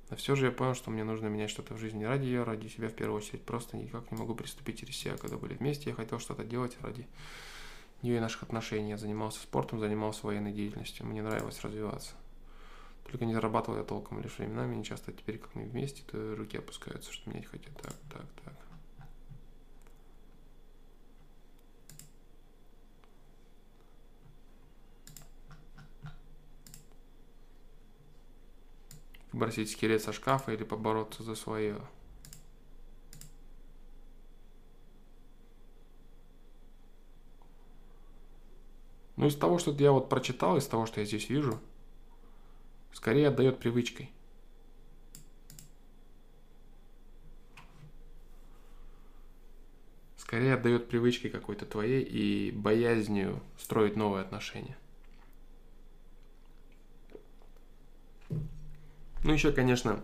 [0.10, 2.68] Но все же я понял, что мне нужно менять что-то в жизни ради ее, ради
[2.68, 3.43] себя в первую очередь.
[3.43, 5.18] Просто никак не могу приступить через себя.
[5.18, 7.07] Когда были вместе, я хотел что-то делать ради
[8.02, 8.89] нее и наших отношений.
[8.89, 11.06] Я занимался спортом, занимался военной деятельностью.
[11.06, 12.11] Мне нравилось развиваться.
[13.06, 16.57] Только не зарабатывал я толком лишь временами, не часто теперь, как мы вместе, то руки
[16.57, 17.76] опускаются, что менять хотят.
[17.81, 18.61] Так, так, так.
[29.42, 31.82] Выбросить скелет со шкафа или побороться за свое.
[39.16, 41.60] Ну, из того, что я вот прочитал, из того, что я здесь вижу,
[42.94, 44.12] скорее отдает привычкой.
[50.18, 54.78] Скорее отдает привычкой какой-то твоей и боязнью строить новые отношения.
[59.23, 60.03] Ну, еще, конечно,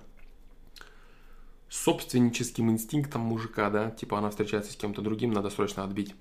[1.70, 6.14] собственническим инстинктом мужика, да, типа она встречается с кем-то другим, надо срочно отбить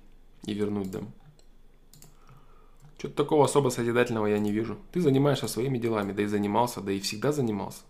[0.44, 1.12] и вернуть дом.
[2.98, 4.78] Что-то такого особо созидательного я не вижу.
[4.92, 7.82] Ты занимаешься своими делами, да и занимался, да и всегда занимался.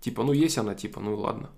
[0.00, 1.50] Типа, ну есть она, типа, ну и ладно.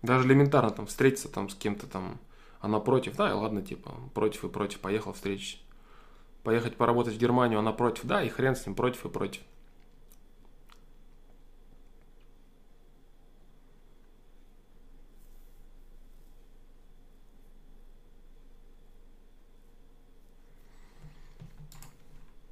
[0.00, 2.18] Даже элементарно там встретиться там с кем-то там,
[2.60, 5.58] она против, да, и ладно, типа, против и против, поехал встретиться
[6.46, 9.42] поехать поработать в Германию, она против, да, и хрен с ним, против и против.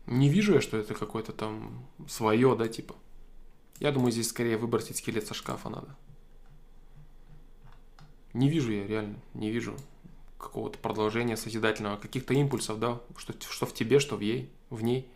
[0.06, 2.96] Не вижу я, что это какое-то там свое, да, типа.
[3.78, 5.96] Я думаю, здесь скорее выбросить скелет со шкафа надо.
[8.32, 9.76] Не вижу я, реально, не вижу
[10.44, 15.08] какого-то продолжения созидательного, каких-то импульсов, да, что, что в тебе, что в ей, в ней.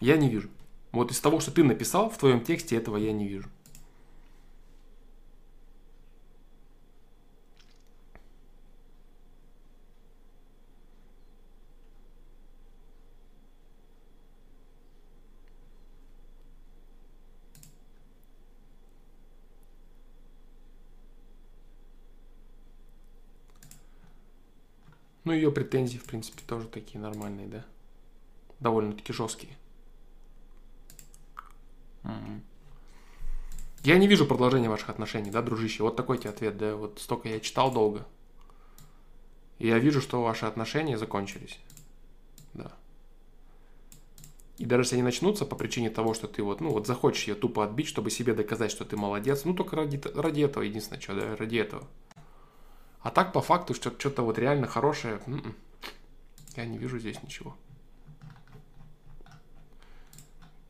[0.00, 0.48] Я не вижу.
[0.92, 3.48] Вот из того, что ты написал в твоем тексте, этого я не вижу.
[25.30, 27.64] Ну, ее претензии, в принципе, тоже такие нормальные, да?
[28.58, 29.56] Довольно-таки жесткие.
[32.02, 32.40] Угу.
[33.84, 35.84] Я не вижу продолжения ваших отношений, да, дружище?
[35.84, 36.74] Вот такой тебе ответ, да?
[36.74, 38.08] Вот столько я читал долго.
[39.60, 41.60] И я вижу, что ваши отношения закончились.
[42.52, 42.72] Да.
[44.58, 47.36] И даже если они начнутся по причине того, что ты вот, ну, вот захочешь ее
[47.36, 51.14] тупо отбить, чтобы себе доказать, что ты молодец, ну, только ради, ради этого, единственное, что,
[51.14, 51.86] да, ради этого.
[53.02, 55.54] А так, по факту, что что-то вот реально хорошее, м-м,
[56.56, 57.56] я не вижу здесь ничего.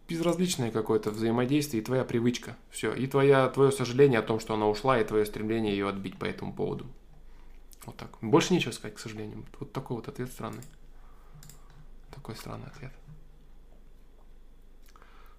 [0.09, 2.57] Безразличное какое-то взаимодействие и твоя привычка.
[2.71, 2.93] Все.
[2.93, 6.25] И твоя, твое сожаление о том, что она ушла, и твое стремление ее отбить по
[6.25, 6.87] этому поводу.
[7.85, 8.19] Вот так.
[8.21, 9.45] Больше нечего сказать, к сожалению.
[9.59, 10.65] Вот такой вот ответ странный.
[12.13, 12.93] Такой странный ответ.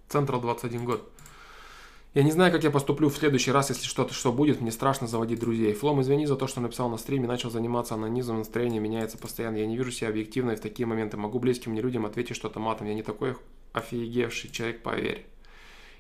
[0.07, 1.11] Централ 21 год.
[2.13, 5.07] Я не знаю, как я поступлю в следующий раз, если что-то что будет, мне страшно
[5.07, 5.73] заводить друзей.
[5.73, 9.55] Флом, извини за то, что написал на стриме, начал заниматься анонизмом, настроение меняется постоянно.
[9.55, 11.15] Я не вижу себя объективно и в такие моменты.
[11.15, 12.87] Могу близким мне людям ответить что-то матом.
[12.87, 13.37] Я не такой
[13.71, 15.25] офигевший человек, поверь.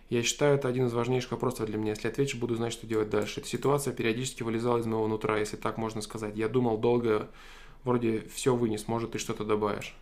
[0.09, 1.91] Я считаю, это один из важнейших вопросов для меня.
[1.91, 3.39] Если отвечу, буду знать, что делать дальше.
[3.39, 6.35] Эта ситуация периодически вылезала из моего нутра, если так можно сказать.
[6.35, 7.29] Я думал долго,
[7.85, 9.95] вроде все вынес, может, ты что-то добавишь.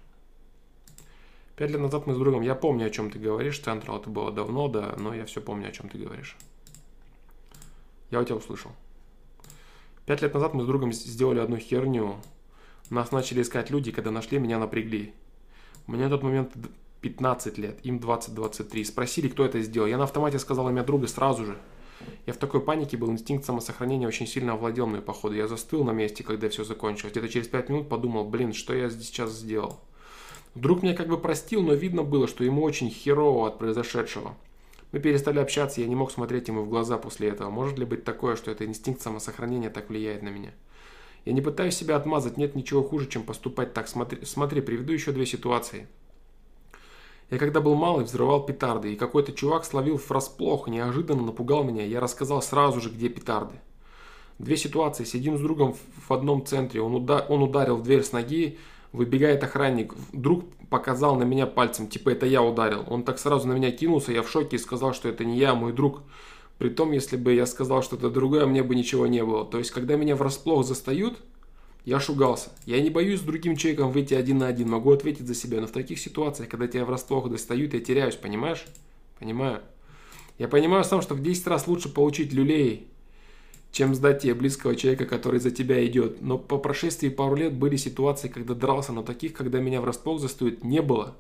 [1.60, 4.32] Пять лет назад мы с другом, я помню, о чем ты говоришь, Централ, это было
[4.32, 6.38] давно, да, но я все помню, о чем ты говоришь.
[8.12, 8.72] Я у тебя услышал.
[10.06, 12.16] Пять лет назад мы с другом сделали одну херню.
[12.90, 15.14] Нас начали искать люди, когда нашли, меня напрягли.
[15.86, 16.54] Меня на тот момент
[17.02, 18.86] 15 лет, им 20-23.
[18.86, 19.88] Спросили, кто это сделал.
[19.90, 21.58] Я на автомате сказал имя друга сразу же.
[22.26, 25.36] Я в такой панике был, инстинкт самосохранения очень сильно овладел мной, походу.
[25.36, 27.12] Я застыл на месте, когда все закончилось.
[27.12, 29.82] Где-то через 5 минут подумал, блин, что я сейчас сделал.
[30.56, 34.36] Друг меня как бы простил, но видно было, что ему очень херово от произошедшего.
[34.92, 37.50] Мы перестали общаться, я не мог смотреть ему в глаза после этого.
[37.50, 40.52] Может ли быть такое, что это инстинкт самосохранения так влияет на меня?
[41.26, 43.88] Я не пытаюсь себя отмазать, нет ничего хуже, чем поступать так.
[43.88, 45.88] Смотри, смотри приведу еще две ситуации.
[47.30, 51.86] Я когда был малый, взрывал петарды, и какой-то чувак словил врасплох, неожиданно напугал меня.
[51.86, 53.56] Я рассказал сразу же, где петарды.
[54.40, 55.04] Две ситуации.
[55.04, 55.76] Сидим с другом
[56.08, 56.82] в одном центре.
[56.82, 58.58] Он, уда он ударил в дверь с ноги,
[58.92, 59.94] выбегает охранник.
[60.14, 62.86] Друг показал на меня пальцем, типа это я ударил.
[62.88, 65.52] Он так сразу на меня кинулся, я в шоке и сказал, что это не я,
[65.52, 66.02] а мой друг.
[66.58, 69.46] Притом, если бы я сказал что-то другое, мне бы ничего не было.
[69.46, 71.18] То есть, когда меня врасплох застают,
[71.86, 72.52] я шугался.
[72.66, 75.62] Я не боюсь с другим человеком выйти один на один, могу ответить за себя.
[75.62, 78.66] Но в таких ситуациях, когда тебя врасплох достают, я теряюсь, понимаешь?
[79.20, 79.62] Понимаю.
[80.38, 82.88] Я понимаю сам, что в 10 раз лучше получить люлей,
[83.72, 86.22] чем сдать тебе близкого человека, который за тебя идет.
[86.22, 90.64] Но по прошествии пару лет были ситуации, когда дрался, но таких, когда меня врасплох застают,
[90.64, 91.16] не было.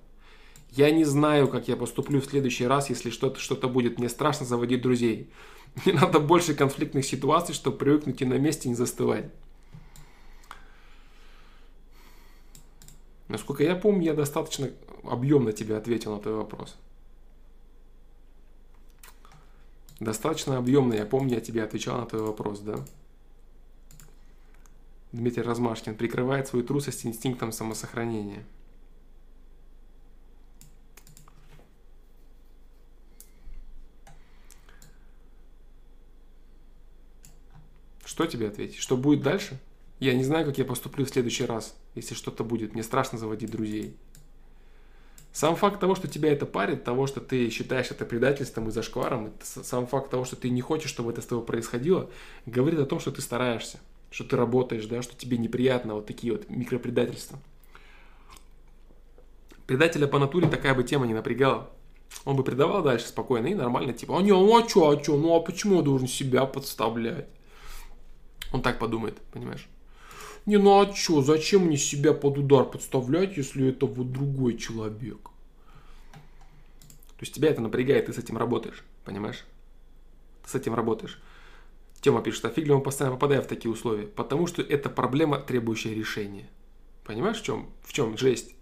[0.72, 3.98] Я не знаю, как я поступлю в следующий раз, если что-то что будет.
[3.98, 5.30] Мне страшно заводить друзей.
[5.86, 9.26] Мне надо больше конфликтных ситуаций, чтобы привыкнуть и на месте не застывать.
[13.28, 14.72] Насколько я помню, я достаточно
[15.04, 16.76] объемно тебе ответил на твой вопрос.
[20.00, 22.86] Достаточно объемно, я помню, я тебе отвечал на твой вопрос, да?
[25.12, 28.44] Дмитрий Размашкин прикрывает свою трусость инстинктом самосохранения.
[38.06, 38.78] Что тебе ответить?
[38.78, 39.60] Что будет дальше?
[40.00, 42.74] Я не знаю, как я поступлю в следующий раз, если что-то будет.
[42.74, 43.98] Мне страшно заводить друзей.
[45.32, 49.32] Сам факт того, что тебя это парит, того, что ты считаешь это предательством и зашкваром,
[49.44, 52.10] сам факт того, что ты не хочешь, чтобы это с тобой происходило,
[52.46, 53.80] говорит о том, что ты стараешься,
[54.10, 57.40] что ты работаешь, да, что тебе неприятно вот такие вот микропредательства.
[59.68, 61.70] Предателя по натуре такая бы тема не напрягала.
[62.26, 65.16] Он бы предавал дальше спокойно и нормально, типа, а не, ну а чё, а чё,
[65.16, 67.28] ну а почему я должен себя подставлять?
[68.52, 69.68] Он так подумает, понимаешь?
[70.50, 75.30] Не, ну а чё, зачем мне себя под удар подставлять, если это вот другой человек?
[76.10, 79.46] То есть тебя это напрягает, ты с этим работаешь, понимаешь?
[80.44, 81.22] Ты с этим работаешь.
[82.02, 84.08] Тема пишет, а фиг ли он постоянно попадает в такие условия?
[84.08, 86.50] Потому что это проблема, требующая решения.
[87.06, 88.56] Понимаешь, в чем, в чем жесть?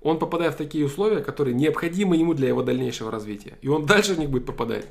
[0.00, 3.58] Он попадает в такие условия, которые необходимы ему для его дальнейшего развития.
[3.62, 4.86] И он дальше в них будет попадать.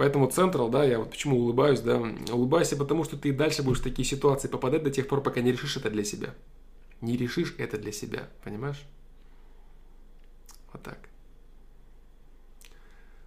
[0.00, 2.02] Поэтому Централ, да, я вот почему улыбаюсь, да,
[2.32, 5.52] улыбайся, потому что ты дальше будешь в такие ситуации попадать до тех пор, пока не
[5.52, 6.30] решишь это для себя.
[7.02, 8.82] Не решишь это для себя, понимаешь?
[10.72, 10.96] Вот так.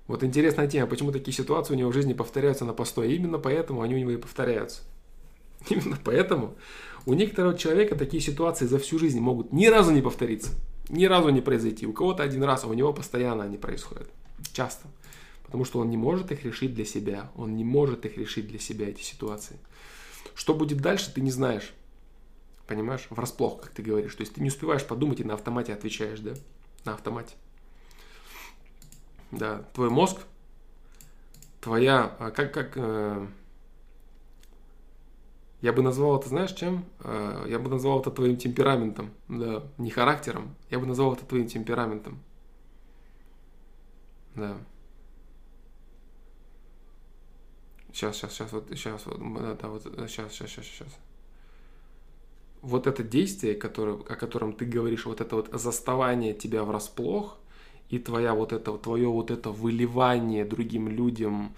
[0.08, 3.14] Вот интересная тема, почему такие ситуации у него в жизни повторяются на постой.
[3.14, 4.82] Именно поэтому они у него и повторяются.
[5.70, 6.56] Именно поэтому
[7.06, 10.50] у некоторого человека такие ситуации за всю жизнь могут ни разу не повториться,
[10.90, 11.86] ни разу не произойти.
[11.86, 14.10] У кого-то один раз, а у него постоянно они происходят.
[14.54, 14.88] Часто.
[15.54, 17.30] Потому что он не может их решить для себя.
[17.36, 19.60] Он не может их решить для себя, эти ситуации.
[20.34, 21.76] Что будет дальше, ты не знаешь.
[22.66, 23.06] Понимаешь?
[23.12, 24.16] Врасплох, как ты говоришь.
[24.16, 26.34] То есть ты не успеваешь подумать и на автомате отвечаешь, да?
[26.86, 27.36] На автомате.
[29.30, 30.22] Да, твой мозг,
[31.62, 33.28] твоя, а как, как, э,
[35.62, 36.84] я бы назвал это, знаешь, чем?
[37.02, 41.46] Э, я бы назвал это твоим темпераментом, да, не характером, я бы назвал это твоим
[41.46, 42.18] темпераментом.
[44.34, 44.58] Да.
[47.94, 49.20] Сейчас, сейчас, сейчас, вот, сейчас, вот,
[49.60, 50.98] да, вот, сейчас, сейчас, сейчас, сейчас.
[52.64, 57.38] Вот это действие, которое, о котором ты говоришь, вот это вот заставание тебя врасплох,
[57.90, 61.56] и твоя вот это, твое вот это выливание другим людям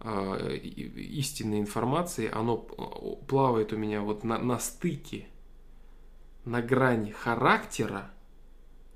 [0.00, 5.26] э, истинной информации, оно плавает у меня вот на, на стыке,
[6.44, 8.10] на грани характера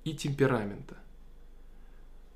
[0.02, 0.96] и темперамента.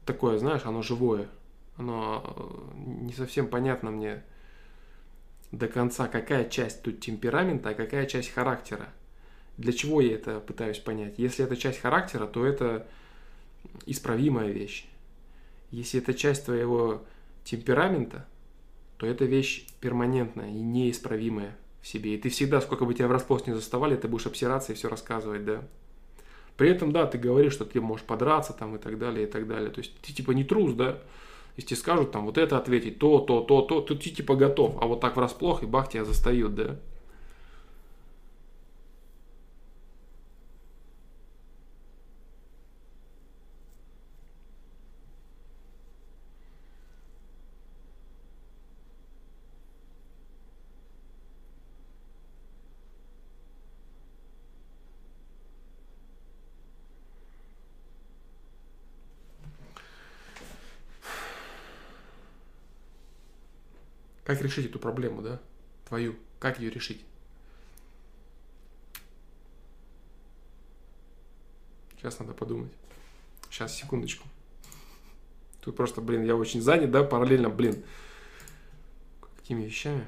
[0.05, 1.28] Такое, знаешь, оно живое.
[1.76, 4.22] Оно э, не совсем понятно мне,
[5.53, 8.89] до конца, какая часть тут темперамента, а какая часть характера.
[9.57, 11.15] Для чего я это пытаюсь понять?
[11.16, 12.87] Если это часть характера, то это
[13.87, 14.87] исправимая вещь.
[15.71, 17.05] Если это часть твоего
[17.45, 18.27] темперамента,
[18.97, 22.15] то это вещь перманентная и неисправимая в себе.
[22.15, 25.45] И ты всегда, сколько бы тебя врасплох не заставали, ты будешь обсираться и все рассказывать,
[25.45, 25.62] да.
[26.57, 29.49] При этом, да, ты говоришь, что ты можешь подраться там и так далее, и так
[29.49, 29.71] далее.
[29.71, 31.01] То есть ты типа не трус, да,
[31.56, 34.76] если тебе скажут там вот это ответить, то, то, то, то, то ты типа готов.
[34.81, 36.81] А вот так врасплох и бах тебя застают, да.
[64.24, 65.40] Как решить эту проблему, да?
[65.86, 66.16] Твою.
[66.38, 67.05] Как ее решить?
[71.96, 72.72] Сейчас надо подумать.
[73.51, 74.26] Сейчас, секундочку.
[75.60, 77.82] Тут просто, блин, я очень занят, да, параллельно, блин.
[79.36, 80.06] Какими вещами?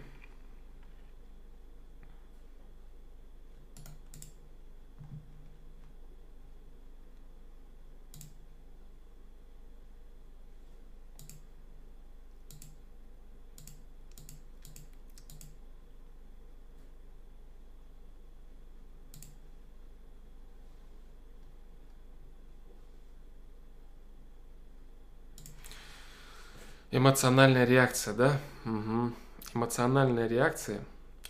[27.06, 28.40] Эмоциональная реакция, да?
[28.64, 29.12] Угу.
[29.54, 30.80] Эмоциональная реакция.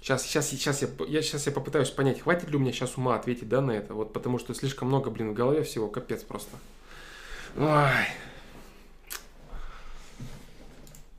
[0.01, 3.15] Сейчас, сейчас, сейчас, я, я, сейчас я попытаюсь понять, хватит ли у меня сейчас ума
[3.15, 3.93] ответить, да, на это.
[3.93, 6.57] Вот потому что слишком много, блин, в голове всего, капец просто.
[7.59, 7.91] Ой.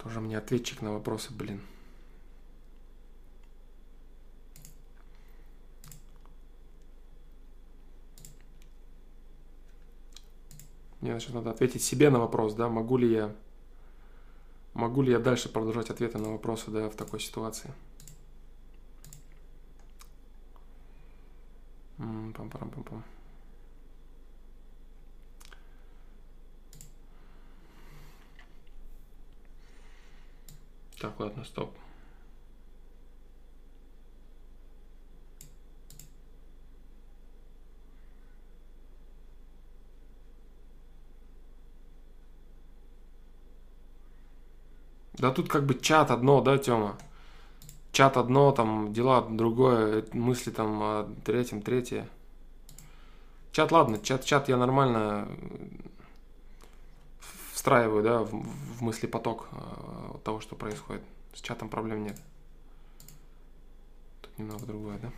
[0.02, 1.62] Тоже мне ответчик на вопросы, блин.
[11.02, 13.36] Мне сейчас надо ответить себе на вопрос, да, могу ли я
[14.78, 17.74] Могу ли я дальше продолжать ответы на вопросы да, в такой ситуации?
[21.98, 23.04] Пам-парам-пам-пам.
[31.00, 31.76] Так, ладно, стоп.
[45.18, 46.98] Да тут как бы чат одно, да, Тёма?
[47.92, 52.08] Чат одно, там дела другое, мысли там о третьем, третье.
[53.52, 55.28] Чат, ладно, чат, чат я нормально
[57.54, 61.02] встраиваю, да, в, в мысли поток э, того, что происходит.
[61.34, 62.22] С чатом проблем нет.
[64.22, 65.12] Тут немного другое, да?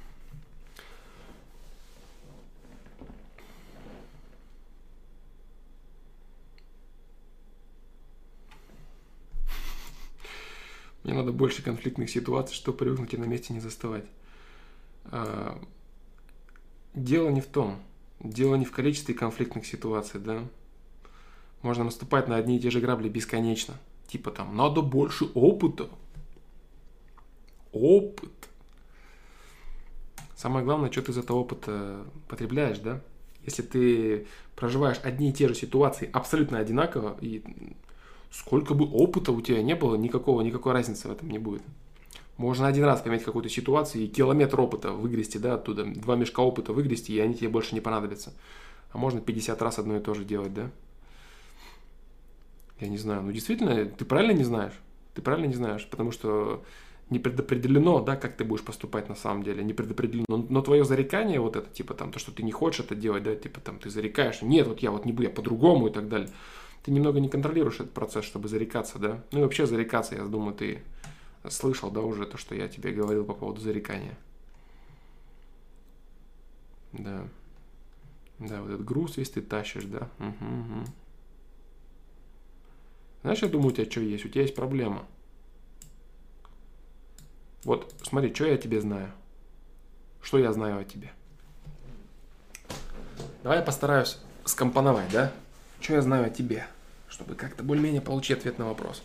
[11.03, 14.05] Мне надо больше конфликтных ситуаций, чтобы привыкнуть и на месте не заставать.
[15.05, 15.61] А,
[16.93, 17.79] дело не в том,
[18.19, 20.43] дело не в количестве конфликтных ситуаций, да.
[21.61, 23.75] Можно наступать на одни и те же грабли бесконечно.
[24.07, 25.89] Типа там, надо больше опыта.
[27.71, 28.31] Опыт.
[30.35, 33.01] Самое главное, что ты из этого опыта потребляешь, да?
[33.45, 37.43] Если ты проживаешь одни и те же ситуации абсолютно одинаково, и
[38.31, 41.63] сколько бы опыта у тебя не было, никакого, никакой разницы в этом не будет.
[42.37, 46.71] Можно один раз поменять какую-то ситуацию и километр опыта выгрести, да, оттуда, два мешка опыта
[46.71, 48.33] выгрести, и они тебе больше не понадобятся.
[48.91, 50.71] А можно 50 раз одно и то же делать, да?
[52.79, 53.23] Я не знаю.
[53.23, 54.73] Ну, действительно, ты правильно не знаешь?
[55.15, 56.63] Ты правильно не знаешь, потому что
[57.09, 60.25] не предопределено, да, как ты будешь поступать на самом деле, не предопределено.
[60.29, 63.23] Но, но твое зарекание, вот это, типа, там, то, что ты не хочешь это делать,
[63.23, 66.07] да, типа, там, ты зарекаешь, нет, вот я вот не буду, я по-другому и так
[66.07, 66.29] далее
[66.83, 69.23] ты немного не контролируешь этот процесс, чтобы зарекаться, да?
[69.31, 70.81] Ну и вообще зарекаться, я думаю, ты
[71.49, 74.17] слышал, да, уже то, что я тебе говорил по поводу зарекания.
[76.93, 77.27] Да.
[78.39, 80.09] Да, вот этот груз весь ты тащишь, да?
[80.19, 80.85] Угу, угу.
[83.21, 84.25] Знаешь, я думаю, у тебя что есть?
[84.25, 85.05] У тебя есть проблема.
[87.63, 89.11] Вот, смотри, что я тебе знаю.
[90.21, 91.11] Что я знаю о тебе?
[93.43, 95.33] Давай я постараюсь скомпоновать, да?
[95.79, 96.67] Что я знаю о тебе,
[97.07, 99.01] чтобы как-то более-менее получить ответ на вопрос.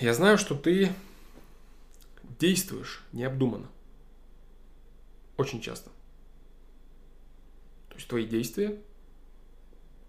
[0.00, 0.92] Я знаю, что ты
[2.38, 3.68] действуешь необдуманно.
[5.36, 5.90] Очень часто.
[7.88, 8.80] То есть твои действия,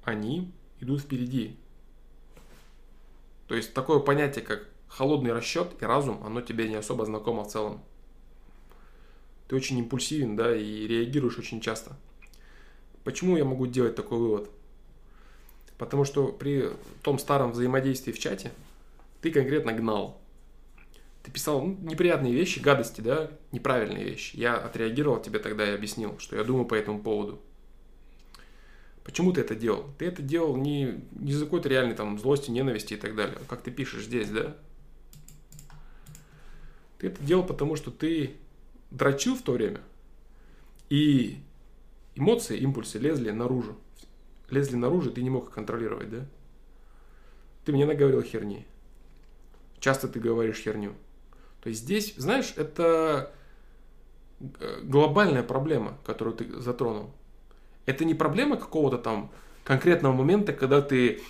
[0.04, 1.58] они идут впереди.
[3.48, 7.50] То есть такое понятие, как холодный расчет и разум, оно тебе не особо знакомо в
[7.50, 7.84] целом.
[9.48, 11.98] Ты очень импульсивен, да, и реагируешь очень часто.
[13.04, 14.50] Почему я могу делать такой вывод?
[15.78, 16.70] Потому что при
[17.02, 18.52] том старом взаимодействии в чате
[19.22, 20.22] ты конкретно гнал.
[21.24, 24.36] Ты писал ну, неприятные вещи, гадости, да, неправильные вещи.
[24.36, 27.42] Я отреагировал тебе тогда и объяснил, что я думаю по этому поводу.
[29.04, 29.86] Почему ты это делал?
[29.98, 33.38] Ты это делал не, не из-за какой-то реальной там злости, ненависти и так далее.
[33.48, 34.56] Как ты пишешь здесь, да?
[37.00, 38.36] Ты это делал потому, что ты
[38.92, 39.82] дрочил в то время
[40.90, 41.40] и
[42.16, 43.76] эмоции, импульсы лезли наружу.
[44.50, 46.26] Лезли наружу, ты не мог их контролировать, да?
[47.66, 48.66] Ты мне наговорил херни.
[49.80, 50.94] Часто ты говоришь херню.
[51.62, 53.32] То есть здесь, знаешь, это
[54.40, 57.12] э, глобальная проблема, которую ты затронул.
[57.86, 59.32] Это не проблема какого-то там
[59.64, 61.22] конкретного момента, когда ты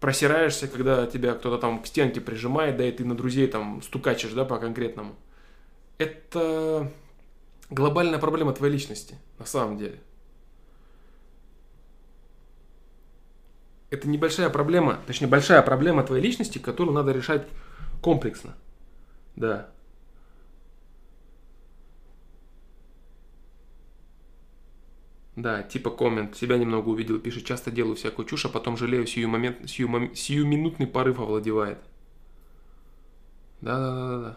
[0.00, 4.32] просираешься, когда тебя кто-то там к стенке прижимает, да, и ты на друзей там стукачешь,
[4.32, 5.14] да, по конкретному.
[5.98, 6.90] Это
[7.68, 10.00] глобальная проблема твоей личности, на самом деле.
[13.90, 17.46] Это небольшая проблема, точнее, большая проблема твоей личности, которую надо решать
[18.00, 18.54] комплексно.
[19.36, 19.70] Да.
[25.36, 29.28] Да, типа коммент, себя немного увидел, пишет, часто делаю всякую чушь, а потом жалею, сию
[29.28, 31.78] момент, сию, мом, сию минутный порыв овладевает.
[33.60, 34.36] Да, да, да, да, да.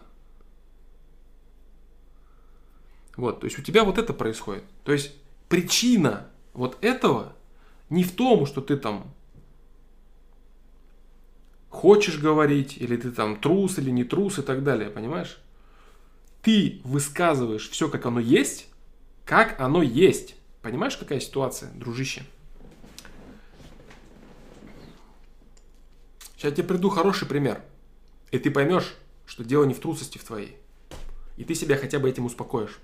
[3.16, 4.64] Вот, то есть у тебя вот это происходит.
[4.82, 5.14] То есть
[5.48, 7.34] причина вот этого
[7.90, 9.12] не в том, что ты там
[11.74, 15.38] хочешь говорить, или ты там трус или не трус и так далее, понимаешь?
[16.40, 18.68] Ты высказываешь все, как оно есть,
[19.24, 20.36] как оно есть.
[20.62, 22.22] Понимаешь, какая ситуация, дружище?
[26.36, 27.62] Сейчас я тебе приду хороший пример.
[28.30, 28.94] И ты поймешь,
[29.26, 30.56] что дело не в трусости в твоей.
[31.36, 32.78] И ты себя хотя бы этим успокоишь.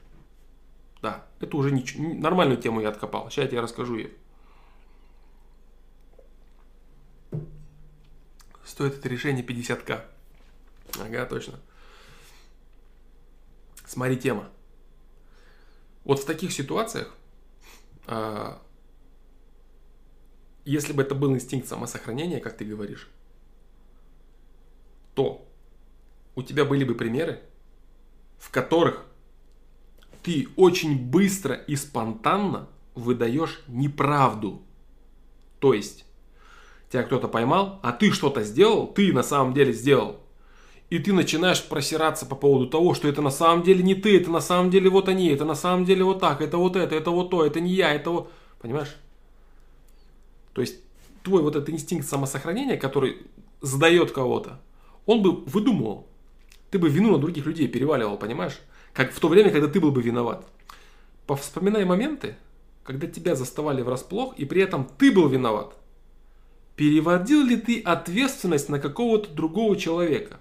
[1.01, 1.85] Да, это уже не,
[2.15, 3.31] нормальную тему я откопал.
[3.31, 4.11] Сейчас я тебе расскажу ее.
[8.71, 10.05] Стоит это решение 50к.
[11.01, 11.59] Ага, точно.
[13.85, 14.49] Смотри, тема.
[16.05, 17.13] Вот в таких ситуациях,
[18.07, 18.63] а,
[20.65, 23.09] если бы это был инстинкт самосохранения, как ты говоришь,
[25.17, 25.45] то
[26.37, 27.43] у тебя были бы примеры,
[28.39, 29.05] в которых
[30.23, 34.63] ты очень быстро и спонтанно выдаешь неправду.
[35.59, 36.05] То есть,
[36.91, 40.17] тебя кто-то поймал, а ты что-то сделал, ты на самом деле сделал.
[40.91, 44.31] И ты начинаешь просираться по поводу того, что это на самом деле не ты, это
[44.31, 47.12] на самом деле вот они, это на самом деле вот так, это вот это, это
[47.12, 48.33] вот то, это не я, это вот...
[48.61, 48.95] Понимаешь?
[50.53, 50.81] То есть
[51.23, 53.19] твой вот этот инстинкт самосохранения, который
[53.61, 54.61] задает кого-то,
[55.07, 56.09] он бы выдумывал.
[56.71, 58.59] Ты бы вину на других людей переваливал, понимаешь?
[58.93, 60.45] Как в то время, когда ты был бы виноват.
[61.29, 62.35] Вспоминай моменты,
[62.83, 65.77] когда тебя заставали врасплох, и при этом ты был виноват.
[66.81, 70.40] Переводил ли ты ответственность на какого-то другого человека?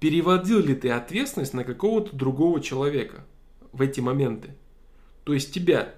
[0.00, 3.26] Переводил ли ты ответственность на какого-то другого человека
[3.72, 4.54] в эти моменты?
[5.24, 5.94] То есть тебя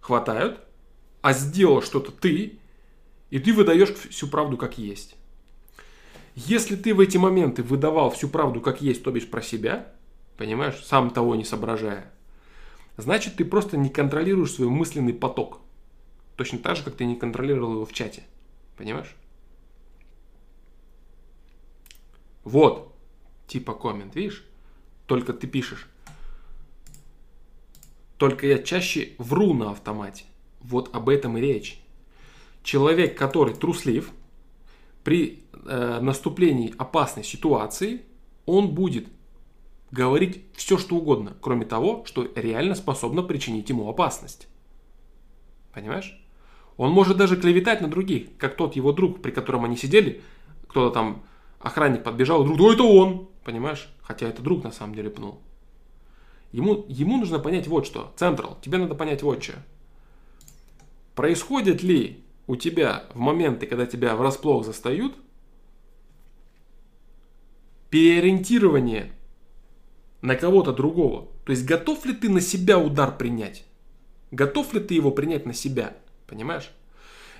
[0.00, 0.60] хватают,
[1.20, 2.60] а сделал что-то ты,
[3.30, 5.16] и ты выдаешь всю правду как есть.
[6.36, 9.92] Если ты в эти моменты выдавал всю правду как есть, то бишь про себя,
[10.36, 12.12] понимаешь, сам того не соображая,
[12.98, 15.63] значит ты просто не контролируешь свой мысленный поток.
[16.36, 18.24] Точно так же, как ты не контролировал его в чате.
[18.76, 19.14] Понимаешь?
[22.42, 22.94] Вот,
[23.46, 24.44] типа коммент, видишь?
[25.06, 25.88] Только ты пишешь.
[28.18, 30.24] Только я чаще вру на автомате.
[30.60, 31.80] Вот об этом и речь.
[32.62, 34.10] Человек, который труслив,
[35.02, 38.02] при э, наступлении опасной ситуации,
[38.46, 39.08] он будет
[39.90, 44.48] говорить все, что угодно, кроме того, что реально способно причинить ему опасность.
[45.72, 46.23] Понимаешь?
[46.76, 50.22] Он может даже клеветать на других, как тот его друг, при котором они сидели,
[50.68, 51.22] кто-то там,
[51.60, 53.88] охранник подбежал, друг, да это он, понимаешь?
[54.02, 55.40] Хотя это друг на самом деле пнул.
[56.52, 58.12] Ему, ему нужно понять вот что.
[58.16, 59.54] Централ, тебе надо понять вот что.
[61.14, 65.14] Происходит ли у тебя в моменты, когда тебя врасплох застают,
[67.90, 69.12] переориентирование
[70.22, 71.28] на кого-то другого?
[71.44, 73.64] То есть готов ли ты на себя удар принять?
[74.30, 75.96] Готов ли ты его принять на себя?
[76.26, 76.70] Понимаешь?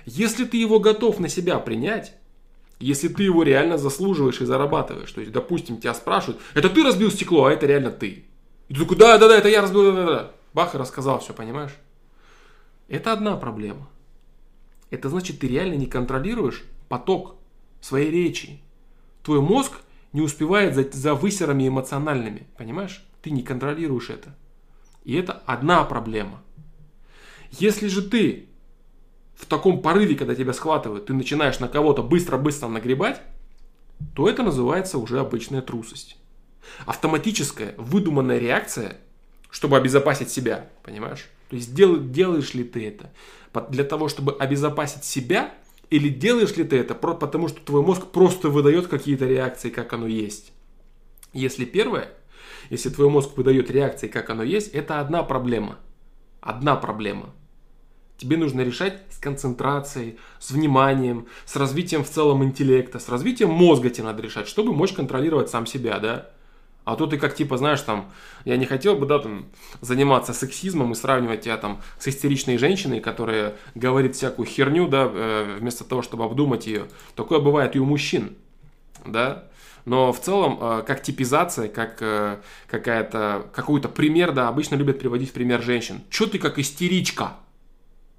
[0.05, 2.13] Если ты его готов на себя принять,
[2.79, 7.09] если ты его реально заслуживаешь и зарабатываешь, то есть, допустим, тебя спрашивают, это ты разбил
[7.09, 8.25] стекло, а это реально ты.
[8.67, 10.31] И ты такой, да, да, да, это я разбил, да, да, да.
[10.53, 11.73] Бах, и рассказал все, понимаешь?
[12.87, 13.89] Это одна проблема.
[14.89, 17.35] Это значит, ты реально не контролируешь поток
[17.81, 18.61] своей речи.
[19.23, 19.73] Твой мозг
[20.13, 23.03] не успевает за, за высерами эмоциональными, понимаешь?
[23.21, 24.35] Ты не контролируешь это.
[25.03, 26.41] И это одна проблема.
[27.51, 28.47] Если же ты
[29.35, 33.21] в таком порыве, когда тебя схватывают, ты начинаешь на кого-то быстро-быстро нагребать,
[34.15, 36.17] то это называется уже обычная трусость.
[36.85, 38.97] Автоматическая, выдуманная реакция,
[39.51, 41.29] чтобы обезопасить себя, понимаешь?
[41.49, 43.11] То есть дел, делаешь ли ты это
[43.69, 45.53] для того, чтобы обезопасить себя,
[45.89, 50.07] или делаешь ли ты это потому, что твой мозг просто выдает какие-то реакции, как оно
[50.07, 50.51] есть.
[51.31, 52.09] Если первое,
[52.69, 55.77] если твой мозг выдает реакции, как оно есть, это одна проблема.
[56.41, 57.33] Одна проблема–
[58.17, 63.89] тебе нужно решать с концентрацией, с вниманием, с развитием в целом интеллекта, с развитием мозга
[63.89, 66.29] тебе надо решать, чтобы мочь контролировать сам себя, да.
[66.85, 68.11] А то ты как типа, знаешь, там,
[68.45, 69.47] я не хотел бы, да, там,
[69.81, 75.57] заниматься сексизмом и сравнивать тебя там с истеричной женщиной, которая говорит всякую херню, да, э,
[75.59, 76.85] вместо того, чтобы обдумать ее.
[77.15, 78.35] Такое бывает и у мужчин,
[79.03, 79.45] да.
[79.85, 82.37] Но в целом, э, как типизация, как э,
[82.67, 86.01] какая-то, какой-то пример, да, обычно любят приводить в пример женщин.
[86.11, 87.33] Че ты как истеричка?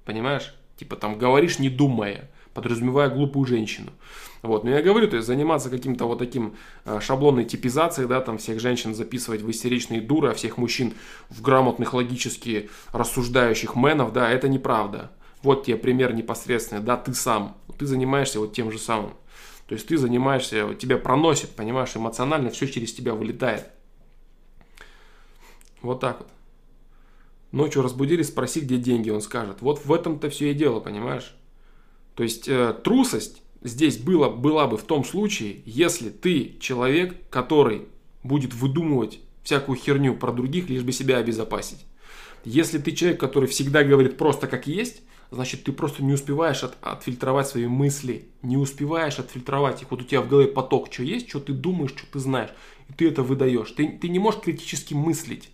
[0.07, 0.55] Понимаешь?
[0.77, 3.91] Типа там говоришь не думая, подразумевая глупую женщину.
[4.41, 6.55] Вот, но я говорю, то есть заниматься каким-то вот таким
[6.85, 10.93] э, шаблонной типизацией, да, там всех женщин записывать в истеричные дуры, а всех мужчин
[11.29, 15.11] в грамотных, логически рассуждающих менов, да, это неправда.
[15.43, 19.11] Вот тебе пример непосредственный, да, ты сам, ты занимаешься вот тем же самым.
[19.67, 23.67] То есть ты занимаешься, тебя проносит, понимаешь, эмоционально все через тебя вылетает.
[25.81, 26.29] Вот так вот.
[27.51, 29.57] Ночью разбудили, спроси, где деньги, он скажет.
[29.61, 31.35] Вот в этом-то все и дело, понимаешь?
[32.15, 37.83] То есть э, трусость здесь было, была бы в том случае, если ты человек, который
[38.23, 41.85] будет выдумывать всякую херню про других, лишь бы себя обезопасить.
[42.43, 45.01] Если ты человек, который всегда говорит просто как есть,
[45.31, 49.91] значит ты просто не успеваешь от, отфильтровать свои мысли, не успеваешь отфильтровать их.
[49.91, 52.49] Вот у тебя в голове поток, что есть, что ты думаешь, что ты знаешь,
[52.89, 53.71] и ты это выдаешь.
[53.71, 55.49] Ты, ты не можешь критически мыслить.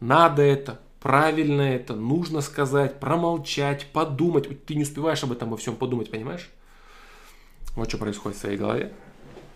[0.00, 4.64] Надо это, правильно это, нужно сказать, промолчать, подумать.
[4.66, 6.50] Ты не успеваешь об этом во всем подумать, понимаешь?
[7.74, 8.92] Вот что происходит в твоей голове.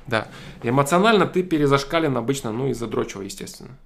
[0.07, 0.29] Да.
[0.63, 3.77] Эмоционально ты перезашкален обычно, ну, из-за дрочего, естественно.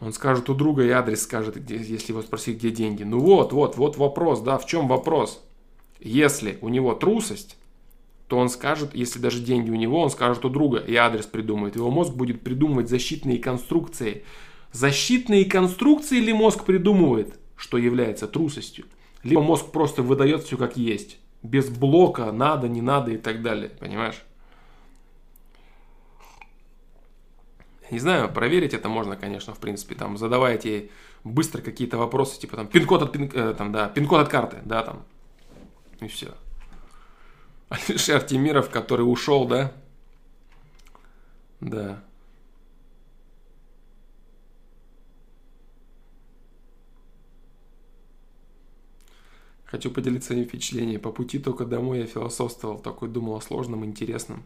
[0.00, 3.02] Он скажет у друга и адрес скажет, где, если его спросить, где деньги.
[3.02, 5.42] Ну вот, вот, вот вопрос, да, в чем вопрос?
[5.98, 7.56] Если у него трусость,
[8.30, 11.74] то он скажет, если даже деньги у него, он скажет у друга и адрес придумает.
[11.74, 14.24] Его мозг будет придумывать защитные конструкции.
[14.70, 18.84] Защитные конструкции ли мозг придумывает, что является трусостью?
[19.24, 21.18] Либо мозг просто выдает все как есть.
[21.42, 23.70] Без блока, надо, не надо и так далее.
[23.80, 24.22] Понимаешь?
[27.90, 29.96] Не знаю, проверить это можно, конечно, в принципе.
[29.96, 30.90] Там задавайте
[31.24, 34.84] быстро какие-то вопросы, типа там пин-код от, пин, э, там, да, пин-код от карты, да,
[34.84, 35.02] там.
[36.00, 36.28] И все.
[37.70, 39.72] Алишер Тимиров, который ушел, да?
[41.60, 42.02] Да.
[49.66, 50.96] Хочу поделиться своими впечатлениями.
[50.96, 54.42] По пути только домой я философствовал, такой думал о сложном, интересном.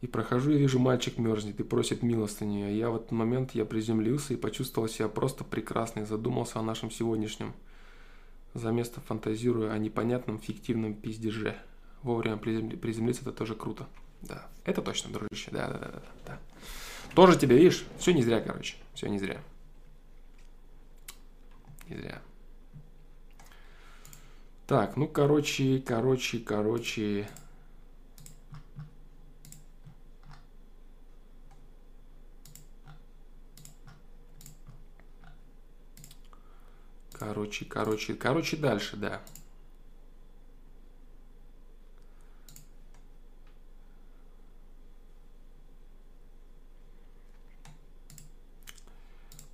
[0.00, 2.62] И прохожу и вижу, мальчик мерзнет и просит милостыни.
[2.62, 6.62] А я в этот момент я приземлился и почувствовал себя просто прекрасно и задумался о
[6.62, 7.54] нашем сегодняшнем.
[8.54, 11.56] За место фантазируя о непонятном фиктивном пиздеже.
[12.02, 13.86] Вовремя приземлиться это тоже круто.
[14.22, 15.50] Да, это точно, дружище.
[15.50, 16.38] Да, да, да, да, да.
[17.14, 18.76] Тоже тебе, видишь, все не зря, короче.
[18.94, 19.40] Все не зря.
[21.88, 22.22] Не зря.
[24.66, 27.28] Так, ну, короче, короче, короче.
[37.18, 39.20] Короче, короче, короче, дальше, да.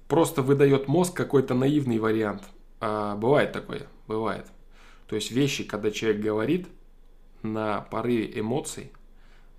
[0.08, 2.42] Просто выдает мозг какой-то наивный вариант.
[2.80, 4.46] А, бывает такое, бывает.
[5.06, 6.68] То есть вещи, когда человек говорит
[7.42, 8.92] на порыве эмоций,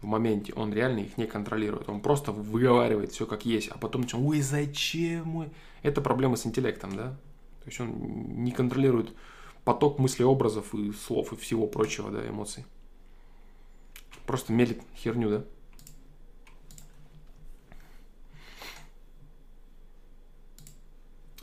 [0.01, 1.89] в моменте он реально их не контролирует.
[1.89, 5.49] Он просто выговаривает все как есть, а потом ой, зачем мы?
[5.81, 7.17] Это проблема с интеллектом, да?
[7.65, 9.11] То есть он не контролирует
[9.63, 12.63] поток мыслеобразов и слов и всего прочего, да, эмоций.
[14.27, 15.45] Просто мелит херню, да?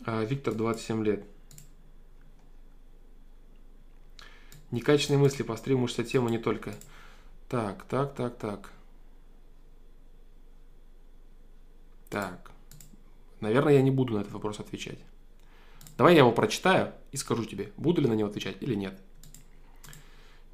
[0.07, 1.25] А, Виктор, 27 лет.
[4.71, 6.75] Некачественные мысли по стриму, что тема не только.
[7.49, 8.73] Так, так, так, так.
[12.11, 12.53] Так.
[13.41, 14.99] Наверное, я не буду на этот вопрос отвечать.
[15.97, 18.99] Давай я его прочитаю и скажу тебе, буду ли на него отвечать или нет.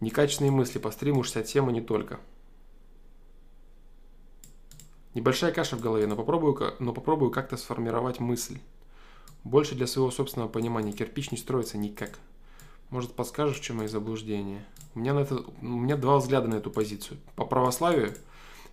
[0.00, 2.20] Некачественные мысли по стриму 67 не только.
[5.14, 8.58] Небольшая каша в голове, но попробую, но попробую как-то сформировать мысль.
[9.42, 10.92] Больше для своего собственного понимания.
[10.92, 12.18] Кирпич не строится никак.
[12.90, 14.64] Может, подскажешь, в чем мои заблуждения?
[14.94, 17.18] У меня, на это, у меня два взгляда на эту позицию.
[17.34, 18.14] По православию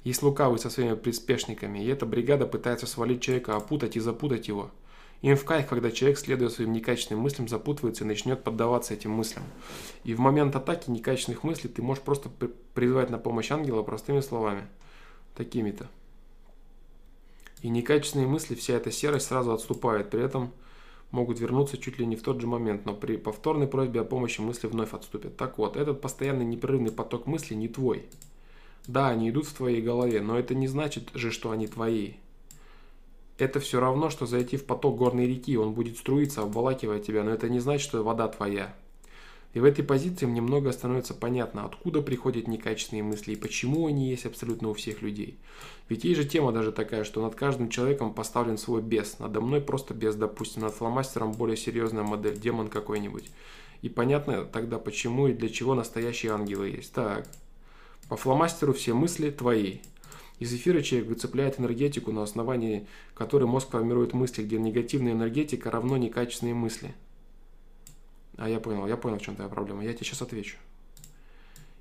[0.03, 4.71] есть лукавый со своими приспешниками, и эта бригада пытается свалить человека, опутать и запутать его.
[5.21, 9.43] Им в кайф, когда человек, следуя своим некачественным мыслям, запутывается и начнет поддаваться этим мыслям.
[10.03, 12.29] И в момент атаки некачественных мыслей ты можешь просто
[12.73, 14.67] призвать на помощь ангела простыми словами.
[15.35, 15.87] Такими-то.
[17.61, 20.11] И некачественные мысли, вся эта серость сразу отступает.
[20.11, 20.51] При этом
[21.11, 24.41] могут вернуться чуть ли не в тот же момент, но при повторной просьбе о помощи
[24.41, 25.37] мысли вновь отступят.
[25.37, 28.05] Так вот, этот постоянный непрерывный поток мыслей не твой.
[28.85, 32.13] Да, они идут в твоей голове, но это не значит же, что они твои.
[33.38, 37.32] Это все равно, что зайти в поток горной реки, он будет струиться, обволакивая тебя, но
[37.32, 38.74] это не значит, что вода твоя.
[39.53, 44.10] И в этой позиции мне много становится понятно, откуда приходят некачественные мысли и почему они
[44.10, 45.38] есть абсолютно у всех людей.
[45.88, 49.18] Ведь есть же тема даже такая, что над каждым человеком поставлен свой бес.
[49.20, 53.32] Надо мной просто бес, допустим, над фломастером более серьезная модель, демон какой-нибудь.
[53.82, 56.91] И понятно тогда, почему и для чего настоящие ангелы есть.
[56.91, 57.26] Так,
[58.10, 59.78] по фломастеру все мысли твои.
[60.40, 65.98] Из эфира человек выцепляет энергетику, на основании которой мозг формирует мысли, где негативная энергетика равно
[65.98, 66.94] некачественные мысли–
[68.38, 69.84] а я понял, я понял, в чем твоя проблема.
[69.84, 70.57] Я тебе сейчас отвечу.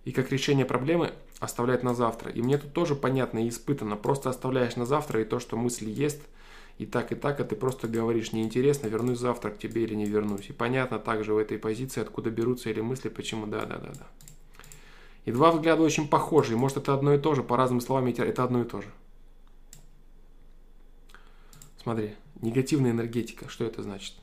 [0.04, 2.30] И как решение проблемы оставлять на завтра.
[2.30, 3.96] И мне тут тоже понятно и испытано.
[3.96, 6.20] Просто оставляешь на завтра и то, что мысли есть,
[6.78, 10.04] и так, и так, а ты просто говоришь, неинтересно, вернусь завтра к тебе или не
[10.04, 10.50] вернусь.
[10.50, 14.06] И понятно также в этой позиции, откуда берутся или мысли, почему, да, да, да, да.
[15.24, 18.06] И два взгляда очень похожи, и может это одно и то же, по разным словам,
[18.06, 18.88] это одно и то же.
[21.82, 24.14] Смотри, негативная энергетика, что это значит?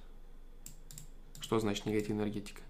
[1.40, 2.62] Что значит негативная энергетика?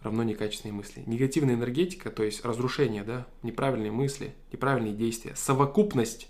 [0.00, 1.02] Равно некачественные мысли.
[1.06, 6.28] Негативная энергетика, то есть разрушение, да, неправильные мысли, неправильные действия, совокупность,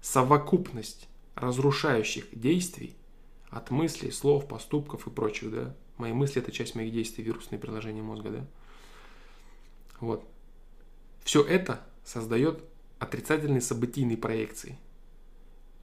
[0.00, 2.96] совокупность разрушающих действий
[3.50, 5.76] от мыслей, слов, поступков и прочих, да.
[5.96, 8.46] Мои мысли– это часть моих действий, вирусные приложения мозга, да.
[10.00, 10.26] Вот.
[11.24, 12.64] Все это создает
[12.98, 14.78] отрицательные событийные проекции.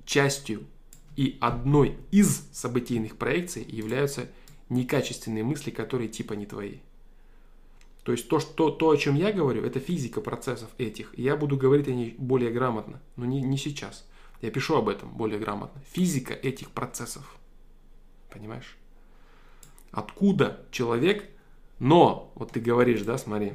[0.05, 0.65] Частью
[1.15, 4.27] и одной из событийных проекций являются
[4.69, 6.79] некачественные мысли, которые типа не твои.
[8.03, 11.17] То есть то, что, то, о чем я говорю, это физика процессов этих.
[11.17, 14.05] Я буду говорить о ней более грамотно, но не, не сейчас.
[14.41, 15.81] Я пишу об этом более грамотно.
[15.91, 17.37] Физика этих процессов.
[18.29, 18.77] Понимаешь?
[19.91, 21.27] Откуда человек,
[21.79, 23.53] но, вот ты говоришь, да, смотри,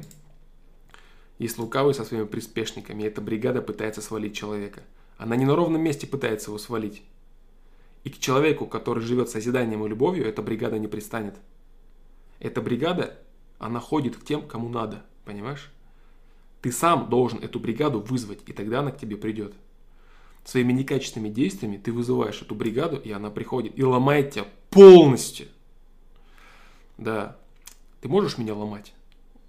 [1.41, 4.83] если лукавый со своими приспешниками, эта бригада пытается свалить человека.
[5.17, 7.01] Она не на ровном месте пытается его свалить.
[8.03, 11.33] И к человеку, который живет созиданием и любовью, эта бригада не пристанет.
[12.39, 13.17] Эта бригада,
[13.57, 15.71] она ходит к тем, кому надо, понимаешь?
[16.61, 19.55] Ты сам должен эту бригаду вызвать, и тогда она к тебе придет.
[20.45, 25.47] Своими некачественными действиями ты вызываешь эту бригаду, и она приходит и ломает тебя полностью.
[26.99, 27.35] Да,
[27.99, 28.93] ты можешь меня ломать?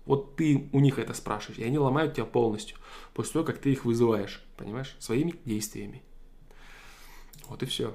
[0.05, 2.77] Вот ты у них это спрашиваешь, и они ломают тебя полностью,
[3.15, 6.03] после того, как ты их вызываешь, понимаешь, своими действиями.
[7.49, 7.95] Вот и все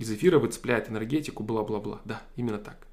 [0.00, 2.00] из эфира выцепляет энергетику, бла-бла-бла.
[2.06, 2.86] Да, именно так.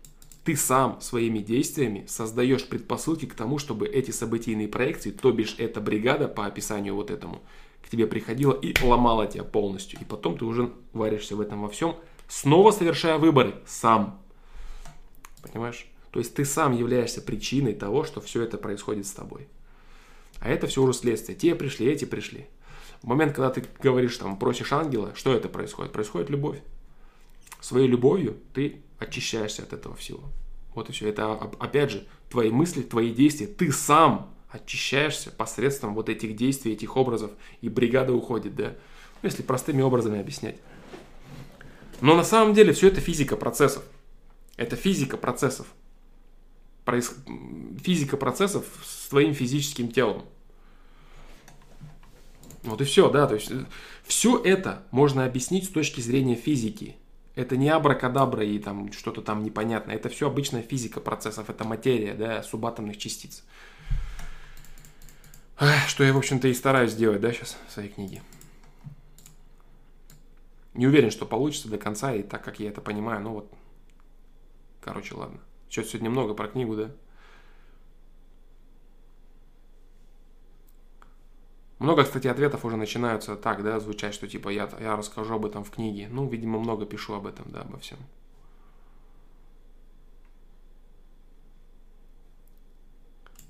[0.43, 5.79] Ты сам своими действиями создаешь предпосылки к тому, чтобы эти событийные проекции, то бишь эта
[5.79, 7.41] бригада по описанию вот этому,
[7.81, 9.99] к тебе приходила и ломала тебя полностью.
[10.01, 11.95] И потом ты уже варишься в этом во всем,
[12.27, 14.21] снова совершая выборы сам.
[15.41, 15.87] Понимаешь?
[16.17, 19.47] То есть ты сам являешься причиной того, что все это происходит с тобой.
[20.39, 21.37] А это все уже следствие.
[21.37, 22.47] Те пришли, эти пришли.
[23.03, 25.91] В момент, когда ты говоришь, там, просишь ангела, что это происходит?
[25.91, 26.57] Происходит любовь
[27.61, 30.23] своей любовью ты очищаешься от этого всего.
[30.73, 31.07] Вот и все.
[31.07, 33.45] Это, опять же, твои мысли, твои действия.
[33.45, 37.29] Ты сам очищаешься посредством вот этих действий, этих образов,
[37.61, 38.69] и бригада уходит, да.
[39.21, 40.57] Ну, если простыми образами объяснять.
[42.01, 43.83] Но на самом деле все это физика процессов.
[44.55, 45.67] Это физика процессов.
[46.87, 47.13] Проис...
[47.83, 50.23] Физика процессов с твоим физическим телом.
[52.63, 53.65] Вот и все, да, то есть э,
[54.05, 56.95] все это можно объяснить с точки зрения физики.
[57.35, 59.95] Это не абракадабра и там что-то там непонятное.
[59.95, 63.43] Это все обычная физика процессов, это материя, да, субатомных частиц.
[65.87, 68.21] Что я, в общем-то, и стараюсь сделать, да, сейчас в своей книге.
[70.73, 73.53] Не уверен, что получится до конца, и так как я это понимаю, ну вот.
[74.79, 75.41] Короче, ладно.
[75.69, 76.91] Сейчас сегодня много про книгу, да.
[81.79, 85.63] Много, кстати, ответов уже начинаются так, да, звучать, что типа я, я расскажу об этом
[85.63, 86.07] в книге.
[86.09, 87.99] Ну, видимо, много пишу об этом, да, обо всем.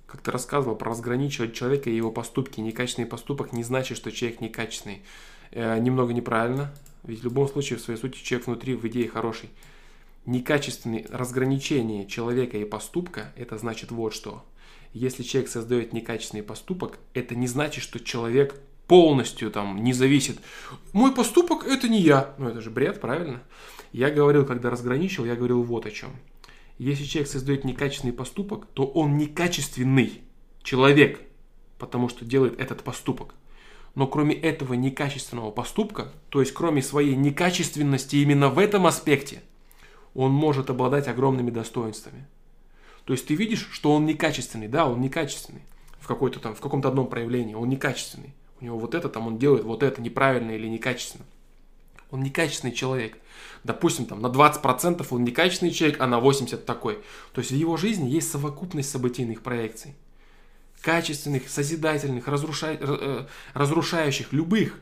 [0.07, 2.59] Как ты рассказывал про разграничивать человека и его поступки.
[2.59, 5.03] Некачественный поступок не значит, что человек некачественный.
[5.51, 6.73] Э, немного неправильно.
[7.03, 9.49] Ведь в любом случае, в своей сути, человек внутри в идее хороший.
[10.27, 14.45] Некачественное разграничение человека и поступка, это значит вот что–
[14.93, 20.39] если человек создает некачественный поступок, это не значит, что человек полностью там не зависит.
[20.93, 22.33] Мой поступок это не я.
[22.37, 23.43] Ну это же бред, правильно?
[23.91, 26.11] Я говорил, когда разграничил, я говорил вот о чем.
[26.77, 30.21] Если человек создает некачественный поступок, то он некачественный
[30.63, 31.21] человек,
[31.77, 33.33] потому что делает этот поступок.
[33.93, 39.41] Но кроме этого некачественного поступка, то есть кроме своей некачественности именно в этом аспекте,
[40.17, 42.25] он может обладать огромными достоинствами.
[43.05, 45.61] То есть ты видишь, что он некачественный, да, он некачественный.
[45.99, 48.33] в какой-то там, в каком-то одном проявлении, он некачественный.
[48.59, 51.25] У него вот это там он делает вот это неправильно или некачественно.
[52.11, 53.17] Он некачественный человек.
[53.63, 56.95] Допустим, там на 20% он некачественный человек, а на 80% такой.
[57.33, 59.95] То есть в его жизни есть совокупность событийных проекций.
[60.81, 64.79] Качественных, созидательных, э, разрушающих, любых.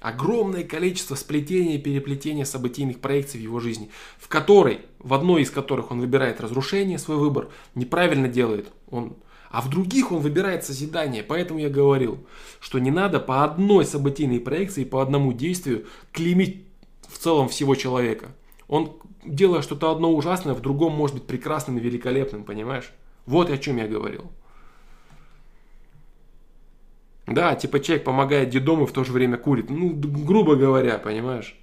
[0.00, 5.50] Огромное количество сплетения и переплетения событийных проекций в его жизни, в которой, в одной из
[5.50, 8.72] которых он выбирает разрушение, свой выбор, неправильно делает.
[8.90, 9.16] Он
[9.50, 11.24] а в других он выбирает созидание.
[11.24, 12.24] Поэтому я говорил,
[12.60, 16.64] что не надо по одной событийной проекции, по одному действию клеймить
[17.08, 18.28] в целом всего человека.
[18.68, 18.92] Он,
[19.24, 22.92] делая что-то одно ужасное, в другом может быть прекрасным и великолепным, понимаешь?
[23.26, 24.30] Вот о чем я говорил.
[27.30, 29.70] Да, типа человек помогает дедому и в то же время курит.
[29.70, 31.56] Ну, грубо говоря, понимаешь?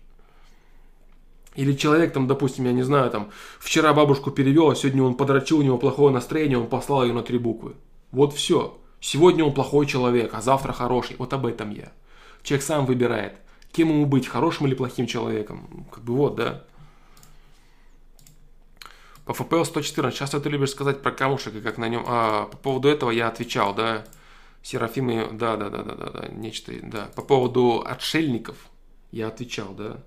[1.55, 5.59] Или человек там, допустим, я не знаю, там, вчера бабушку перевел, а сегодня он подрочил,
[5.59, 7.75] у него плохое настроение, он послал ее на три буквы.
[8.11, 8.77] Вот все.
[9.01, 11.17] Сегодня он плохой человек, а завтра хороший.
[11.19, 11.91] Вот об этом я.
[12.43, 13.33] Человек сам выбирает,
[13.73, 15.85] кем ему быть, хорошим или плохим человеком.
[15.91, 16.63] Как бы вот, да.
[19.25, 20.17] По FPL 114.
[20.17, 22.05] Часто ты любишь сказать про камушек и как на нем...
[22.07, 24.05] А, по поводу этого я отвечал, да.
[24.67, 27.05] Серафимы, да, да, да, да, да, да, нечто, да.
[27.15, 28.69] По поводу отшельников
[29.13, 30.03] я отвечал, да.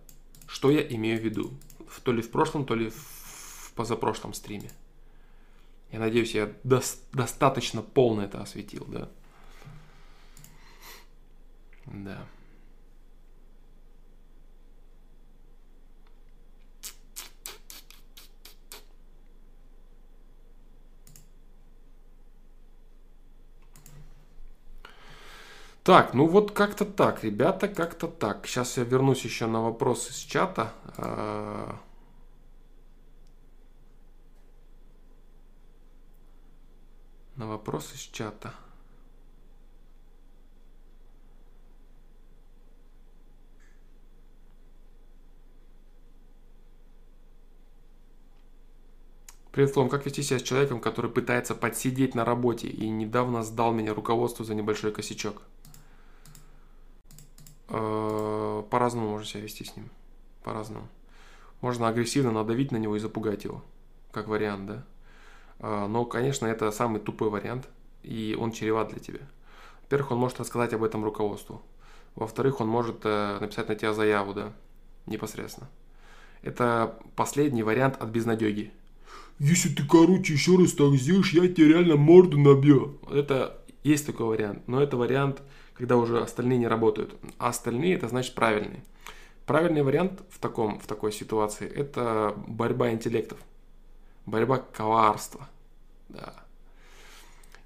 [0.47, 1.55] Что я имею в виду?
[2.05, 4.71] То ли в прошлом, то ли в позапрошлом стриме.
[5.91, 6.83] Я надеюсь, я до,
[7.15, 9.09] достаточно полно это осветил, да.
[11.87, 12.27] Да.
[25.91, 28.47] Так, ну вот как-то так, ребята, как-то так.
[28.47, 30.73] Сейчас я вернусь еще на вопрос из чата.
[30.97, 31.81] А,
[37.35, 38.55] на вопрос из чата.
[49.51, 49.89] Привет, Флом.
[49.89, 54.45] Как вести себя с человеком, который пытается подсидеть на работе и недавно сдал меня руководству
[54.45, 55.43] за небольшой косячок?
[57.71, 59.89] Э, по-разному можно себя вести с ним.
[60.43, 60.89] По-разному.
[61.61, 63.63] Можно агрессивно надавить на него и запугать его.
[64.13, 64.85] Как вариант, да.
[65.61, 67.69] Э, но, конечно, это самый тупой вариант.
[68.03, 69.21] И он чреват для тебя.
[69.83, 71.63] Во-первых, он может рассказать об этом руководству.
[72.17, 74.53] Во-вторых, он может э, написать на тебя заяву, да,
[75.07, 75.69] непосредственно.
[76.43, 78.73] Это последний вариант от безнадеги.
[79.39, 82.99] Если ты, короче, еще раз так сделаешь, я тебе реально морду набью.
[83.11, 85.43] Это есть такой вариант, но это вариант
[85.81, 87.17] когда уже остальные не работают.
[87.39, 88.85] А остальные это значит правильные.
[89.47, 93.39] Правильный вариант в, таком, в такой ситуации– это борьба интеллектов,
[94.27, 95.49] борьба коварства.
[96.11, 96.35] Да.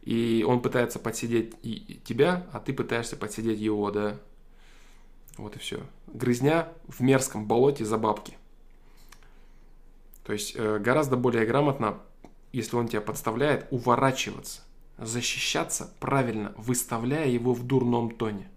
[0.03, 4.16] И он пытается подсидеть и тебя, а ты пытаешься подсидеть его, да.
[5.36, 5.81] Вот и все.
[6.07, 8.39] Грызня в мерзком болоте за бабки.
[10.23, 11.99] То есть э, гораздо более грамотно,
[12.53, 14.62] если он тебя подставляет, уворачиваться–
[14.99, 18.49] защищаться правильно, выставляя его в дурном тоне.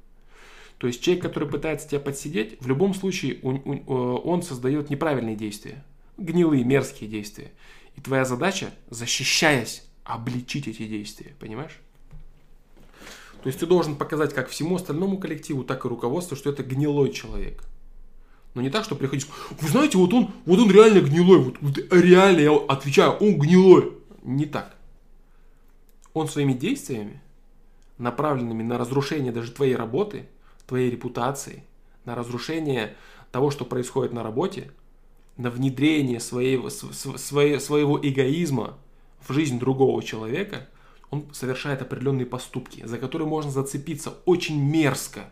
[0.77, 5.35] То есть человек, который пытается тебя подсидеть, в любом случае он, э, он создает неправильные
[5.35, 5.83] действия,
[6.17, 7.51] гнилые, мерзкие действия.
[7.95, 11.79] И твоя задача, защищаясь, обличить эти действия, понимаешь?
[13.41, 17.11] То есть ты должен показать как всему остальному коллективу, так и руководству, что это гнилой
[17.11, 17.63] человек.
[18.53, 19.27] Но не так, что приходишь,
[19.59, 23.93] вы знаете, вот он, вот он реально гнилой, вот, вот реально, я отвечаю, он гнилой.
[24.23, 24.76] Не так
[26.19, 27.21] он своими действиями,
[27.97, 30.27] направленными на разрушение даже твоей работы,
[30.67, 31.63] твоей репутации,
[32.05, 32.95] на разрушение
[33.31, 34.71] того, что происходит на работе,
[35.37, 38.77] на внедрение своего, своего, своего эгоизма
[39.27, 40.67] в жизнь другого человека,
[41.09, 45.31] он совершает определенные поступки, за которые можно зацепиться очень мерзко.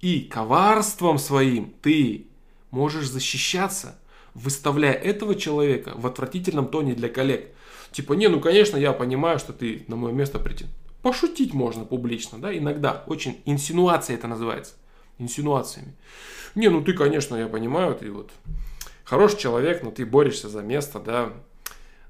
[0.00, 2.26] И коварством своим ты
[2.70, 3.98] можешь защищаться,
[4.34, 7.54] выставляя этого человека в отвратительном тоне для коллег.
[7.94, 10.66] Типа, не, ну конечно, я понимаю, что ты на мое место прийти.
[11.00, 13.04] Пошутить можно публично, да, иногда.
[13.06, 14.74] Очень инсинуация это называется.
[15.18, 15.94] Инсинуациями.
[16.56, 18.32] Не, ну ты, конечно, я понимаю, ты вот
[19.04, 21.32] хороший человек, но ты борешься за место, да,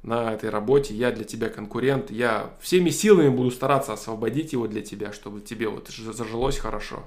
[0.03, 4.81] на этой работе, я для тебя конкурент, я всеми силами буду стараться освободить его для
[4.81, 7.05] тебя, чтобы тебе вот зажилось хорошо,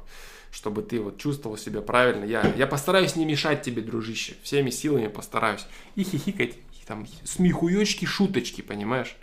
[0.52, 2.26] чтобы ты вот чувствовал себя правильно.
[2.26, 5.66] Я, я постараюсь не мешать тебе, дружище, всеми силами постараюсь.
[5.95, 6.54] И хихикать
[6.88, 9.16] там смехуёчки, шуточки, понимаешь?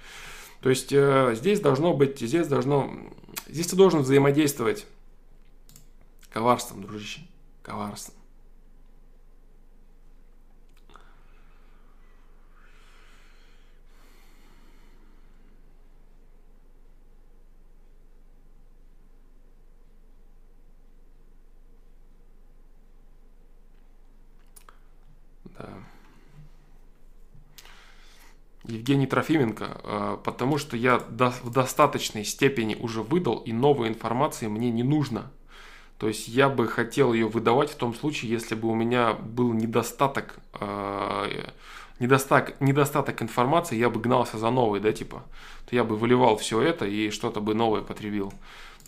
[0.60, 2.94] То есть э, здесь должно быть, здесь должно,
[3.48, 4.86] здесь ты должен взаимодействовать
[6.32, 7.20] коварством, дружище,
[7.62, 8.14] коварством.
[28.74, 34.70] Евгений Трофименко, э, потому что я в достаточной степени уже выдал, и новой информации мне
[34.70, 35.30] не нужно.
[35.98, 39.52] То есть я бы хотел ее выдавать в том случае, если бы у меня был
[39.52, 41.50] недостаток, э,
[42.00, 45.24] недостаток, недостаток информации, я бы гнался за новой, да, типа,
[45.66, 48.30] то я бы выливал все это и что-то бы новое потребил.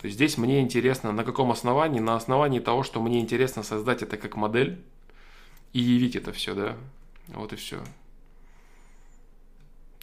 [0.01, 1.99] То есть здесь мне интересно, на каком основании?
[1.99, 4.79] На основании того, что мне интересно создать это как модель
[5.73, 6.75] и явить это все, да.
[7.29, 7.79] Вот и все.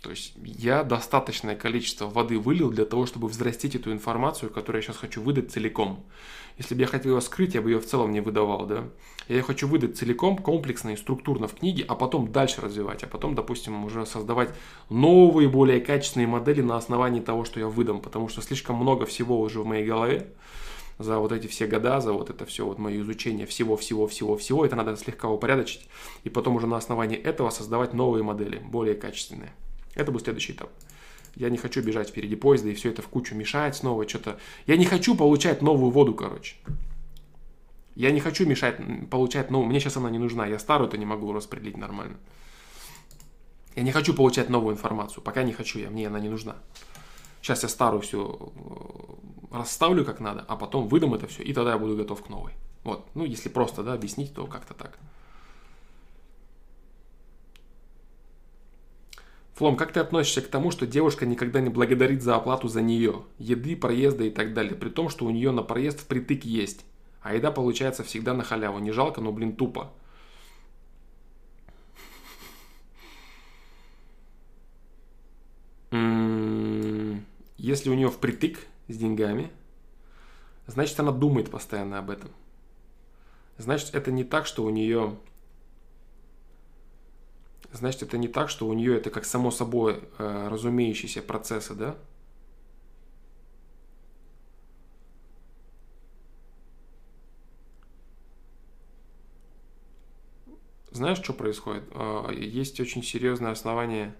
[0.04, 4.86] То есть я достаточное количество воды вылил для того, чтобы взрастить эту информацию, которую я
[4.86, 6.04] сейчас хочу выдать целиком.
[6.58, 8.84] Если бы я хотел ее скрыть, я бы ее в целом не выдавал, да.
[9.28, 13.06] Я ее хочу выдать целиком, комплексно и структурно в книге, а потом дальше развивать, а
[13.06, 14.50] потом, допустим, уже создавать
[14.90, 19.40] новые, более качественные модели на основании того, что я выдам, потому что слишком много всего
[19.40, 20.34] уже в моей голове,
[20.98, 24.98] за вот эти все года, за вот это все вот мое изучение всего-всего-всего-всего, это надо
[24.98, 25.88] слегка упорядочить,
[26.24, 29.54] и потом уже на основании этого создавать новые модели, более качественные.
[29.94, 30.70] Это был следующий этап.
[31.36, 34.38] Я не хочу бежать впереди поезда и все это в кучу мешать снова, что-то.
[34.66, 36.56] Я не хочу получать новую воду, короче.
[37.96, 38.76] Я не хочу мешать,
[39.10, 39.68] получать новую.
[39.68, 40.46] Мне сейчас она не нужна.
[40.46, 42.16] Я старую-то не могу распределить нормально.
[43.76, 45.22] Я не хочу получать новую информацию.
[45.22, 45.90] Пока не хочу я.
[45.90, 46.56] Мне она не нужна.
[47.44, 48.38] Сейчас я старую все
[49.52, 52.30] э, расставлю как надо, а потом выдам это все, и тогда я буду готов к
[52.30, 52.54] новой.
[52.84, 53.06] Вот.
[53.14, 54.98] Ну, если просто, да, объяснить, то как-то так.
[59.54, 63.24] Флом, как ты относишься к тому, что девушка никогда не благодарит за оплату за нее,
[63.38, 66.84] еды, проезда и так далее, при том, что у нее на проезд впритык есть,
[67.22, 68.80] а еда получается всегда на халяву.
[68.80, 69.92] Не жалко, но, блин, тупо.
[75.92, 77.24] М-м-м,
[77.56, 78.58] если у нее впритык
[78.88, 79.52] с деньгами,
[80.66, 82.30] значит она думает постоянно об этом.
[83.58, 85.16] Значит, это не так, что у нее
[87.74, 91.96] значит, это не так, что у нее это как само собой э, разумеющиеся процессы, да?
[100.92, 101.84] Знаешь, что происходит?
[101.90, 104.14] Э, есть очень серьезное основание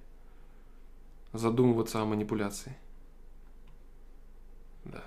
[1.32, 2.76] задумываться о манипуляции.
[4.84, 5.04] Да.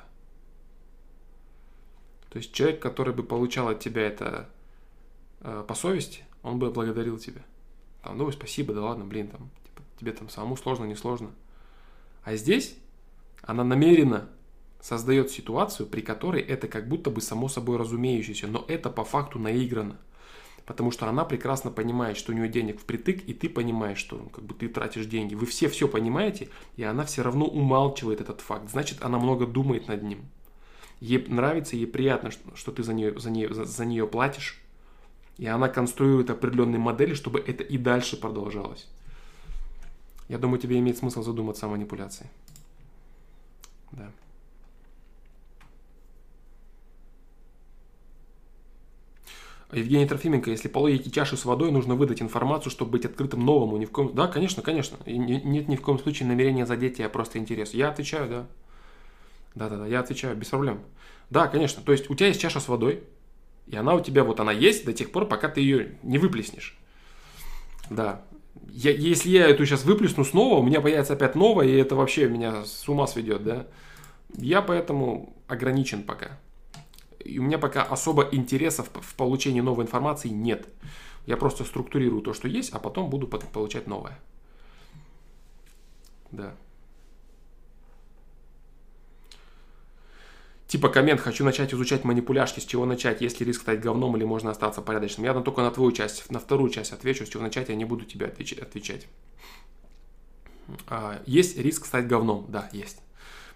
[2.30, 4.50] То есть человек, который бы получал от тебя это
[5.42, 7.42] э, по совести, он бы благодарил тебя.
[8.08, 11.32] Там, ну, спасибо, да ладно, блин, там, типа, тебе там самому сложно, не сложно.
[12.24, 12.78] А здесь
[13.42, 14.30] она намеренно
[14.80, 19.40] создает ситуацию, при которой это как будто бы само собой разумеющееся, но это по факту
[19.40, 19.98] наиграно.
[20.66, 24.46] Потому что она прекрасно понимает, что у нее денег впритык, и ты понимаешь, что как
[24.46, 25.36] бы ты тратишь деньги.
[25.36, 26.48] Вы все все понимаете,
[26.78, 28.70] и она все равно умалчивает этот факт.
[28.70, 30.30] Значит, она много думает над ним.
[31.02, 34.62] Ей нравится, ей приятно, что ты за нее, за, нее, за, за нее платишь,
[35.38, 38.88] и она конструирует определенные модели, чтобы это и дальше продолжалось.
[40.30, 42.30] Я думаю, тебе имеет смысл задуматься о манипуляции.
[43.92, 44.12] Да.
[49.72, 53.78] Евгений Трофименко, если по логике чаши с водой нужно выдать информацию, чтобы быть открытым новому,
[53.78, 54.16] ни в коем...
[54.16, 54.98] Да, конечно, конечно.
[55.06, 57.74] И нет ни в коем случае намерения задеть а просто интерес.
[57.74, 58.48] Я отвечаю, да.
[59.56, 60.80] Да-да-да, я отвечаю, без проблем.
[61.30, 61.84] Да, конечно.
[61.84, 63.04] То есть у тебя есть чаша с водой,
[63.68, 66.78] и она у тебя, вот она есть до тех пор, пока ты ее не выплеснешь.
[67.90, 68.24] Да.
[68.70, 72.28] Я, если я эту сейчас выплесну снова, у меня появится опять новая, и это вообще
[72.28, 73.68] меня с ума сведет, да.
[74.36, 76.40] Я поэтому ограничен пока.
[77.24, 80.68] И у меня пока особо интересов в получении новой информации нет.
[81.26, 84.18] Я просто структурирую то, что есть, а потом буду получать новое.
[86.32, 86.56] Да.
[90.68, 94.26] Типа коммент, хочу начать изучать манипуляшки, с чего начать, есть ли риск стать говном или
[94.26, 95.26] можно остаться порядочным.
[95.26, 98.04] Я только на твою часть, на вторую часть отвечу, с чего начать я не буду
[98.04, 99.08] тебе отвечать.
[100.88, 103.00] А, есть риск стать говном, да, есть.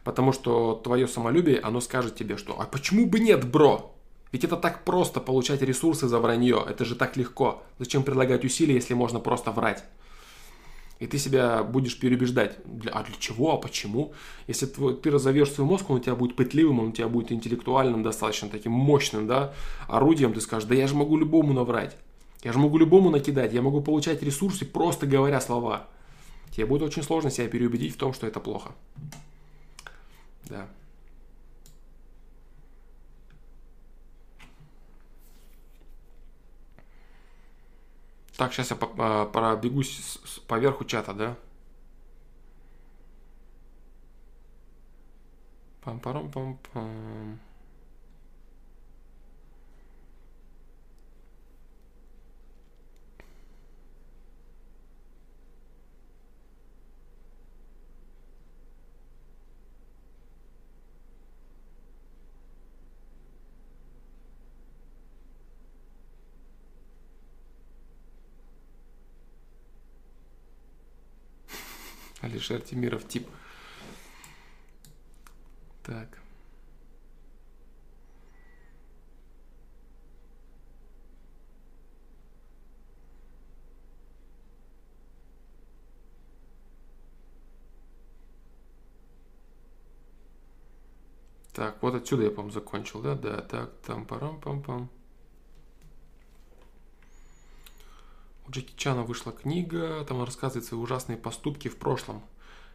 [0.06, 3.94] Потому что твое самолюбие, оно скажет тебе, что «А почему бы нет, бро?»
[4.32, 7.64] Ведь это так просто получать ресурсы за вранье, это же так легко.
[7.80, 9.84] Зачем предлагать усилия, если можно просто врать?
[11.02, 12.58] И ты себя будешь переубеждать.
[12.92, 14.14] А для чего, а почему?
[14.48, 18.04] Если ты разовьешь свой мозг, он у тебя будет пытливым, он у тебя будет интеллектуальным,
[18.04, 19.52] достаточно таким мощным, да,
[19.88, 21.98] орудием, ты скажешь, да я же могу любому наврать.
[22.44, 25.88] Я же могу любому накидать, я могу получать ресурсы, просто говоря слова.
[26.56, 28.70] Тебе будет очень сложно себя переубедить в том, что это плохо.
[30.50, 30.68] Да.
[38.42, 41.36] Так, сейчас я пробегусь по верху чата, да?
[45.86, 47.38] Пам-парам-пам-пам.
[72.22, 73.28] Алишер Тимиров тип.
[75.84, 76.20] Так.
[91.54, 93.16] Так, вот отсюда я, по-моему, закончил, да?
[93.16, 94.84] Да, так, там парам-пам-пам.
[94.84, 95.01] У
[98.52, 102.22] Джеки Чана вышла книга, там он рассказывает свои ужасные поступки в прошлом.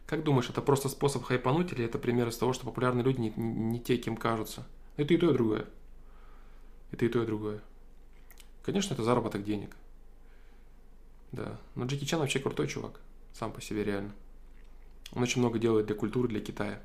[0.07, 3.29] Как думаешь, это просто способ хайпануть или это пример из того, что популярные люди не,
[3.35, 4.65] не те, кем кажутся?
[4.95, 5.67] Это и то, и другое.
[6.91, 7.61] Это и то, и другое.
[8.63, 9.75] Конечно, это заработок денег.
[11.31, 11.59] Да.
[11.75, 12.99] Но Джеки Чан вообще крутой чувак.
[13.33, 14.13] Сам по себе реально.
[15.11, 16.81] Он очень много делает для культуры, для Китая.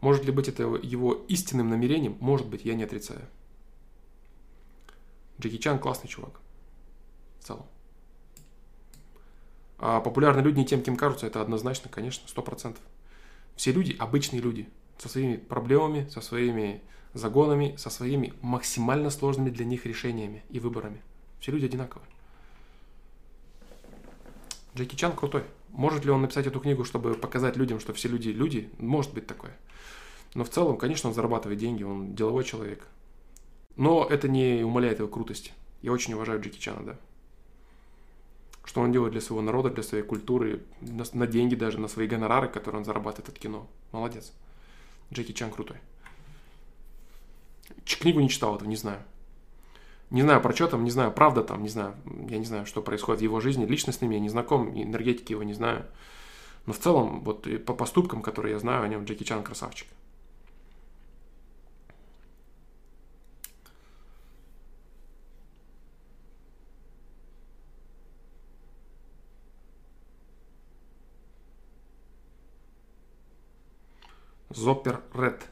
[0.00, 2.16] Может ли быть это его истинным намерением?
[2.18, 3.24] Может быть, я не отрицаю.
[5.40, 6.41] Джеки Чан классный чувак.
[7.42, 7.66] В целом.
[9.78, 12.84] А популярные люди не тем, кем кажутся, это однозначно, конечно, сто процентов.
[13.56, 16.80] Все люди обычные люди со своими проблемами, со своими
[17.14, 21.02] загонами, со своими максимально сложными для них решениями и выборами.
[21.40, 22.08] Все люди одинаковые.
[24.76, 25.42] Джеки Чан крутой.
[25.70, 28.70] Может ли он написать эту книгу, чтобы показать людям, что все люди люди?
[28.78, 29.56] Может быть такое.
[30.34, 32.86] Но в целом, конечно, он зарабатывает деньги, он деловой человек.
[33.74, 35.52] Но это не умаляет его крутости.
[35.82, 36.98] Я очень уважаю Джеки Чана, да.
[38.64, 42.06] Что он делает для своего народа, для своей культуры, на, на деньги даже, на свои
[42.06, 43.66] гонорары, которые он зарабатывает от кино.
[43.90, 44.32] Молодец.
[45.12, 45.78] Джеки Чан крутой.
[47.84, 49.02] Ч книгу не читал этого, не знаю.
[50.10, 51.94] Не знаю, про что там, не знаю, правда там, не знаю.
[52.28, 53.64] Я не знаю, что происходит в его жизни.
[53.64, 55.86] Лично с ним я не знаком, энергетики его не знаю.
[56.66, 59.88] Но в целом, вот по поступкам, которые я знаю о нем, Джеки Чан красавчик.
[74.54, 75.46] Зоппер Ред.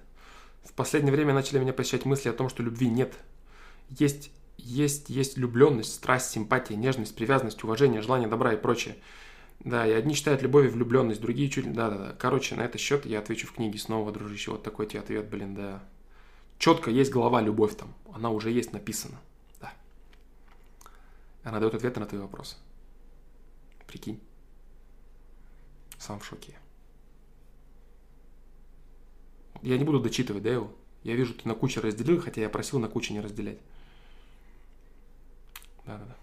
[0.64, 3.14] В последнее время начали меня посещать мысли о том, что любви нет.
[3.88, 8.96] Есть, есть, есть влюбленность, страсть, симпатия, нежность, привязанность, уважение, желание добра и прочее.
[9.60, 11.70] Да, и одни считают любовью влюбленность, другие чуть...
[11.72, 12.14] Да-да-да.
[12.18, 14.52] Короче, на этот счет я отвечу в книге снова, дружище.
[14.52, 15.82] Вот такой тебе ответ, блин, да.
[16.58, 17.94] Четко есть глава «Любовь» там.
[18.12, 19.18] Она уже есть написана.
[19.60, 19.72] Да.
[21.42, 22.56] Она дает ответы на твои вопросы.
[23.86, 24.20] Прикинь.
[25.98, 26.59] Сам в шоке.
[29.62, 30.70] Я не буду дочитывать, да, его?
[31.02, 33.58] Я вижу, ты на куче разделил, хотя я просил на куче не разделять.
[35.86, 36.16] Да-да-да.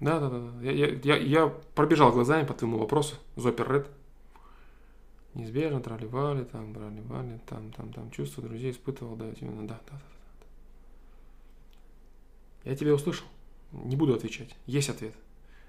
[0.00, 0.62] Да, да, да.
[0.62, 3.16] Я, я, я, пробежал глазами по твоему вопросу.
[3.36, 3.90] Зопер Ред.
[5.34, 9.98] Неизбежно тролливали, там, тролливали, там, там, там, чувства друзей испытывал, да, именно, да, да, да,
[12.64, 12.70] да.
[12.70, 13.26] Я тебя услышал.
[13.72, 14.56] Не буду отвечать.
[14.66, 15.14] Есть ответ.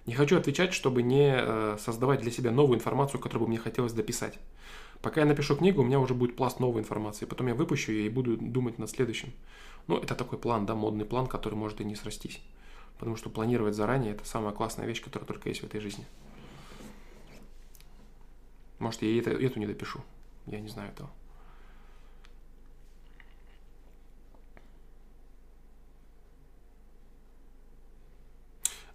[0.10, 3.94] Не хочу отвечать, чтобы не э, создавать для себя новую информацию, которую бы мне хотелось
[3.94, 4.40] дописать.
[5.04, 7.26] Пока я напишу книгу, у меня уже будет пласт новой информации.
[7.26, 9.32] Потом я выпущу ее и буду думать над следующим.
[9.86, 12.42] Ну, это такой план, да, модный план, который может и не срастись.
[12.98, 16.08] Потому что планировать заранее– это самая классная вещь, которая только есть в этой жизни.
[18.80, 20.02] Может, я это, эту не допишу.
[20.48, 21.12] Я не знаю этого.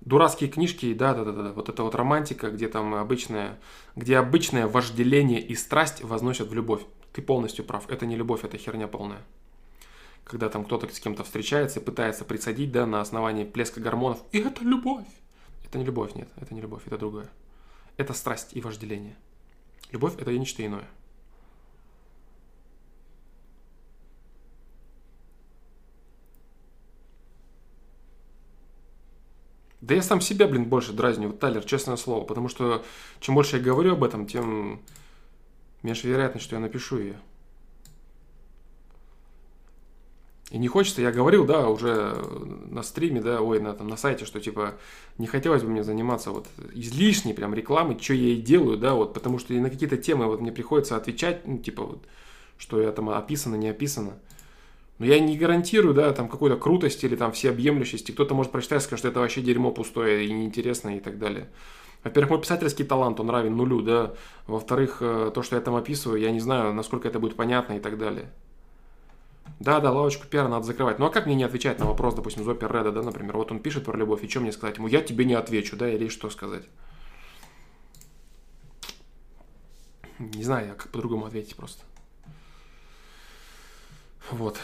[0.04, 3.58] Дурацкие книжки, да, да, да, да, вот это вот романтика, где там обычное,
[3.96, 6.82] где обычное вожделение и страсть возносят в любовь.
[7.14, 9.22] Ты полностью прав, это не любовь, это херня полная.
[10.24, 14.40] Когда там кто-то с кем-то встречается и пытается присадить, да, на основании плеска гормонов, и
[14.40, 15.06] это любовь.
[15.64, 17.28] Это не любовь, нет, это не любовь, это другое.
[17.96, 19.16] Это страсть и вожделение.
[19.90, 20.88] Любовь– это нечто иное.
[29.84, 32.82] Да я сам себя, блин, больше дразню, вот Тайлер, честное слово, потому что
[33.20, 34.80] чем больше я говорю об этом, тем
[35.82, 37.16] меньше вероятность, что я напишу ее.
[40.50, 42.14] И не хочется, я говорил, да, уже
[42.70, 44.74] на стриме, да, ой, на, там, на сайте, что, типа,
[45.18, 49.12] не хотелось бы мне заниматься вот излишней прям рекламой, что я и делаю, да, вот,
[49.12, 52.04] потому что на какие-то темы вот мне приходится отвечать, ну, типа, вот,
[52.56, 54.14] что я там описано, не описано.
[54.98, 58.12] Но я не гарантирую, да, там какой-то крутости или там всеобъемлющести.
[58.12, 61.48] Кто-то может прочитать и скажет, что это вообще дерьмо пустое и неинтересно и так далее.
[62.04, 64.14] Во-первых, мой писательский талант, он равен нулю, да.
[64.46, 67.80] Во-вторых, э, то, что я там описываю, я не знаю, насколько это будет понятно и
[67.80, 68.30] так далее.
[69.58, 70.98] Да, да, лавочку пиара надо закрывать.
[70.98, 73.60] Ну а как мне не отвечать на вопрос, допустим, Зопер Реда, да, например, вот он
[73.60, 74.86] пишет про любовь, и что мне сказать ему?
[74.86, 76.64] Я тебе не отвечу, да, или что сказать?
[80.18, 81.82] Не знаю, как по-другому ответить просто.
[84.30, 84.58] Вот.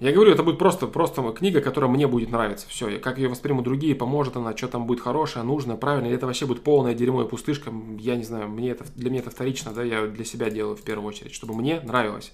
[0.00, 2.66] Я говорю, это будет просто, просто книга, которая мне будет нравиться.
[2.68, 6.26] Все, как ее воспримут другие, поможет она, что там будет хорошее, нужное, правильно, или это
[6.26, 9.72] вообще будет полное дерьмо и пустышка, я не знаю, мне это, для меня это вторично,
[9.72, 12.32] да, я для себя делаю в первую очередь, чтобы мне нравилось.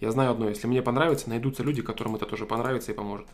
[0.00, 3.26] Я знаю одно, если мне понравится, найдутся люди, которым это тоже понравится и поможет.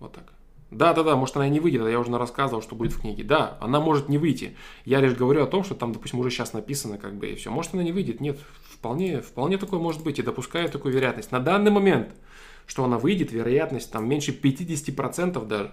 [0.00, 0.32] Вот так.
[0.70, 3.00] Да, да, да, может она и не выйдет, а я уже рассказывал, что будет в
[3.00, 3.22] книге.
[3.22, 4.56] Да, она может не выйти.
[4.84, 7.50] Я лишь говорю о том, что там, допустим, уже сейчас написано, как бы, и все.
[7.50, 8.38] Может она не выйдет, нет,
[8.68, 11.32] вполне, вполне такое может быть, и допускаю такую вероятность.
[11.32, 12.14] На данный момент–
[12.66, 15.72] что она выйдет, вероятность там меньше 50% даже.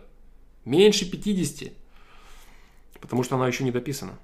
[0.64, 1.74] Меньше 50%.
[3.02, 4.18] Потому что она еще не дописана.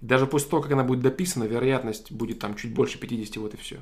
[0.00, 3.56] Даже после того, как она будет дописана, вероятность будет там чуть больше 50, вот и
[3.56, 3.80] все.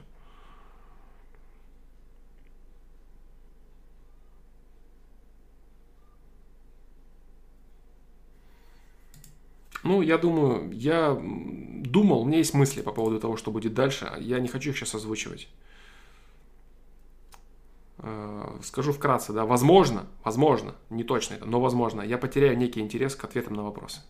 [9.85, 14.13] Ну, я думаю, я думал, у меня есть мысли по поводу того, что будет дальше.
[14.19, 15.49] Я не хочу их сейчас озвучивать.
[17.99, 23.17] Э, скажу вкратце, да, возможно, возможно, не точно это, но возможно, я потеряю некий интерес
[23.17, 24.01] к ответам на вопросы.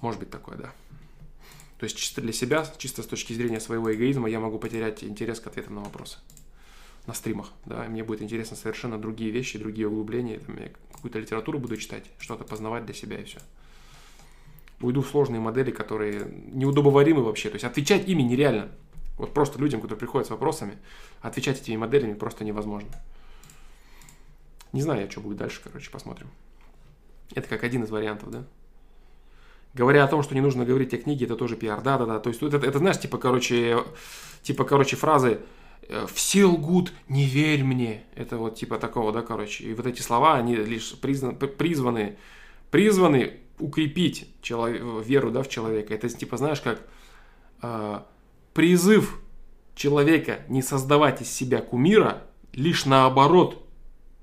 [0.00, 0.72] Может быть такое, да.
[1.78, 5.40] То есть чисто для себя, чисто с точки зрения своего эгоизма, я могу потерять интерес
[5.40, 6.18] к ответам на вопросы
[7.06, 11.58] на стримах, да, мне будет интересно совершенно другие вещи, другие углубления, там, я какую-то литературу
[11.58, 13.38] буду читать, что-то познавать для себя и все.
[14.80, 18.70] Уйду в сложные модели, которые неудобоваримы вообще, то есть отвечать ими нереально,
[19.16, 20.76] вот просто людям, которые приходят с вопросами,
[21.22, 22.90] отвечать этими моделями просто невозможно.
[24.72, 26.28] Не знаю я, что будет дальше, короче, посмотрим.
[27.34, 28.44] Это как один из вариантов, да?
[29.72, 31.82] Говоря о том, что не нужно говорить о книге, это тоже пиар.
[31.82, 32.18] Да, да, да.
[32.18, 33.84] То есть это, это знаешь, типа, короче,
[34.42, 35.40] типа, короче, фразы
[35.88, 38.04] э, «все лгут, не верь мне».
[38.14, 39.64] Это вот типа такого, да, короче.
[39.64, 42.16] И вот эти слова, они лишь призваны, призваны,
[42.70, 45.94] призваны укрепить человек, веру, да, в человека.
[45.94, 46.82] Это типа, знаешь, как
[47.62, 48.00] э,
[48.54, 49.20] призыв
[49.74, 53.66] человека не создавать из себя кумира, лишь наоборот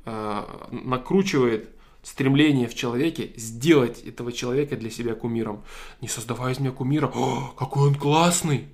[0.06, 1.70] э, накручивает
[2.02, 5.64] стремление в человеке сделать этого человека для себя кумиром.
[6.02, 8.68] Не создавая из меня кумира, О, какой он классный,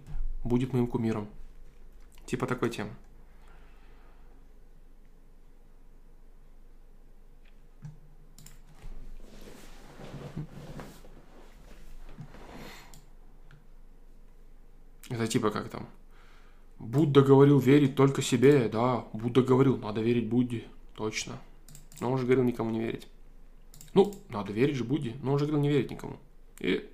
[0.44, 1.28] будет моим кумиром.
[2.26, 2.92] Типа такой темы.
[15.10, 15.88] Это типа как там?
[16.78, 20.66] Будда говорил верить только себе, да, Будда говорил, надо верить Будде,
[20.96, 21.38] точно.
[22.00, 23.08] Но он же говорил никому не верить.
[23.94, 26.18] Ну, надо верить же Будде, но он же говорил не верить никому.
[26.60, 26.90] И...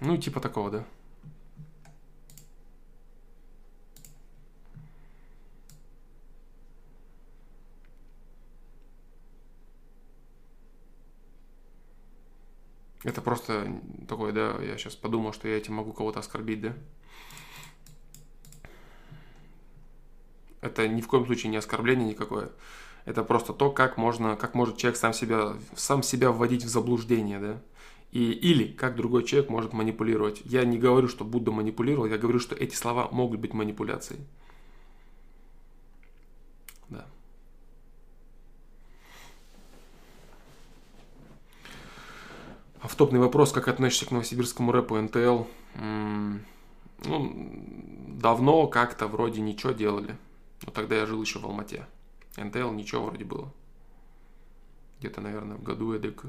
[0.00, 0.84] Ну, типа такого, да.
[13.04, 16.74] Это просто такое, да, я сейчас подумал, что я этим могу кого-то оскорбить, да?
[20.60, 22.50] Это ни в коем случае не оскорбление никакое.
[23.04, 27.40] Это просто то, как можно, как может человек сам себя, сам себя вводить в заблуждение,
[27.40, 27.60] да?
[28.12, 30.42] И, или как другой человек может манипулировать.
[30.44, 34.20] Я не говорю, что Будда манипулировал, я говорю, что эти слова могут быть манипуляцией.
[36.88, 37.06] Да.
[42.82, 45.44] Автопный вопрос, как относишься к новосибирскому рэпу НТЛ?
[47.04, 47.32] Ну,
[48.08, 50.18] давно как-то вроде ничего делали.
[50.66, 51.86] Но тогда я жил еще в Алмате.
[52.36, 53.52] НТЛ ничего вроде было.
[54.98, 56.24] Где-то, наверное, в году эдак.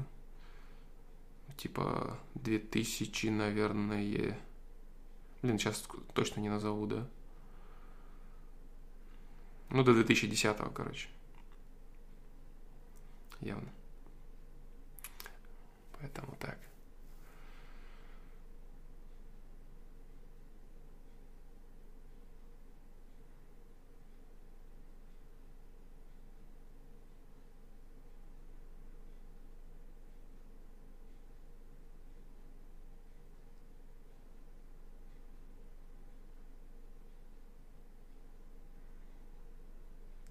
[1.56, 4.38] Типа 2000, наверное.
[5.42, 7.06] Блин, сейчас точно не назову, да?
[9.70, 11.08] Ну, до 2010, короче.
[13.40, 13.68] Явно.
[16.04, 16.58] Поэтому так.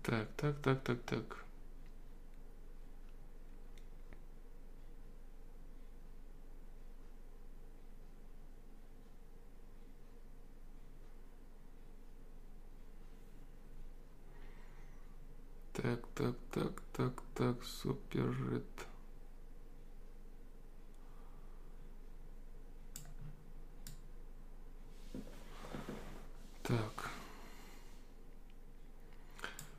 [0.04, 1.46] Так, так, так, так, так.
[15.84, 18.34] Так, так, так, так, так, супер.
[26.64, 27.10] Так.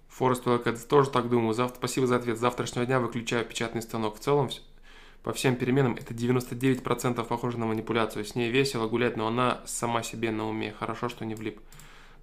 [0.09, 1.55] Форест Уэлкэт тоже так думаю.
[1.55, 2.37] Завтра, спасибо за ответ.
[2.37, 4.17] С завтрашнего дня выключаю печатный станок.
[4.17, 4.51] В целом,
[5.23, 8.27] по всем переменам, это 99% похоже на манипуляцию.
[8.27, 10.75] С ней весело гулять, но она сама себе на уме.
[10.79, 11.63] Хорошо, что не влип.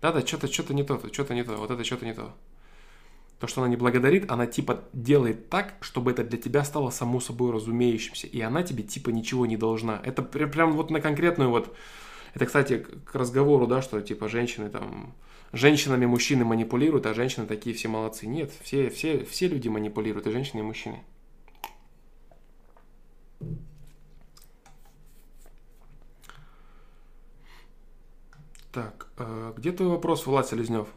[0.01, 2.35] Да-да, что-то что не то, что-то не то, вот это что-то не то.
[3.41, 7.19] То, что она не благодарит, она типа делает так, чтобы это для тебя стало само
[7.19, 8.27] собой разумеющимся.
[8.27, 9.99] И она тебе типа ничего не должна.
[10.05, 11.75] Это прям вот на конкретную вот...
[12.35, 15.15] Это, кстати, к разговору, да, что типа женщины там...
[15.53, 18.27] Женщинами мужчины манипулируют, а женщины такие все молодцы.
[18.27, 21.03] Нет, все, все, все люди манипулируют, и женщины, и мужчины.
[28.71, 30.87] Так, э, где твой вопрос, Влад Селезнев?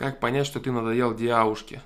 [0.00, 1.82] Как понять, что ты надоел диаушке?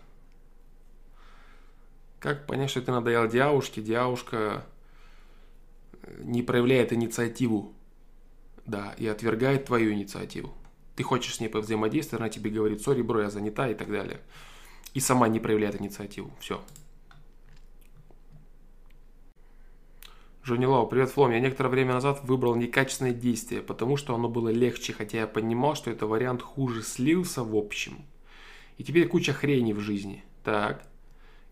[2.20, 3.82] Как понять, что ты надоел диаушке?
[3.82, 4.64] Диаушка
[6.00, 7.74] э, не проявляет инициативу,
[8.66, 10.54] да, и отвергает твою инициативу.
[10.94, 14.20] Ты хочешь с ней повзаимодействовать, она тебе говорит, сори, бро, я занята и так далее.
[14.92, 16.30] И сама не проявляет инициативу.
[16.38, 16.62] Все.
[20.44, 21.30] Джонни Лоу, привет, Флом.
[21.30, 25.74] Я некоторое время назад выбрал некачественное действие, потому что оно было легче, хотя я понимал,
[25.74, 28.04] что это вариант хуже слился в общем.
[28.76, 30.22] И теперь куча хрени в жизни.
[30.42, 30.86] Так.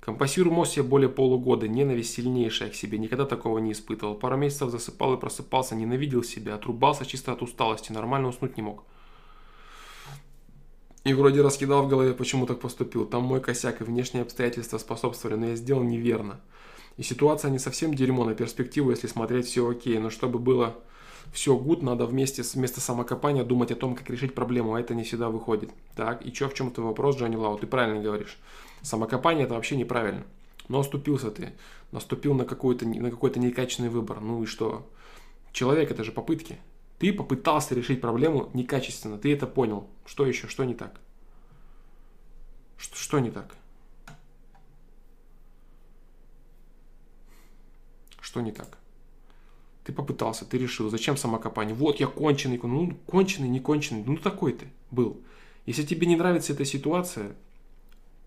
[0.00, 4.14] Компассирую мозг себе более полугода, ненависть сильнейшая к себе, никогда такого не испытывал.
[4.14, 8.84] Пару месяцев засыпал и просыпался, ненавидел себя, отрубался чисто от усталости, нормально уснуть не мог.
[11.04, 13.06] И вроде раскидал в голове, почему так поступил.
[13.06, 16.42] Там мой косяк и внешние обстоятельства способствовали, но я сделал неверно.
[16.96, 19.98] И ситуация не совсем дерьмо на перспективу, если смотреть все окей.
[19.98, 20.76] Но чтобы было
[21.32, 25.04] все гуд, надо вместе, вместо самокопания думать о том, как решить проблему, а это не
[25.04, 25.70] всегда выходит.
[25.96, 27.58] Так, и что, в чем твой вопрос, Джонни Лау?
[27.58, 28.38] Ты правильно говоришь.
[28.82, 30.24] Самокопание это вообще неправильно.
[30.68, 31.52] Но оступился ты,
[31.90, 34.20] наступил на какой-то на какой-то некачественный выбор.
[34.20, 34.88] Ну и что?
[35.52, 36.58] Человек это же попытки.
[36.98, 39.88] Ты попытался решить проблему некачественно, ты это понял.
[40.06, 40.46] Что еще?
[40.46, 41.00] Что не так?
[42.76, 43.56] Что, что не так?
[48.32, 48.78] Что не так?
[49.84, 51.74] Ты попытался, ты решил, зачем самокопание?
[51.74, 55.20] Вот я конченый, ну конченый, не конченый, ну такой ты был.
[55.66, 57.36] Если тебе не нравится эта ситуация,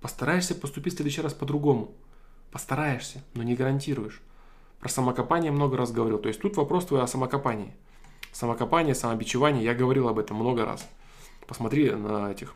[0.02, 1.92] постараешься поступить в следующий раз по-другому.
[2.52, 4.22] Постараешься, но не гарантируешь.
[4.80, 6.20] Про самокопание много раз говорил.
[6.20, 7.74] То есть тут вопрос твой о самокопании.
[8.32, 10.88] Самокопание, самобичевание, я говорил об этом много раз.
[11.48, 12.54] Посмотри на этих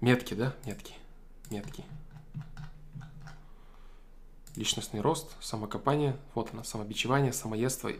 [0.00, 0.56] метки, да?
[0.64, 0.94] Метки.
[1.52, 1.84] Метки
[4.56, 7.90] личностный рост, самокопание, вот оно, самобичевание, самоедство.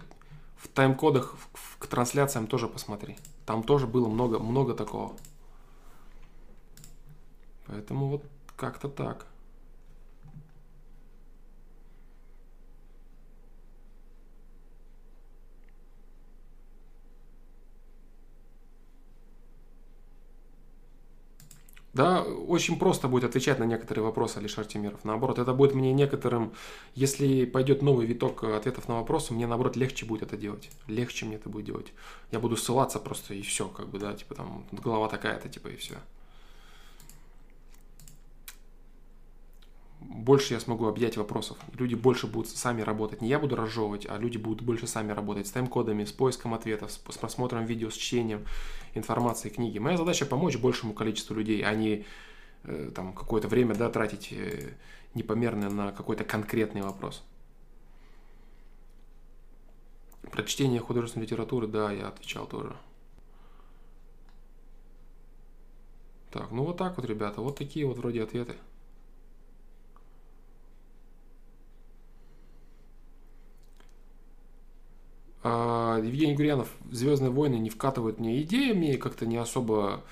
[0.57, 1.35] В тайм-кодах
[1.79, 3.17] к трансляциям тоже посмотри.
[3.45, 5.15] Там тоже было много, много такого.
[7.67, 8.25] Поэтому вот
[8.57, 9.27] как-то так.
[21.97, 25.03] Да, очень просто будет отвечать на некоторые вопросы Алишер Тимиров.
[25.05, 26.53] Наоборот, это будет мне некоторым,
[26.95, 30.69] если пойдет новый виток ответов на вопросы, мне наоборот легче будет это делать.
[30.89, 31.95] Легче мне это будет делать.
[32.33, 35.77] Я буду ссылаться просто и все, как бы, да, типа там голова такая-то, типа и
[35.77, 35.95] все.
[40.09, 41.59] Больше я смогу объять вопросов.
[41.79, 43.21] Люди больше будут сами работать.
[43.21, 46.93] Не я буду разжевывать, а люди будут больше сами работать с тайм-кодами, с поиском ответов,
[46.93, 48.45] с, просмотром видео, с чтением
[48.95, 49.79] информации, книги.
[49.79, 52.05] Моя задача помочь большему количеству людей, а не
[52.65, 54.75] э, там какое-то время да, тратить э,
[55.15, 57.23] непомерно на какой-то конкретный вопрос.
[60.31, 62.77] Про чтение художественной литературы, да, я отвечал тоже.
[66.31, 68.57] Так, ну вот так вот, ребята, вот такие вот вроде ответы.
[76.03, 80.05] Евгений Гурьянов, Звездные войны не вкатывают мне идеи, мне как-то не особо,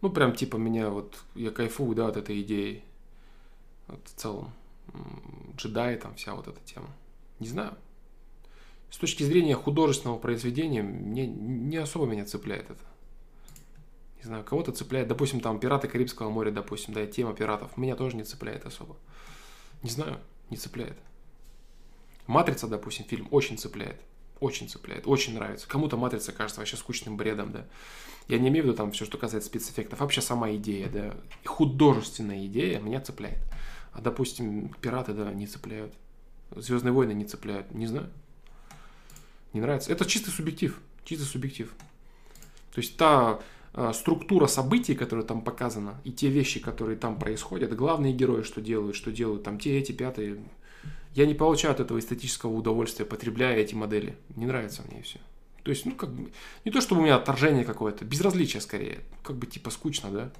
[0.00, 2.82] ну прям типа меня вот, я кайфую, да, от этой идеи.
[3.88, 4.52] Вот в целом.
[5.56, 6.88] Джедаи там вся вот эта тема.
[7.38, 7.74] Не знаю.
[8.90, 12.84] С точки зрения художественного произведения, мне не особо меня цепляет это.
[14.18, 15.08] Не знаю, кого-то цепляет.
[15.08, 17.76] Допустим, там «Пираты Карибского моря», допустим, да, тема пиратов.
[17.76, 18.96] Меня тоже не цепляет особо.
[19.82, 20.18] Не знаю,
[20.50, 20.98] не цепляет.
[22.26, 24.00] «Матрица», допустим, фильм очень цепляет
[24.42, 25.68] очень цепляет, очень нравится.
[25.68, 27.66] Кому-то матрица кажется вообще скучным бредом, да.
[28.28, 31.14] Я не имею в виду там все, что касается спецэффектов, вообще сама идея, да,
[31.44, 33.38] художественная идея меня цепляет.
[33.92, 35.94] А, допустим, пираты, да, не цепляют.
[36.54, 38.10] Звездные войны не цепляют, не знаю.
[39.52, 39.92] Не нравится.
[39.92, 41.74] Это чистый субъектив, чистый субъектив.
[42.74, 43.40] То есть та
[43.74, 48.60] э, структура событий, которая там показана, и те вещи, которые там происходят, главные герои, что
[48.60, 50.42] делают, что делают, там те, эти, пятые,
[51.14, 54.16] я не получаю от этого эстетического удовольствия, потребляя эти модели.
[54.36, 55.18] Не нравится мне и все.
[55.62, 56.32] То есть, ну, как бы,
[56.64, 59.00] не то чтобы у меня отторжение какое-то, безразличие скорее.
[59.22, 60.32] Как бы, типа, скучно, да?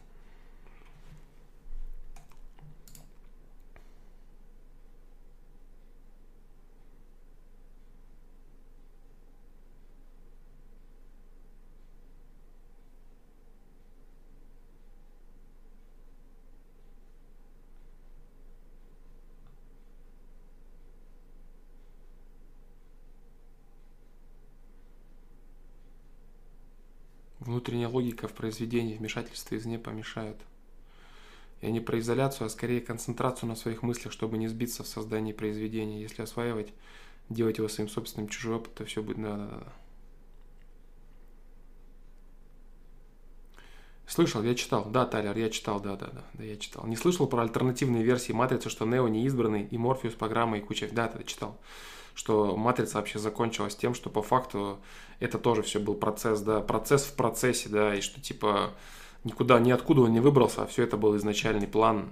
[27.63, 30.37] Внутренняя логика в произведении вмешательства извне помешает.
[31.61, 35.33] Я не про изоляцию, а скорее концентрацию на своих мыслях, чтобы не сбиться в создании
[35.33, 36.03] произведения.
[36.03, 36.73] Если осваивать,
[37.29, 39.23] делать его своим собственным чужой опыт, то все будет...
[39.23, 39.73] Да, да, да.
[44.09, 44.87] Слышал, я читал.
[44.87, 46.85] Да, Тайлер, я читал, да, да, да, да, я читал.
[46.89, 50.89] Не слышал про альтернативные версии Матрицы, что Нео не избранный, и Морфеус программа, и куча...
[50.91, 51.61] Да, это читал.
[52.15, 54.79] Что Матрица вообще закончилась тем, что по факту
[55.19, 58.71] это тоже все был процесс, да, процесс в процессе, да, и что типа
[59.25, 62.09] никуда, ниоткуда он не выбрался, а все это был изначальный план,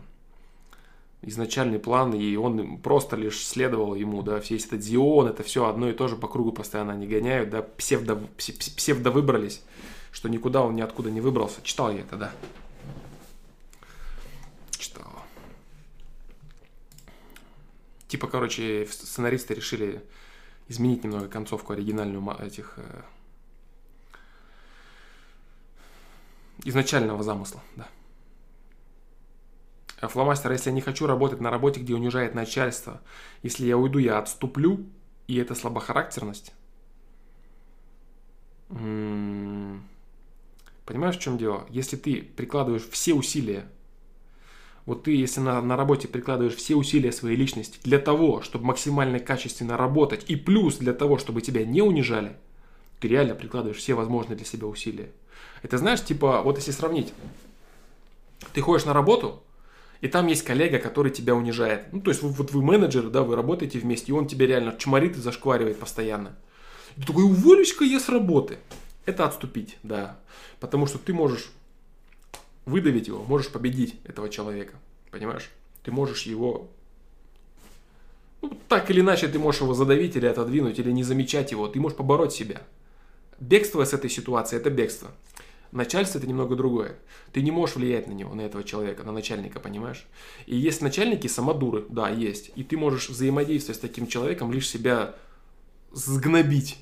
[1.23, 5.91] изначальный план, и он просто лишь следовал ему, да, все этот Зион, это все одно
[5.91, 9.63] и то же по кругу постоянно не гоняют, да, псевдо, псевдо выбрались
[10.13, 11.61] что никуда он ниоткуда не выбрался.
[11.63, 12.33] Читал я это, да.
[14.79, 15.10] Читал.
[18.11, 20.05] Типа, короче, сценаристы решили
[20.67, 23.03] изменить немного концовку оригинальную этих э,
[26.65, 27.87] изначального замысла, да.
[30.01, 33.01] А фломастер, если я не хочу работать на работе, где унижает начальство,
[33.45, 34.85] если я уйду, я отступлю,
[35.29, 36.53] и это слабохарактерность.
[38.71, 39.87] М-м-
[40.85, 41.65] Понимаешь, в чем дело?
[41.71, 43.71] Если ты прикладываешь все усилия,
[44.87, 49.19] вот ты, если на, на работе прикладываешь все усилия своей личности для того, чтобы максимально
[49.19, 52.37] качественно работать, и плюс для того, чтобы тебя не унижали,
[52.99, 55.11] ты реально прикладываешь все возможные для себя усилия.
[55.63, 57.13] Это знаешь, типа, вот если сравнить,
[58.53, 59.43] ты ходишь на работу,
[60.01, 61.93] и там есть коллега, который тебя унижает.
[61.93, 64.75] Ну, то есть, вы, вот вы менеджер, да, вы работаете вместе, и он тебя реально
[64.79, 66.37] чморит и зашкваривает постоянно.
[66.97, 68.59] И ты такой, уволюсь-ка я с работы
[69.07, 70.19] это отступить, да.
[70.59, 71.51] Потому что ты можешь
[72.67, 74.75] выдавить его, можешь победить этого человека,
[75.11, 75.51] понимаешь?
[75.83, 76.69] Ты можешь его...
[78.43, 81.69] Ну, так или иначе, ты можешь его задавить или отодвинуть, или не замечать его.
[81.69, 82.63] Ты можешь побороть себя.
[83.39, 85.11] Бегство с этой ситуации– это бегство.
[85.73, 86.97] Начальство– это немного другое.
[87.33, 90.07] Ты не можешь влиять на него, на этого человека, на начальника, понимаешь?
[90.47, 92.51] И есть начальники самодуры, да, есть.
[92.57, 95.15] И ты можешь взаимодействовать с таким человеком, лишь себя
[95.93, 96.79] сгнобить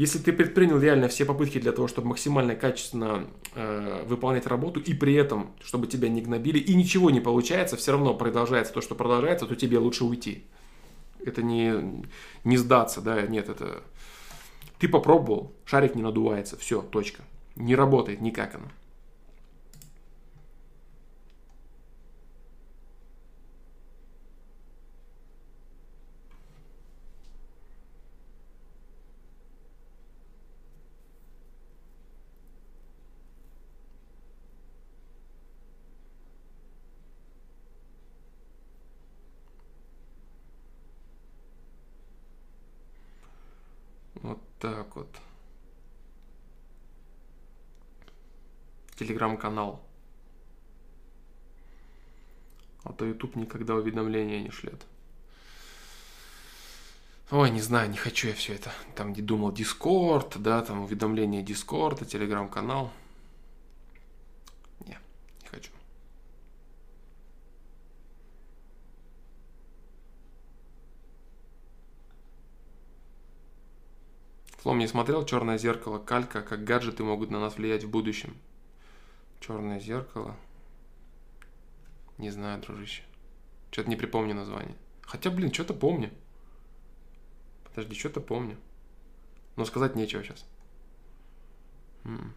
[0.00, 4.94] если ты предпринял реально все попытки для того, чтобы максимально качественно э, выполнять работу, и
[4.94, 8.94] при этом, чтобы тебя не гнобили, и ничего не получается, все равно продолжается то, что
[8.94, 10.44] продолжается, то тебе лучше уйти.
[11.22, 12.02] Это не,
[12.44, 13.82] не сдаться, да, нет, это...
[14.78, 17.22] Ты попробовал, шарик не надувается, все, точка.
[17.54, 18.68] Не работает никак оно.
[44.60, 45.08] Так вот.
[49.10, 49.82] Телеграм-канал.
[52.84, 54.86] А то YouTube никогда уведомления не шлет.
[57.32, 58.70] Ой, не знаю, не хочу я все это.
[58.94, 62.92] Там где думал Discord, да, там уведомления Discord, телеграм-канал.
[74.58, 78.36] Флом не смотрел «Черное зеркало», калька, как гаджеты могут на нас влиять в будущем.
[79.40, 80.36] «Черное зеркало».
[82.18, 83.02] Не знаю, дружище.
[83.70, 84.76] Что-то не припомню название.
[85.00, 86.10] Хотя, блин, что-то помню.
[87.64, 88.58] Подожди, что-то помню.
[89.56, 90.44] Но сказать нечего сейчас.
[92.04, 92.34] М-м.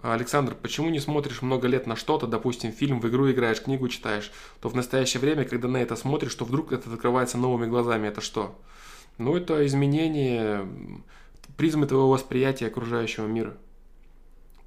[0.00, 4.30] Александр, почему не смотришь много лет на что-то, допустим, фильм, в игру играешь, книгу читаешь,
[4.60, 8.06] то в настоящее время, когда на это смотришь, то вдруг это открывается новыми глазами.
[8.06, 8.56] Это что?
[9.18, 10.68] Ну, это изменение
[11.56, 13.56] призмы твоего восприятия окружающего мира.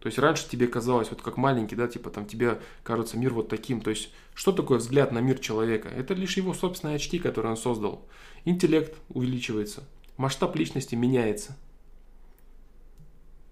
[0.01, 3.47] То есть раньше тебе казалось, вот как маленький, да, типа там тебе кажется мир вот
[3.47, 3.79] таким.
[3.79, 5.87] То есть что такое взгляд на мир человека?
[5.89, 8.05] Это лишь его собственные очки, которые он создал.
[8.43, 9.83] Интеллект увеличивается,
[10.17, 11.55] масштаб личности меняется,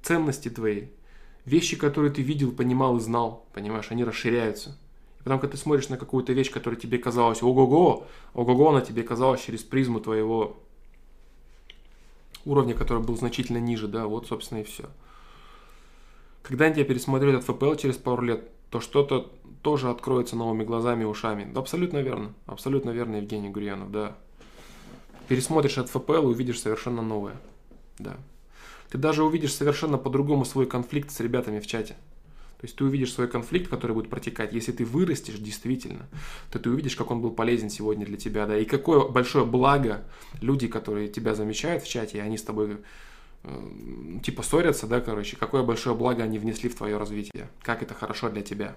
[0.02, 0.88] ценности твои
[1.50, 4.78] вещи, которые ты видел, понимал и знал, понимаешь, они расширяются.
[5.20, 9.04] И потом, когда ты смотришь на какую-то вещь, которая тебе казалась ого-го, ого-го, она тебе
[9.04, 10.58] казалась через призму твоего
[12.46, 14.86] уровня, который был значительно ниже, да, вот, собственно, и все.
[16.42, 21.06] Когда я пересмотрю этот ФПЛ через пару лет, то что-то тоже откроется новыми глазами и
[21.06, 21.52] ушами.
[21.52, 22.34] Да, абсолютно верно.
[22.46, 24.16] Абсолютно верно, Евгений Гурьянов, да.
[25.28, 27.36] Пересмотришь этот ФПЛ и увидишь совершенно новое.
[27.98, 28.18] Да.
[28.90, 31.96] Ты даже увидишь совершенно по-другому свой конфликт с ребятами в чате.
[32.60, 34.52] То есть ты увидишь свой конфликт, который будет протекать.
[34.52, 36.08] Если ты вырастешь действительно,
[36.52, 40.04] то ты увидишь, как он был полезен сегодня для тебя, да, и какое большое благо
[40.42, 42.80] люди, которые тебя замечают в чате, и они с тобой
[43.44, 47.94] э, типа ссорятся, да, короче, какое большое благо они внесли в твое развитие, как это
[47.94, 48.76] хорошо для тебя.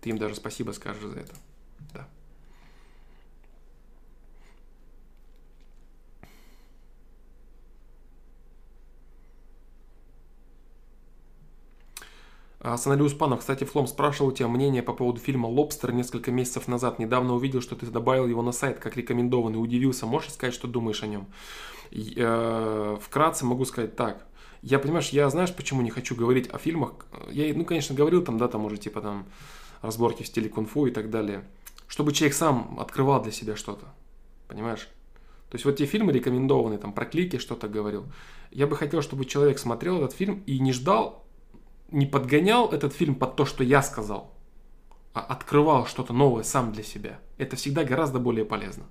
[0.00, 1.34] Ты им даже спасибо скажешь за это.
[1.92, 2.08] Да.
[12.76, 16.98] Санали Успанов, кстати, Флом спрашивал у тебя мнение по поводу фильма «Лобстер» несколько месяцев назад.
[16.98, 19.62] Недавно увидел, что ты добавил его на сайт как рекомендованный.
[19.62, 20.06] Удивился.
[20.06, 21.28] Можешь сказать, что думаешь о нем?
[21.92, 24.26] И, э, вкратце могу сказать так.
[24.62, 26.94] Я, понимаешь, я, знаешь, почему не хочу говорить о фильмах?
[27.30, 29.26] Я, ну, конечно, говорил там, да, там уже типа там
[29.80, 31.44] разборки в стиле кунг-фу и так далее.
[31.86, 33.86] Чтобы человек сам открывал для себя что-то.
[34.48, 34.88] Понимаешь?
[35.50, 38.04] То есть вот те фильмы рекомендованные, там, про клики что-то говорил.
[38.50, 41.24] Я бы хотел, чтобы человек смотрел этот фильм и не ждал
[41.88, 44.34] не подгонял этот фильм под то, что я сказал,
[45.12, 47.18] а открывал что-то новое сам для себя.
[47.38, 48.84] Это всегда гораздо более полезно.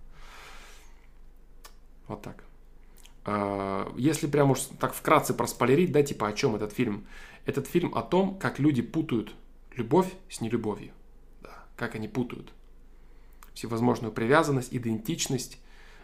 [2.08, 2.44] Вот так.
[3.26, 7.06] А, если прям уж так вкратце проспойлерить, да, типа о чем этот фильм?
[7.46, 9.36] Этот фильм о том, как люди путают
[9.76, 10.94] любовь с нелюбовью.
[11.42, 12.52] Да, как они путают
[13.58, 15.60] всевозможную привязанность, идентичность,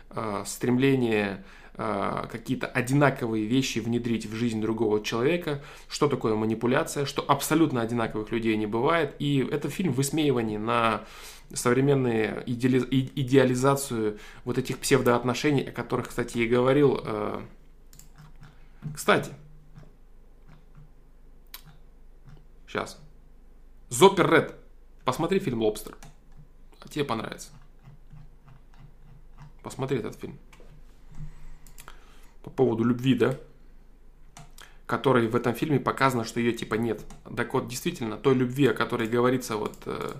[0.10, 1.44] а, стремление
[1.76, 8.56] какие-то одинаковые вещи внедрить в жизнь другого человека, что такое манипуляция, что абсолютно одинаковых людей
[8.58, 9.16] не бывает.
[9.18, 11.04] И это фильм высмеивание на
[11.54, 12.80] современную идеали...
[13.16, 17.02] идеализацию вот этих псевдоотношений, о которых, кстати, и говорил.
[17.04, 17.42] Э,
[18.96, 19.32] кстати,
[22.68, 23.00] сейчас.
[23.90, 24.56] Зопер Ред.
[25.06, 25.98] Посмотри фильм «Лобстер».
[26.90, 27.50] Тебе понравится.
[29.64, 30.38] Посмотри этот фильм
[32.44, 33.38] по поводу любви, да,
[34.86, 37.02] которой в этом фильме показано, что ее типа нет.
[37.36, 40.14] Так вот, действительно, той любви, о которой говорится вот э,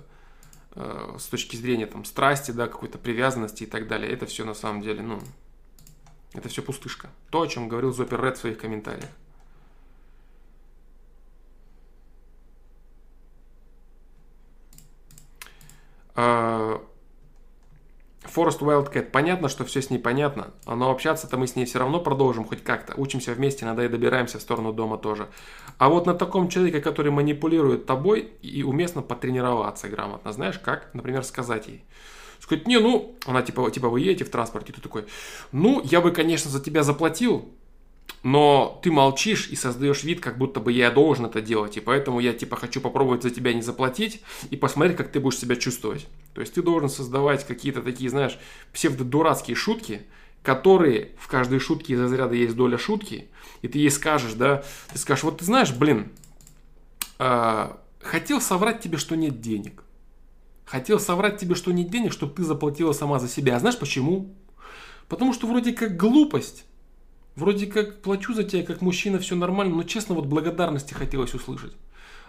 [0.74, 4.54] э, с точки зрения там страсти, да, какой-то привязанности и так далее, это все на
[4.54, 5.20] самом деле, ну,
[6.32, 7.10] это все пустышка.
[7.30, 9.10] То, о чем говорил Зопер Ред в своих комментариях.
[16.16, 16.80] Uh,
[18.34, 22.00] Forest Wildcat, понятно, что все с ней понятно, но общаться-то мы с ней все равно
[22.00, 22.94] продолжим хоть как-то.
[22.96, 25.28] Учимся вместе, иногда и добираемся в сторону дома тоже.
[25.78, 30.32] А вот на таком человеке, который манипулирует тобой, и уместно потренироваться грамотно.
[30.32, 30.90] Знаешь как?
[30.94, 31.84] Например, сказать ей.
[32.40, 35.06] Сказать, не, ну, она типа, типа вы едете в транспорте, ты такой,
[35.52, 37.48] ну, я бы, конечно, за тебя заплатил,
[38.22, 42.20] но ты молчишь и создаешь вид, как будто бы я должен это делать, и поэтому
[42.20, 46.06] я типа хочу попробовать за тебя не заплатить и посмотреть, как ты будешь себя чувствовать.
[46.34, 48.38] То есть ты должен создавать какие-то такие, знаешь,
[48.72, 50.02] псевдодурацкие шутки,
[50.42, 53.28] которые в каждой шутке из разряда есть доля шутки,
[53.62, 56.12] и ты ей скажешь, да, ты скажешь, вот ты знаешь, блин,
[57.18, 59.84] э, хотел соврать тебе, что нет денег.
[60.66, 63.56] Хотел соврать тебе, что нет денег, чтобы ты заплатила сама за себя.
[63.56, 64.34] А знаешь почему?
[65.08, 66.64] Потому что вроде как глупость
[67.36, 71.72] Вроде как плачу за тебя как мужчина, все нормально, но честно вот благодарности хотелось услышать.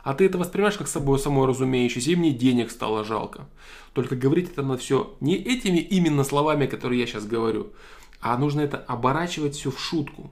[0.06, 3.50] А ты это воспринимаешь как собой самой разумеющееся, и мне денег стало жалко.
[3.94, 7.74] Только говорить это на все не этими именно словами, которые я сейчас говорю,
[8.22, 10.30] а нужно это оборачивать все в шутку.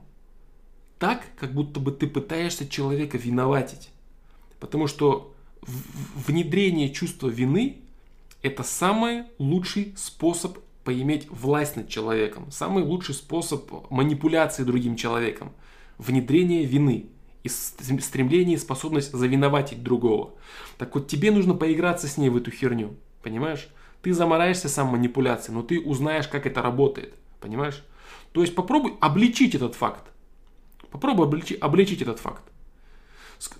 [1.00, 3.90] Так, как будто бы ты пытаешься человека виноватить.
[4.60, 7.82] Потому что внедрение чувства вины–
[8.42, 12.52] это самый лучший способ поиметь власть над человеком.
[12.52, 15.50] Самый лучший способ манипуляции другим человеком.
[15.98, 17.06] Внедрение вины
[17.44, 20.32] и стремление и способность завиноватить другого.
[20.78, 22.96] Так вот, тебе нужно поиграться с ней в эту херню.
[23.22, 23.68] Понимаешь?
[24.02, 27.14] Ты замораешься сам манипуляцией, но ты узнаешь, как это работает.
[27.40, 27.84] Понимаешь?
[28.32, 30.10] То есть попробуй обличить этот факт.
[30.90, 32.42] Попробуй обличить, обличить этот факт.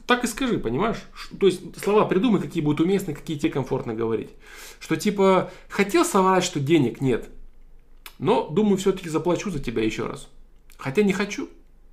[0.07, 1.03] Так и скажи, понимаешь?
[1.39, 4.31] То есть слова придумай, какие будут уместны, какие тебе комфортно говорить.
[4.81, 7.29] Что типа, хотел соврать, что денег нет,
[8.19, 10.29] но думаю, все-таки заплачу за тебя еще раз.
[10.79, 11.49] Хотя не хочу,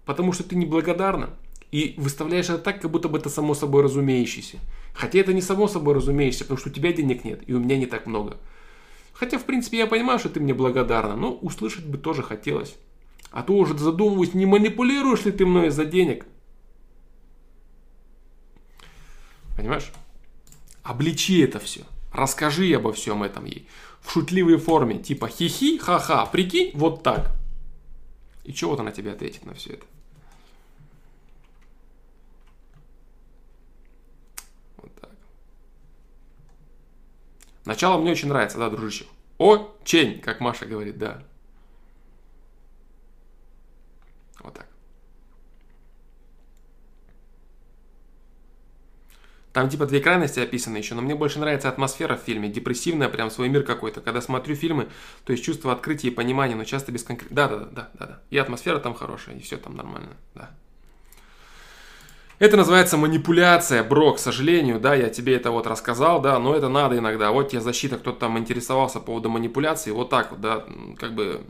[0.05, 1.31] потому что ты неблагодарна.
[1.71, 4.59] И выставляешь это так, как будто бы это само собой разумеющееся.
[4.93, 7.77] Хотя это не само собой разумеющееся, потому что у тебя денег нет, и у меня
[7.77, 8.37] не так много.
[9.13, 12.75] Хотя, в принципе, я понимаю, что ты мне благодарна, но услышать бы тоже хотелось.
[13.31, 16.25] А то уже задумываюсь, не манипулируешь ли ты мной из-за денег.
[19.55, 19.91] Понимаешь?
[20.83, 21.81] Обличи это все.
[22.11, 23.67] Расскажи обо всем этом ей.
[24.01, 24.97] В шутливой форме.
[24.97, 27.31] Типа хихи, ха-ха, прикинь, вот так.
[28.43, 29.85] И что вот она тебе ответит на все это?
[34.77, 35.11] Вот так.
[37.65, 39.05] Начало мне очень нравится, да, дружище?
[39.37, 41.23] Очень, как Маша говорит, да.
[44.39, 44.67] Вот так.
[49.53, 53.29] Там типа две крайности описаны еще, но мне больше нравится атмосфера в фильме, депрессивная, прям
[53.29, 53.99] свой мир какой-то.
[54.01, 54.87] Когда смотрю фильмы,
[55.25, 57.33] то есть чувство открытия и понимания, но часто без конкретики.
[57.33, 58.21] Да, да, да, да, да, да.
[58.29, 60.51] И атмосфера там хорошая, и все там нормально, да.
[62.41, 66.69] Это называется манипуляция, бро, к сожалению, да, я тебе это вот рассказал, да, но это
[66.69, 67.31] надо иногда.
[67.31, 70.65] Вот тебе защита, кто-то там интересовался по поводу манипуляции, вот так вот, да,
[70.97, 71.43] как бы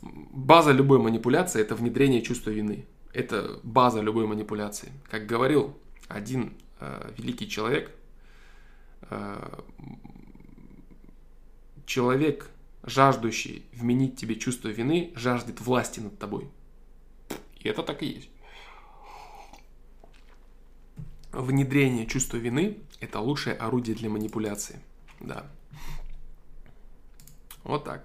[0.00, 2.86] база любой манипуляции– это внедрение чувства вины.
[3.12, 4.90] Это база любой манипуляции.
[5.10, 5.76] Как говорил
[6.08, 7.90] один э, великий человек,
[9.10, 9.58] э,
[11.84, 12.48] человек,
[12.84, 16.48] жаждущий вменить тебе чувство вины, жаждет власти над тобой.
[17.60, 18.30] И это так и есть.
[21.32, 24.80] Внедрение чувства вины– это лучшее орудие для манипуляции.
[25.18, 25.46] Да.
[27.64, 28.04] Вот так.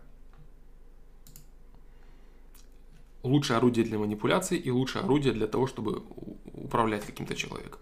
[3.24, 6.04] Лучшее орудие для манипуляции и лучшее орудие для того, чтобы
[6.54, 7.82] управлять каким-то человеком.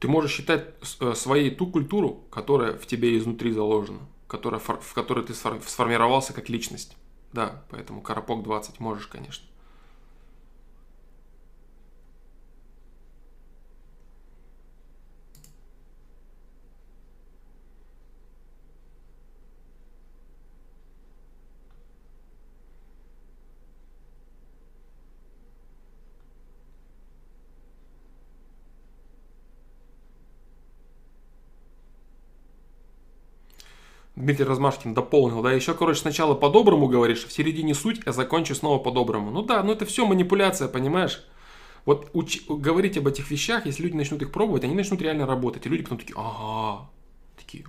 [0.00, 5.24] Ты можешь считать э, своей ту культуру, которая в тебе изнутри заложена, которая, в которой
[5.24, 6.96] ты сформировался как личность.
[7.32, 9.47] Да, поэтому Карапок 20 можешь, конечно.
[34.18, 38.82] Дмитрий Размашкин дополнил, да, еще, короче, сначала по-доброму говоришь, в середине суть, а закончу снова
[38.82, 39.30] по-доброму.
[39.30, 41.24] Ну да, ну это все манипуляция, понимаешь?
[41.84, 45.66] Вот уч- говорить об этих вещах, если люди начнут их пробовать, они начнут реально работать.
[45.66, 46.90] И люди потом такие, ага,
[47.36, 47.64] такие,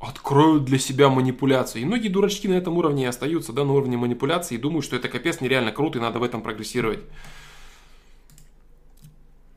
[0.00, 1.82] откроют для себя манипуляцию.
[1.82, 5.08] И многие дурачки на этом уровне остаются, да, на уровне манипуляции, и думают, что это
[5.08, 7.04] капец нереально круто, и надо в этом прогрессировать.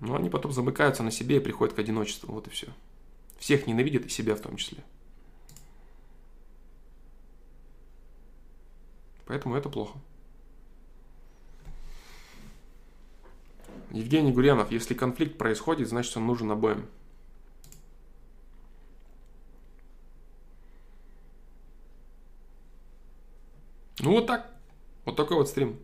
[0.01, 2.67] Но они потом замыкаются на себе и приходят к одиночеству, вот и все.
[3.39, 4.83] Всех ненавидят, и себя в том числе.
[9.25, 9.97] Поэтому это плохо.
[13.91, 16.87] Евгений Гурьянов, если конфликт происходит, значит он нужен обоим.
[23.99, 24.51] Ну вот так.
[25.05, 25.79] Вот такой вот стрим.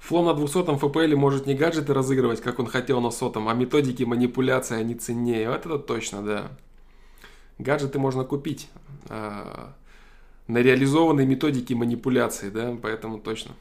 [0.00, 4.02] Фло на 200 FPL может не гаджеты разыгрывать, как он хотел на сотом, а методики
[4.02, 5.48] манипуляции они ценнее.
[5.48, 6.50] Вот это точно, да.
[7.58, 8.68] Гаджеты можно купить
[9.08, 9.68] э,
[10.48, 13.54] на реализованной методике манипуляции, да, поэтому точно.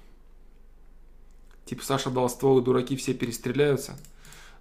[1.66, 3.98] Типа Саша дал ствол, и дураки все перестреляются.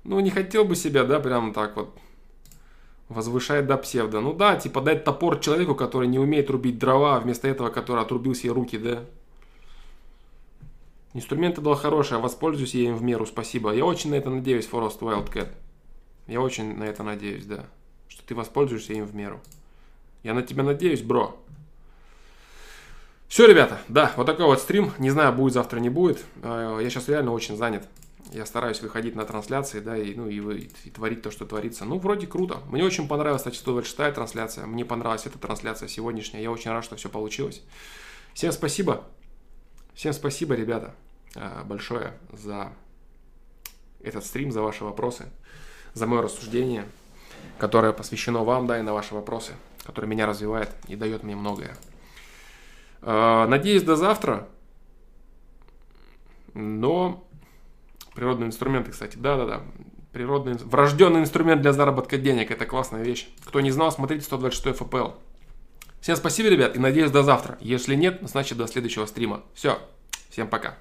[0.04, 1.96] Ну, не хотел бы себя, да, прям так вот
[3.08, 4.20] возвышает до псевдо.
[4.20, 8.02] Ну да, типа дать топор человеку, который не умеет рубить дрова, а вместо этого, который
[8.02, 9.04] отрубил себе руки, да.
[11.14, 13.72] Инструменты дал хорошие, а воспользуюсь я им в меру, спасибо.
[13.74, 15.48] Я очень на это надеюсь, Forest Wildcat.
[16.26, 17.66] Я очень на это надеюсь, да
[18.12, 19.40] что ты воспользуешься им в меру.
[20.22, 21.38] Я на тебя надеюсь, бро.
[23.26, 24.92] Все, ребята, да, вот такой вот стрим.
[24.98, 26.22] Не знаю, будет завтра, не будет.
[26.42, 27.88] Э, я сейчас реально очень занят.
[28.30, 31.86] Я стараюсь выходить на трансляции, да, и, ну, и, и, творить то, что творится.
[31.86, 32.58] Ну, вроде круто.
[32.68, 34.66] Мне очень понравилась, кстати, 126 трансляция.
[34.66, 36.42] Мне понравилась эта трансляция сегодняшняя.
[36.42, 37.62] Я очень рад, что все получилось.
[38.34, 39.04] Всем спасибо.
[39.94, 40.94] Всем спасибо, ребята,
[41.34, 42.74] э, большое за
[44.02, 45.30] этот стрим, за ваши вопросы,
[45.94, 46.84] за мое рассуждение
[47.58, 49.52] которое посвящено вам, да, и на ваши вопросы,
[49.84, 51.76] которое меня развивает и дает мне многое.
[53.02, 54.48] А, надеюсь, до завтра.
[56.54, 57.26] Но
[58.14, 59.62] природные инструменты, кстати, да-да-да,
[60.12, 63.28] природный, врожденный инструмент для заработка денег, это классная вещь.
[63.44, 65.14] Кто не знал, смотрите 126 FPL.
[66.00, 67.58] Всем спасибо, ребят, и надеюсь до завтра.
[67.60, 69.42] Если нет, значит до следующего стрима.
[69.54, 69.78] Все,
[70.30, 70.76] всем пока.